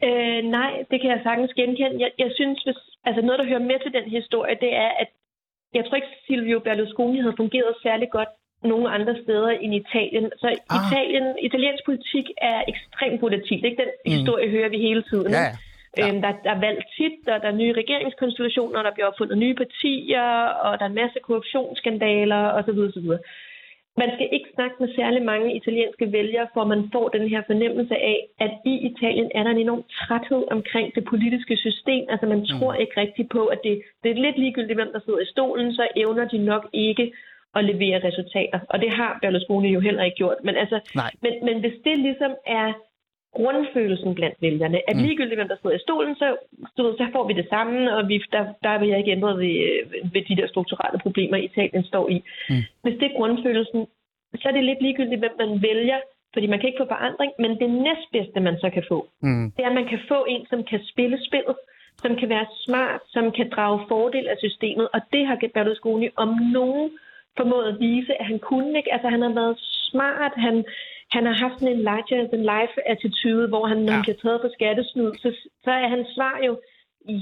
Øh, 0.08 0.41
nej, 0.58 0.72
det 0.89 0.97
kan 1.01 1.10
jeg 1.14 1.22
sagtens 1.24 1.53
genkende. 1.60 2.01
Jeg, 2.03 2.12
jeg 2.24 2.32
synes, 2.39 2.58
hvis, 2.66 2.80
altså 3.08 3.22
noget, 3.22 3.39
der 3.39 3.49
hører 3.51 3.70
med 3.72 3.78
til 3.84 3.93
den 3.97 4.08
historie, 4.18 4.55
det 4.66 4.72
er, 4.86 4.91
at 5.03 5.10
jeg 5.74 5.84
tror 5.86 5.95
ikke, 5.95 6.14
Silvio 6.28 6.60
Berlusconi 6.66 7.20
havde 7.24 7.39
fungeret 7.41 7.74
særlig 7.88 8.10
godt 8.18 8.34
nogle 8.64 8.89
andre 8.89 9.16
steder 9.24 9.49
end 9.49 9.74
Italien. 9.84 10.26
Så 10.41 10.47
ah. 10.47 10.78
Italien, 10.80 11.28
italiensk 11.47 11.84
politik 11.86 12.26
er 12.41 12.60
ekstremt 12.72 13.22
volatil. 13.22 13.66
Ikke? 13.66 13.78
Den 13.84 13.91
mm. 14.05 14.12
historie 14.12 14.49
hører 14.49 14.70
vi 14.70 14.78
hele 14.78 15.03
tiden. 15.12 15.32
Ja. 15.32 15.49
Ja. 15.97 16.07
Øhm, 16.07 16.21
der, 16.21 16.31
der 16.43 16.51
er 16.55 16.59
valgt 16.67 16.85
tit, 16.97 17.19
og 17.33 17.41
der 17.41 17.49
er 17.49 17.61
nye 17.61 17.73
regeringskonstellationer, 17.81 18.83
der 18.83 18.93
bliver 18.93 19.07
opfundet 19.07 19.38
nye 19.38 19.55
partier, 19.63 20.27
og 20.65 20.79
der 20.79 20.85
er 20.85 20.89
en 20.89 21.01
masse 21.03 21.19
korruptionsskandaler 21.27 22.41
osv. 22.57 22.79
osv. 22.89 23.09
Man 24.01 24.09
skal 24.15 24.29
ikke 24.31 24.49
snakke 24.55 24.75
med 24.79 24.89
særlig 24.95 25.21
mange 25.23 25.55
italienske 25.55 26.11
vælgere, 26.11 26.47
for 26.53 26.63
man 26.63 26.89
får 26.93 27.07
den 27.09 27.29
her 27.29 27.41
fornemmelse 27.45 27.95
af, 27.95 28.19
at 28.39 28.51
i 28.65 28.73
Italien 28.89 29.31
er 29.35 29.43
der 29.43 29.51
en 29.51 29.63
enorm 29.65 29.83
træthed 29.99 30.43
omkring 30.51 30.95
det 30.95 31.03
politiske 31.05 31.57
system. 31.57 32.03
Altså 32.09 32.25
man 32.25 32.39
mm. 32.39 32.45
tror 32.45 32.73
ikke 32.73 33.01
rigtigt 33.01 33.29
på, 33.29 33.45
at 33.45 33.59
det, 33.63 33.81
det 34.03 34.11
er 34.11 34.23
lidt 34.25 34.38
ligegyldigt, 34.38 34.79
hvem 34.79 34.91
der 34.93 34.99
sidder 35.05 35.19
i 35.19 35.31
stolen, 35.35 35.73
så 35.73 35.88
evner 35.95 36.27
de 36.27 36.38
nok 36.38 36.69
ikke 36.73 37.13
at 37.55 37.65
levere 37.65 38.07
resultater. 38.07 38.59
Og 38.69 38.79
det 38.81 38.91
har 38.91 39.19
Berlusconi 39.21 39.69
jo 39.73 39.79
heller 39.79 40.03
ikke 40.03 40.17
gjort. 40.17 40.38
Men, 40.43 40.55
altså, 40.55 40.79
men, 41.23 41.33
men 41.47 41.59
hvis 41.59 41.77
det 41.83 41.97
ligesom 41.99 42.31
er 42.45 42.73
grundfølelsen 43.34 44.15
blandt 44.15 44.38
vælgerne. 44.41 44.89
At 44.89 44.95
mm. 44.95 45.01
ligegyldigt, 45.03 45.39
hvem 45.39 45.47
der 45.47 45.55
sidder 45.61 45.75
i 45.75 45.86
stolen, 45.88 46.15
så, 46.15 46.28
så 46.75 47.07
får 47.11 47.28
vi 47.28 47.34
det 47.34 47.47
samme, 47.49 47.95
og 47.95 48.07
vi, 48.07 48.23
der, 48.32 48.43
der 48.63 48.69
er 48.69 48.80
vi 48.80 48.95
ikke 48.95 49.11
ændret 49.11 49.39
ved, 49.39 49.55
ved 50.13 50.21
de 50.30 50.38
der 50.41 50.47
strukturelle 50.47 50.99
problemer, 50.99 51.38
Italien 51.38 51.84
står 51.84 52.09
i. 52.09 52.17
Mm. 52.49 52.63
Hvis 52.84 52.97
det 52.99 53.05
er 53.07 53.17
grundfølelsen, 53.17 53.88
så 54.39 54.47
er 54.49 54.51
det 54.51 54.63
lidt 54.63 54.82
ligegyldigt, 54.82 55.19
hvem 55.19 55.36
man 55.39 55.61
vælger, 55.61 55.99
fordi 56.34 56.47
man 56.47 56.59
kan 56.59 56.67
ikke 56.69 56.82
få 56.84 56.88
forandring, 56.95 57.32
men 57.39 57.51
det 57.61 57.69
næstbedste, 57.69 58.39
man 58.39 58.57
så 58.59 58.69
kan 58.69 58.84
få, 58.88 59.07
mm. 59.21 59.51
det 59.51 59.61
er, 59.63 59.69
at 59.69 59.80
man 59.82 59.88
kan 59.88 59.99
få 60.07 60.25
en, 60.28 60.45
som 60.49 60.63
kan 60.63 60.80
spille 60.91 61.17
spillet, 61.28 61.55
som 62.03 62.15
kan 62.15 62.30
være 62.30 62.47
smart, 62.65 63.01
som 63.05 63.32
kan 63.32 63.49
drage 63.55 63.80
fordel 63.88 64.28
af 64.28 64.38
systemet, 64.38 64.88
og 64.93 65.01
det 65.13 65.28
har 65.28 65.38
Berlusconi 65.53 66.09
om 66.15 66.30
nogen 66.53 66.91
formået 67.38 67.67
at 67.71 67.80
vise, 67.80 68.13
at 68.21 68.25
han 68.25 68.39
kunne 68.39 68.78
ikke. 68.78 68.93
Altså, 68.93 69.07
han 69.09 69.21
har 69.21 69.34
været 69.41 69.57
smart, 69.89 70.34
han, 70.36 70.65
han 71.16 71.26
har 71.26 71.36
haft 71.45 71.62
en 71.62 71.82
larger 71.89 72.28
than 72.32 72.43
life 72.53 72.76
attitude, 72.93 73.47
hvor 73.47 73.64
han, 73.72 73.78
når 73.78 73.91
ja. 73.91 73.95
han 73.95 74.01
bliver 74.05 74.22
taget 74.24 74.41
for 74.43 74.51
skattesnyd, 74.58 75.12
så, 75.24 75.30
så 75.64 75.72
er 75.72 75.88
hans 75.95 76.08
svar 76.16 76.36
jo, 76.47 76.53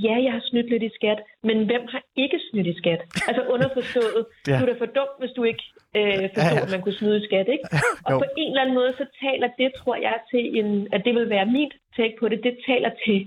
ja, 0.06 0.16
jeg 0.26 0.32
har 0.38 0.44
snydt 0.50 0.70
lidt 0.70 0.84
i 0.84 0.96
skat, 1.00 1.20
men 1.44 1.58
hvem 1.70 1.84
har 1.94 2.02
ikke 2.16 2.40
snydt 2.50 2.68
i 2.68 2.76
skat? 2.82 3.02
Altså 3.28 3.44
underforstået, 3.54 4.22
ja. 4.48 4.58
du 4.60 4.64
er 4.64 4.70
da 4.72 4.76
for 4.84 4.92
dum, 4.98 5.12
hvis 5.20 5.34
du 5.38 5.44
ikke 5.52 5.64
øh, 5.98 6.30
forstår, 6.36 6.42
ja, 6.42 6.56
ja. 6.56 6.66
at 6.66 6.72
man 6.74 6.82
kunne 6.82 7.00
snyde 7.02 7.18
i 7.22 7.26
skat, 7.28 7.48
ikke? 7.56 7.66
Og 8.06 8.12
på 8.24 8.28
en 8.38 8.50
eller 8.52 8.62
anden 8.62 8.76
måde, 8.80 8.94
så 9.00 9.06
taler 9.26 9.50
det, 9.62 9.70
tror 9.80 9.96
jeg, 10.08 10.18
til 10.32 10.44
en, 10.60 10.88
at 10.96 11.02
det 11.06 11.14
vil 11.16 11.30
være 11.30 11.46
mit 11.58 11.74
take 11.98 12.16
på 12.20 12.26
det, 12.30 12.40
det 12.44 12.56
taler 12.70 12.92
til 13.06 13.18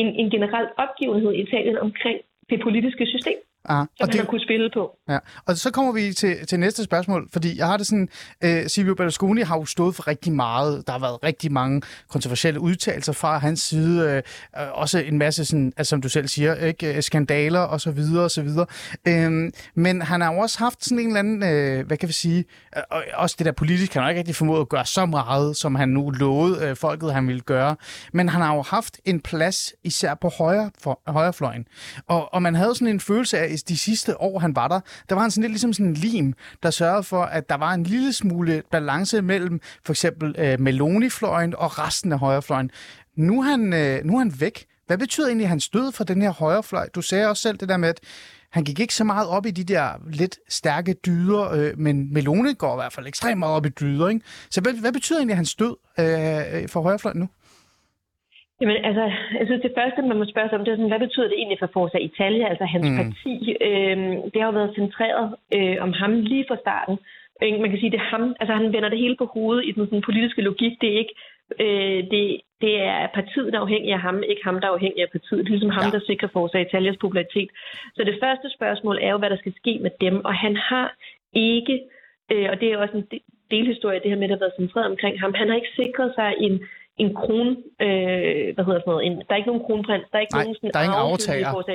en, 0.00 0.08
en 0.20 0.30
generel 0.34 0.68
opgivenhed 0.84 1.32
i 1.32 1.42
Italien 1.46 1.78
omkring 1.78 2.18
det 2.50 2.58
politiske 2.66 3.06
system. 3.06 3.38
Aha. 3.64 3.80
som 3.80 3.88
Og 4.00 4.06
han 4.06 4.12
det, 4.12 4.20
har 4.20 4.26
kunne 4.26 4.40
spille 4.40 4.70
på. 4.74 4.90
Ja, 5.08 5.18
og 5.46 5.56
så 5.56 5.70
kommer 5.70 5.92
vi 5.92 6.12
til, 6.12 6.46
til 6.46 6.60
næste 6.60 6.84
spørgsmål, 6.84 7.28
fordi 7.32 7.58
jeg 7.58 7.66
har 7.66 7.76
det 7.76 7.86
sådan, 7.86 8.08
øh, 8.44 8.66
Silvio 8.66 8.94
Berlusconi 8.94 9.42
har 9.42 9.56
jo 9.56 9.64
stået 9.64 9.94
for 9.94 10.08
rigtig 10.08 10.32
meget, 10.32 10.86
der 10.86 10.92
har 10.92 10.98
været 10.98 11.22
rigtig 11.22 11.52
mange 11.52 11.82
kontroversielle 12.08 12.60
udtalelser 12.60 13.12
fra 13.12 13.38
hans 13.38 13.60
side, 13.60 14.22
øh, 14.56 14.62
også 14.72 14.98
en 14.98 15.18
masse, 15.18 15.44
sådan, 15.44 15.72
altså, 15.76 15.90
som 15.90 16.02
du 16.02 16.08
selv 16.08 16.28
siger, 16.28 16.54
ikke, 16.54 16.96
øh, 16.96 17.02
skandaler 17.02 17.60
og 17.60 17.80
så 17.80 17.90
videre 17.90 18.24
og 18.24 18.30
så 18.30 18.42
videre. 18.42 18.66
Øh, 19.08 19.52
men 19.74 20.02
han 20.02 20.20
har 20.20 20.32
jo 20.34 20.38
også 20.38 20.58
haft 20.58 20.84
sådan 20.84 20.98
en 20.98 21.06
eller 21.06 21.18
anden, 21.18 21.42
øh, 21.42 21.86
hvad 21.86 21.96
kan 21.96 22.08
vi 22.08 22.12
sige, 22.12 22.44
øh, 22.76 22.82
og 22.90 23.02
også 23.14 23.36
det 23.38 23.46
der 23.46 23.52
politisk, 23.52 23.94
han 23.94 24.02
har 24.02 24.10
ikke 24.10 24.18
rigtig 24.18 24.36
formået 24.36 24.60
at 24.60 24.68
gøre 24.68 24.86
så 24.86 25.06
meget, 25.06 25.56
som 25.56 25.74
han 25.74 25.88
nu 25.88 26.10
lovede 26.10 26.66
øh, 26.66 26.76
folket, 26.76 27.12
han 27.12 27.28
ville 27.28 27.40
gøre. 27.40 27.76
Men 28.12 28.28
han 28.28 28.42
har 28.42 28.54
jo 28.54 28.62
haft 28.62 29.00
en 29.04 29.20
plads, 29.20 29.72
især 29.84 30.14
på 30.14 30.28
højre, 30.38 30.70
for, 30.82 31.00
højrefløjen. 31.06 31.66
Og, 32.06 32.34
og 32.34 32.42
man 32.42 32.54
havde 32.54 32.74
sådan 32.74 32.88
en 32.88 33.00
følelse 33.00 33.38
af, 33.38 33.51
de 33.68 33.78
sidste 33.78 34.20
år, 34.20 34.38
han 34.38 34.56
var 34.56 34.68
der, 34.68 34.80
der 35.08 35.14
var 35.14 35.22
han 35.22 35.30
sådan 35.30 35.42
lidt 35.42 35.52
ligesom 35.52 35.72
sådan 35.72 35.86
en 35.86 35.94
lim, 35.94 36.34
der 36.62 36.70
sørgede 36.70 37.02
for, 37.02 37.22
at 37.22 37.48
der 37.48 37.54
var 37.54 37.72
en 37.72 37.82
lille 37.82 38.12
smule 38.12 38.62
balance 38.70 39.22
mellem 39.22 39.60
for 39.84 39.92
eksempel 39.92 40.34
øh, 40.38 40.60
Meloni-fløjen 40.60 41.54
og 41.56 41.78
resten 41.78 42.12
af 42.12 42.18
højrefløjen. 42.18 42.70
Nu 43.16 43.40
er, 43.40 43.44
han, 43.44 43.72
øh, 43.72 44.04
nu 44.04 44.14
er 44.14 44.18
han 44.18 44.32
væk. 44.40 44.66
Hvad 44.86 44.98
betyder 44.98 45.26
egentlig 45.26 45.48
hans 45.48 45.68
død 45.68 45.92
for 45.92 46.04
den 46.04 46.22
her 46.22 46.30
højrefløj? 46.30 46.88
Du 46.94 47.02
sagde 47.02 47.28
også 47.28 47.42
selv 47.42 47.56
det 47.58 47.68
der 47.68 47.76
med, 47.76 47.88
at 47.88 48.00
han 48.50 48.64
gik 48.64 48.80
ikke 48.80 48.94
så 48.94 49.04
meget 49.04 49.28
op 49.28 49.46
i 49.46 49.50
de 49.50 49.64
der 49.64 49.90
lidt 50.10 50.38
stærke 50.48 50.92
dyder, 50.92 51.50
øh, 51.50 51.78
men 51.78 52.12
Meloni 52.12 52.54
går 52.54 52.74
i 52.74 52.76
hvert 52.76 52.92
fald 52.92 53.06
ekstremt 53.06 53.38
meget 53.38 53.54
op 53.54 53.66
i 53.66 53.68
dyder. 53.68 54.08
Ikke? 54.08 54.20
Så 54.50 54.60
hvad, 54.60 54.72
hvad 54.72 54.92
betyder 54.92 55.18
egentlig 55.18 55.36
hans 55.36 55.54
død 55.54 55.76
øh, 55.98 56.62
øh 56.62 56.68
for 56.68 56.82
højrefløjen 56.82 57.18
nu? 57.18 57.28
Jamen, 58.62 58.76
altså, 58.88 59.04
jeg 59.38 59.46
synes, 59.46 59.62
det 59.62 59.76
første, 59.78 60.00
man 60.10 60.18
må 60.20 60.24
spørge 60.32 60.48
sig 60.48 60.58
om, 60.58 60.64
det 60.64 60.72
er 60.72 60.76
sådan, 60.78 60.92
hvad 60.94 61.04
betyder 61.06 61.28
det 61.28 61.36
egentlig 61.38 61.58
for 61.60 61.70
Forza 61.76 61.98
Italia, 62.08 62.44
altså 62.52 62.64
hans 62.74 62.86
Mm. 62.90 62.96
parti? 63.00 63.34
Øhm, 63.68 64.14
det 64.32 64.38
har 64.40 64.48
jo 64.50 64.58
været 64.60 64.74
centreret 64.80 65.26
øh, 65.56 65.76
om 65.86 65.92
ham 66.00 66.12
lige 66.32 66.44
fra 66.48 66.56
starten. 66.64 66.96
Øh, 67.42 67.60
Man 67.62 67.70
kan 67.70 67.78
sige, 67.80 67.90
det 67.94 68.00
er 68.00 68.10
ham, 68.14 68.24
altså 68.40 68.52
han 68.60 68.72
vender 68.74 68.88
det 68.92 68.98
hele 69.04 69.16
på 69.18 69.26
hovedet 69.34 69.62
i 69.68 69.72
den 69.76 69.84
sådan, 69.86 70.02
politiske 70.08 70.42
logik. 70.48 70.74
Det 70.80 70.88
er 70.92 70.98
ikke, 71.02 71.14
øh, 71.64 72.00
det, 72.12 72.22
det 72.64 72.74
er 72.80 73.00
partiet, 73.18 73.52
der 73.52 73.58
er 73.58 73.62
afhængig 73.66 73.92
af 73.92 74.00
ham, 74.06 74.16
ikke 74.30 74.44
ham, 74.48 74.56
der 74.60 74.66
er 74.68 74.72
afhængig 74.78 75.00
af 75.02 75.10
partiet. 75.16 75.38
Det 75.44 75.46
er 75.50 75.56
ligesom 75.56 75.76
ham, 75.78 75.86
Ja. 75.88 75.94
der 75.96 76.02
sikrer 76.10 76.28
Forza 76.34 76.58
Italias 76.58 76.96
popularitet. 77.04 77.50
Så 77.96 78.00
det 78.08 78.16
første 78.22 78.46
spørgsmål 78.56 78.96
er 79.06 79.10
jo, 79.14 79.18
hvad 79.18 79.30
der 79.30 79.36
skal 79.42 79.54
ske 79.60 79.78
med 79.84 79.90
dem, 80.04 80.24
og 80.28 80.34
han 80.44 80.54
har 80.56 80.86
ikke, 81.54 81.76
øh, 82.32 82.46
og 82.50 82.60
det 82.60 82.66
er 82.72 82.78
også 82.78 82.96
en 82.96 83.06
de- 83.12 83.26
delhistorie, 83.50 84.00
det 84.02 84.10
her 84.10 84.16
med, 84.18 84.24
at 84.24 84.30
der 84.30 84.36
har 84.36 84.44
været 84.46 84.60
centreret 84.62 84.90
omkring 84.92 85.20
ham, 85.20 85.34
han 85.34 85.48
har 85.48 85.56
ikke 85.56 85.76
sikret 85.82 86.12
sig 86.18 86.30
en 86.46 86.54
en 87.02 87.14
kron, 87.14 87.48
øh, 87.84 88.54
hvad 88.54 88.64
hedder 88.66 88.80
sådan 88.80 88.92
noget, 88.94 89.06
en, 89.06 89.12
der 89.26 89.32
er 89.32 89.40
ikke 89.40 89.50
nogen 89.52 89.66
kronprins, 89.66 90.06
der 90.10 90.16
er 90.18 90.24
ikke 90.26 90.34
Nej, 90.34 90.44
nogen 90.44 90.56
sådan 90.56 90.70
der 90.74 90.80
er 90.80 90.86
ingen 90.88 91.00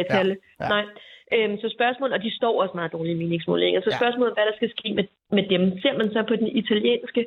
Italia. 0.05 0.35
Ja, 0.59 0.63
ja. 0.63 0.69
Nej. 0.75 0.85
Øhm, 1.35 1.55
så 1.63 1.67
spørgsmålet, 1.77 2.13
og 2.17 2.21
de 2.25 2.31
står 2.39 2.53
også 2.61 2.73
meget 2.79 2.91
dårlige 2.95 3.15
i 3.15 3.21
meningsmålinger, 3.23 3.81
så 3.81 3.91
Ja. 3.91 3.97
spørgsmålet 4.01 4.29
er, 4.31 4.37
hvad 4.37 4.47
der 4.49 4.55
skal 4.59 4.69
ske 4.75 4.87
med, 4.97 5.05
med 5.37 5.43
dem. 5.53 5.61
Ser 5.83 5.93
man 5.99 6.07
så 6.15 6.19
på 6.27 6.35
den 6.41 6.47
italienske 6.61 7.21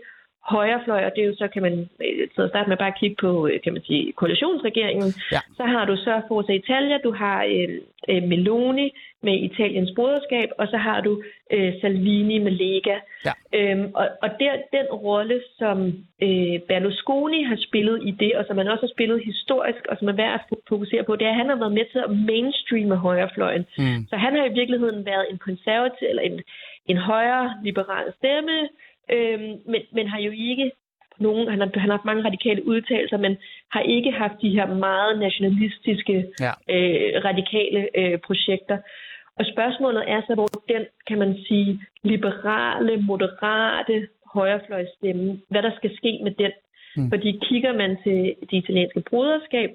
højrefløj, 0.45 1.05
og 1.05 1.13
det 1.17 1.23
er 1.23 1.27
jo 1.27 1.35
så, 1.35 1.49
kan 1.49 1.63
man 1.63 1.89
øh, 2.05 2.29
så 2.37 2.49
starte 2.49 2.69
med 2.69 2.77
bare 2.77 2.89
at 2.95 2.99
kigge 3.01 3.17
på, 3.21 3.47
øh, 3.47 3.61
kan 3.65 3.73
man 3.73 3.83
sige, 3.83 4.13
koalitionsregeringen. 4.13 5.15
Ja. 5.33 5.41
Så 5.57 5.65
har 5.65 5.85
du 5.85 5.97
så 5.97 6.23
Forza 6.29 6.53
Italia, 6.53 6.99
du 6.99 7.13
har 7.13 7.45
øh, 7.45 7.69
øh, 8.09 8.23
Meloni 8.23 8.93
med 9.23 9.35
Italiens 9.49 9.93
broderskab, 9.97 10.49
og 10.59 10.67
så 10.69 10.77
har 10.77 11.01
du 11.01 11.23
øh, 11.51 11.73
Salvini 11.81 12.39
med 12.39 12.53
Lega. 12.53 12.97
Ja. 13.25 13.33
Øhm, 13.55 13.91
og 13.95 14.09
og 14.23 14.29
der, 14.41 14.53
den 14.73 14.87
rolle, 14.87 15.41
som 15.59 15.79
øh, 16.23 16.59
Berlusconi 16.69 17.43
har 17.43 17.57
spillet 17.57 18.01
i 18.05 18.11
det, 18.11 18.33
og 18.35 18.45
som 18.47 18.59
han 18.59 18.69
også 18.69 18.83
har 18.87 18.95
spillet 18.97 19.25
historisk, 19.25 19.87
og 19.91 19.97
som 19.99 20.09
er 20.09 20.13
værd 20.13 20.35
at 20.35 20.41
fo- 20.41 20.63
fokusere 20.69 21.05
på, 21.05 21.17
det 21.17 21.27
er, 21.27 21.31
at 21.31 21.37
han 21.37 21.49
har 21.49 21.57
været 21.57 21.73
med 21.73 21.87
til 21.93 21.99
at 21.99 22.11
mainstreame 22.11 22.97
højrefløjen. 22.97 23.67
Mm. 23.79 24.07
Så 24.11 24.17
han 24.17 24.37
har 24.37 24.45
i 24.45 24.55
virkeligheden 24.61 25.07
været 25.07 25.27
en 25.31 25.39
konservativ, 25.39 26.09
eller 26.09 26.23
en, 26.23 26.43
en 26.87 26.97
højre 26.97 27.55
liberal 27.65 28.13
stemme, 28.19 28.69
øhm, 29.09 29.53
men, 29.67 29.83
men 29.93 30.07
har 30.09 30.19
jo 30.19 30.31
ikke 30.31 30.71
nogen, 31.19 31.49
han 31.49 31.61
har, 31.61 31.71
han 31.75 31.91
har 31.91 31.97
haft 31.97 32.05
mange 32.05 32.25
radikale 32.25 32.67
udtalelser, 32.67 33.17
men 33.17 33.37
har 33.71 33.81
ikke 33.81 34.11
haft 34.11 34.43
de 34.43 34.51
her 34.51 34.67
meget 34.75 35.19
nationalistiske, 35.19 36.17
Ja. 36.41 36.53
øh, 36.75 37.25
radikale 37.25 37.89
øh, 38.01 38.19
projekter. 38.19 38.79
Og 39.39 39.45
spørgsmålet 39.53 40.03
er 40.11 40.21
så, 40.27 40.35
hvor 40.35 40.47
den, 40.47 40.83
kan 41.07 41.19
man 41.19 41.37
sige, 41.49 41.81
liberale, 42.03 43.03
moderate 43.03 44.09
højrefløjstemme, 44.35 45.41
hvad 45.51 45.63
der 45.63 45.73
skal 45.77 45.97
ske 45.97 46.21
med 46.23 46.31
den. 46.31 46.53
Mm. 46.97 47.09
Fordi 47.11 47.41
kigger 47.49 47.73
man 47.73 47.97
til 48.05 48.35
det 48.41 48.57
italienske 48.63 49.01
broderskab, 49.11 49.71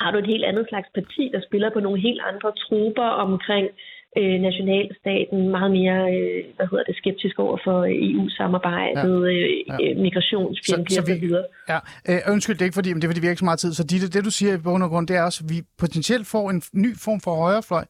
har 0.00 0.10
du 0.10 0.18
et 0.18 0.26
helt 0.26 0.44
andet 0.44 0.66
slags 0.68 0.88
parti, 0.94 1.30
der 1.32 1.40
spiller 1.48 1.70
på 1.70 1.80
nogle 1.80 2.00
helt 2.00 2.20
andre 2.30 2.52
troper 2.52 3.08
omkring 3.26 3.66
øh, 3.66 3.99
nationalstaten, 4.16 5.48
meget 5.48 5.70
mere 5.70 5.98
øh, 6.16 6.44
hvad 6.56 6.66
hedder 6.70 6.84
det, 6.84 6.96
skeptisk 6.96 7.38
over 7.38 7.58
for 7.64 7.86
EU-samarbejdet, 7.88 9.22
ja. 9.22 9.32
øh, 9.32 9.50
Ja. 9.68 9.76
ja. 9.80 9.94
migrationsfjendtlig 9.94 10.98
osv. 10.98 11.34
Ja, 11.68 11.78
øh, 12.08 12.32
undskyld, 12.32 12.56
det 12.56 12.62
er 12.62 12.68
ikke 12.70 12.80
fordi, 12.80 12.92
men 12.92 13.00
det 13.00 13.06
er 13.06 13.12
fordi, 13.12 13.20
vi 13.20 13.26
har 13.26 13.30
ikke 13.36 13.46
så 13.46 13.50
meget 13.50 13.58
tid. 13.58 13.72
Så 13.72 13.84
Ditte, 13.90 14.08
det 14.14 14.24
du 14.24 14.30
siger 14.30 14.52
i 14.54 14.62
bund 14.64 14.82
og 14.82 14.90
grund, 14.90 15.06
det 15.08 15.16
er 15.16 15.22
også, 15.22 15.40
at 15.44 15.50
vi 15.54 15.58
potentielt 15.78 16.26
får 16.34 16.50
en 16.50 16.62
ny 16.84 16.90
form 17.04 17.20
for 17.24 17.32
højrefløj 17.42 17.84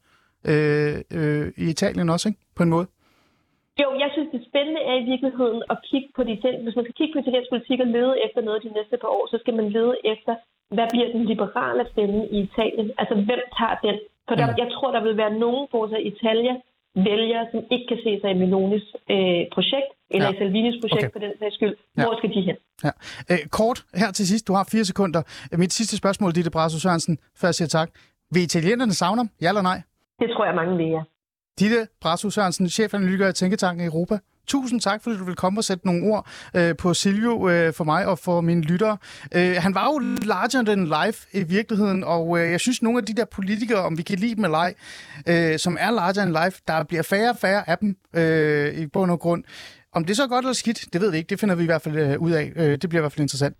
øh, 0.50 0.94
øh, 1.18 1.46
i 1.62 1.64
Italien 1.74 2.08
også, 2.14 2.28
ikke? 2.28 2.40
På 2.56 2.62
en 2.62 2.70
måde. 2.76 2.86
Jo, 3.82 3.88
jeg 4.02 4.10
synes, 4.14 4.28
det 4.34 4.42
spændende 4.50 4.82
er 4.90 4.96
i 5.02 5.04
virkeligheden 5.12 5.60
at 5.72 5.78
kigge 5.90 6.08
på 6.16 6.22
de 6.28 6.34
Hvis 6.64 6.76
man 6.76 6.84
skal 6.86 6.98
kigge 6.98 7.12
på 7.14 7.20
italiensk 7.24 7.50
politik 7.54 7.78
og 7.84 7.90
lede 7.96 8.14
efter 8.26 8.40
noget 8.46 8.64
de 8.66 8.72
næste 8.78 8.96
par 9.02 9.10
år, 9.18 9.24
så 9.32 9.36
skal 9.42 9.54
man 9.60 9.68
lede 9.76 9.94
efter, 10.14 10.32
hvad 10.76 10.86
bliver 10.92 11.08
den 11.14 11.24
liberale 11.32 11.84
stemme 11.92 12.18
i 12.36 12.38
Italien? 12.48 12.88
Altså, 13.00 13.14
hvem 13.28 13.42
tager 13.58 13.76
den? 13.86 13.96
For 14.28 14.34
der, 14.40 14.46
Mm. 14.46 14.58
jeg 14.62 14.68
tror, 14.74 14.88
der 14.96 15.02
vil 15.06 15.16
være 15.22 15.32
nogen 15.44 15.64
Forza 15.72 15.96
Italia 16.12 16.54
vælgere, 17.10 17.44
som 17.52 17.60
ikke 17.74 17.86
kan 17.90 17.98
se 18.04 18.12
sig 18.20 18.30
i 18.34 18.38
Melonis 18.42 18.86
øh, 19.14 19.42
projekt, 19.56 19.90
eller 20.14 20.26
Ja. 20.28 20.32
i 20.34 20.38
Salvinis 20.38 20.76
projekt 20.82 21.04
Okay. 21.04 21.12
for 21.14 21.20
den 21.24 21.32
sags 21.40 21.54
skyld. 21.54 21.74
Ja. 21.96 22.02
Hvor 22.04 22.14
skal 22.18 22.30
de 22.34 22.40
hen? 22.48 22.56
Ja. 22.86 22.92
Øh, 23.30 23.38
kort, 23.58 23.78
her 23.94 24.10
til 24.18 24.26
sidst, 24.32 24.44
du 24.48 24.52
har 24.58 24.64
fire 24.72 24.84
sekunder. 24.84 25.22
Mit 25.62 25.72
sidste 25.72 25.96
spørgsmål, 25.96 26.30
Ditte 26.34 26.50
Brasso 26.50 26.78
Sørensen, 26.78 27.18
før 27.40 27.48
jeg 27.48 27.54
siger 27.54 27.68
tak. 27.68 27.88
Vil 28.32 28.42
italienerne 28.42 28.92
savne 28.92 29.18
ham? 29.22 29.30
Ja 29.42 29.48
eller 29.48 29.62
nej? 29.62 29.78
Det 30.20 30.28
tror 30.34 30.44
jeg, 30.44 30.54
mange 30.54 30.76
vil, 30.76 30.86
ja. 30.86 31.02
Ditte 31.60 31.86
Brasso 32.00 32.30
Sørensen, 32.30 32.68
chefanalytiker 32.68 33.28
i 33.28 33.32
Tænketanken 33.32 33.86
Europa. 33.86 34.18
Tusind 34.50 34.80
tak, 34.80 35.02
fordi 35.02 35.16
du 35.16 35.24
vil 35.24 35.36
komme 35.36 35.60
og 35.60 35.64
sætte 35.64 35.86
nogle 35.86 36.02
ord 36.06 36.28
øh, 36.54 36.76
på 36.76 36.94
Silvio 36.94 37.48
øh, 37.48 37.72
for 37.72 37.84
mig 37.84 38.06
og 38.06 38.18
for 38.18 38.40
mine 38.40 38.62
lyttere. 38.62 38.96
Øh, 39.34 39.56
han 39.58 39.74
var 39.74 39.84
jo 39.84 39.98
larger 40.22 40.62
than 40.62 40.84
life 40.84 41.26
i 41.32 41.42
virkeligheden, 41.42 42.04
og 42.04 42.38
øh, 42.38 42.50
jeg 42.50 42.60
synes, 42.60 42.82
nogle 42.82 42.98
af 42.98 43.04
de 43.04 43.14
der 43.14 43.24
politikere, 43.24 43.78
om 43.78 43.98
vi 43.98 44.02
kan 44.02 44.18
lide 44.18 44.34
dem 44.34 44.44
eller 44.44 44.58
ej, 44.58 44.74
øh, 45.28 45.58
som 45.58 45.76
er 45.80 45.90
larger 45.90 46.12
than 46.12 46.28
life, 46.44 46.60
der 46.68 46.84
bliver 46.84 47.02
færre 47.02 47.30
og 47.30 47.36
færre 47.36 47.70
af 47.70 47.78
dem 47.78 47.96
øh, 48.16 48.74
i 48.74 48.86
bund 48.86 49.10
og 49.10 49.20
grund. 49.20 49.44
Om 49.92 50.04
det 50.04 50.10
er 50.10 50.16
så 50.16 50.26
godt 50.26 50.44
eller 50.44 50.54
skidt, 50.54 50.84
det 50.92 51.00
ved 51.00 51.10
vi 51.10 51.16
ikke. 51.16 51.28
Det 51.28 51.40
finder 51.40 51.54
vi 51.54 51.62
i 51.62 51.66
hvert 51.66 51.82
fald 51.82 51.96
øh, 51.96 52.18
ud 52.18 52.30
af. 52.30 52.52
Øh, 52.56 52.78
det 52.82 52.88
bliver 52.88 53.00
i 53.00 53.02
hvert 53.02 53.12
fald 53.12 53.20
interessant. 53.20 53.56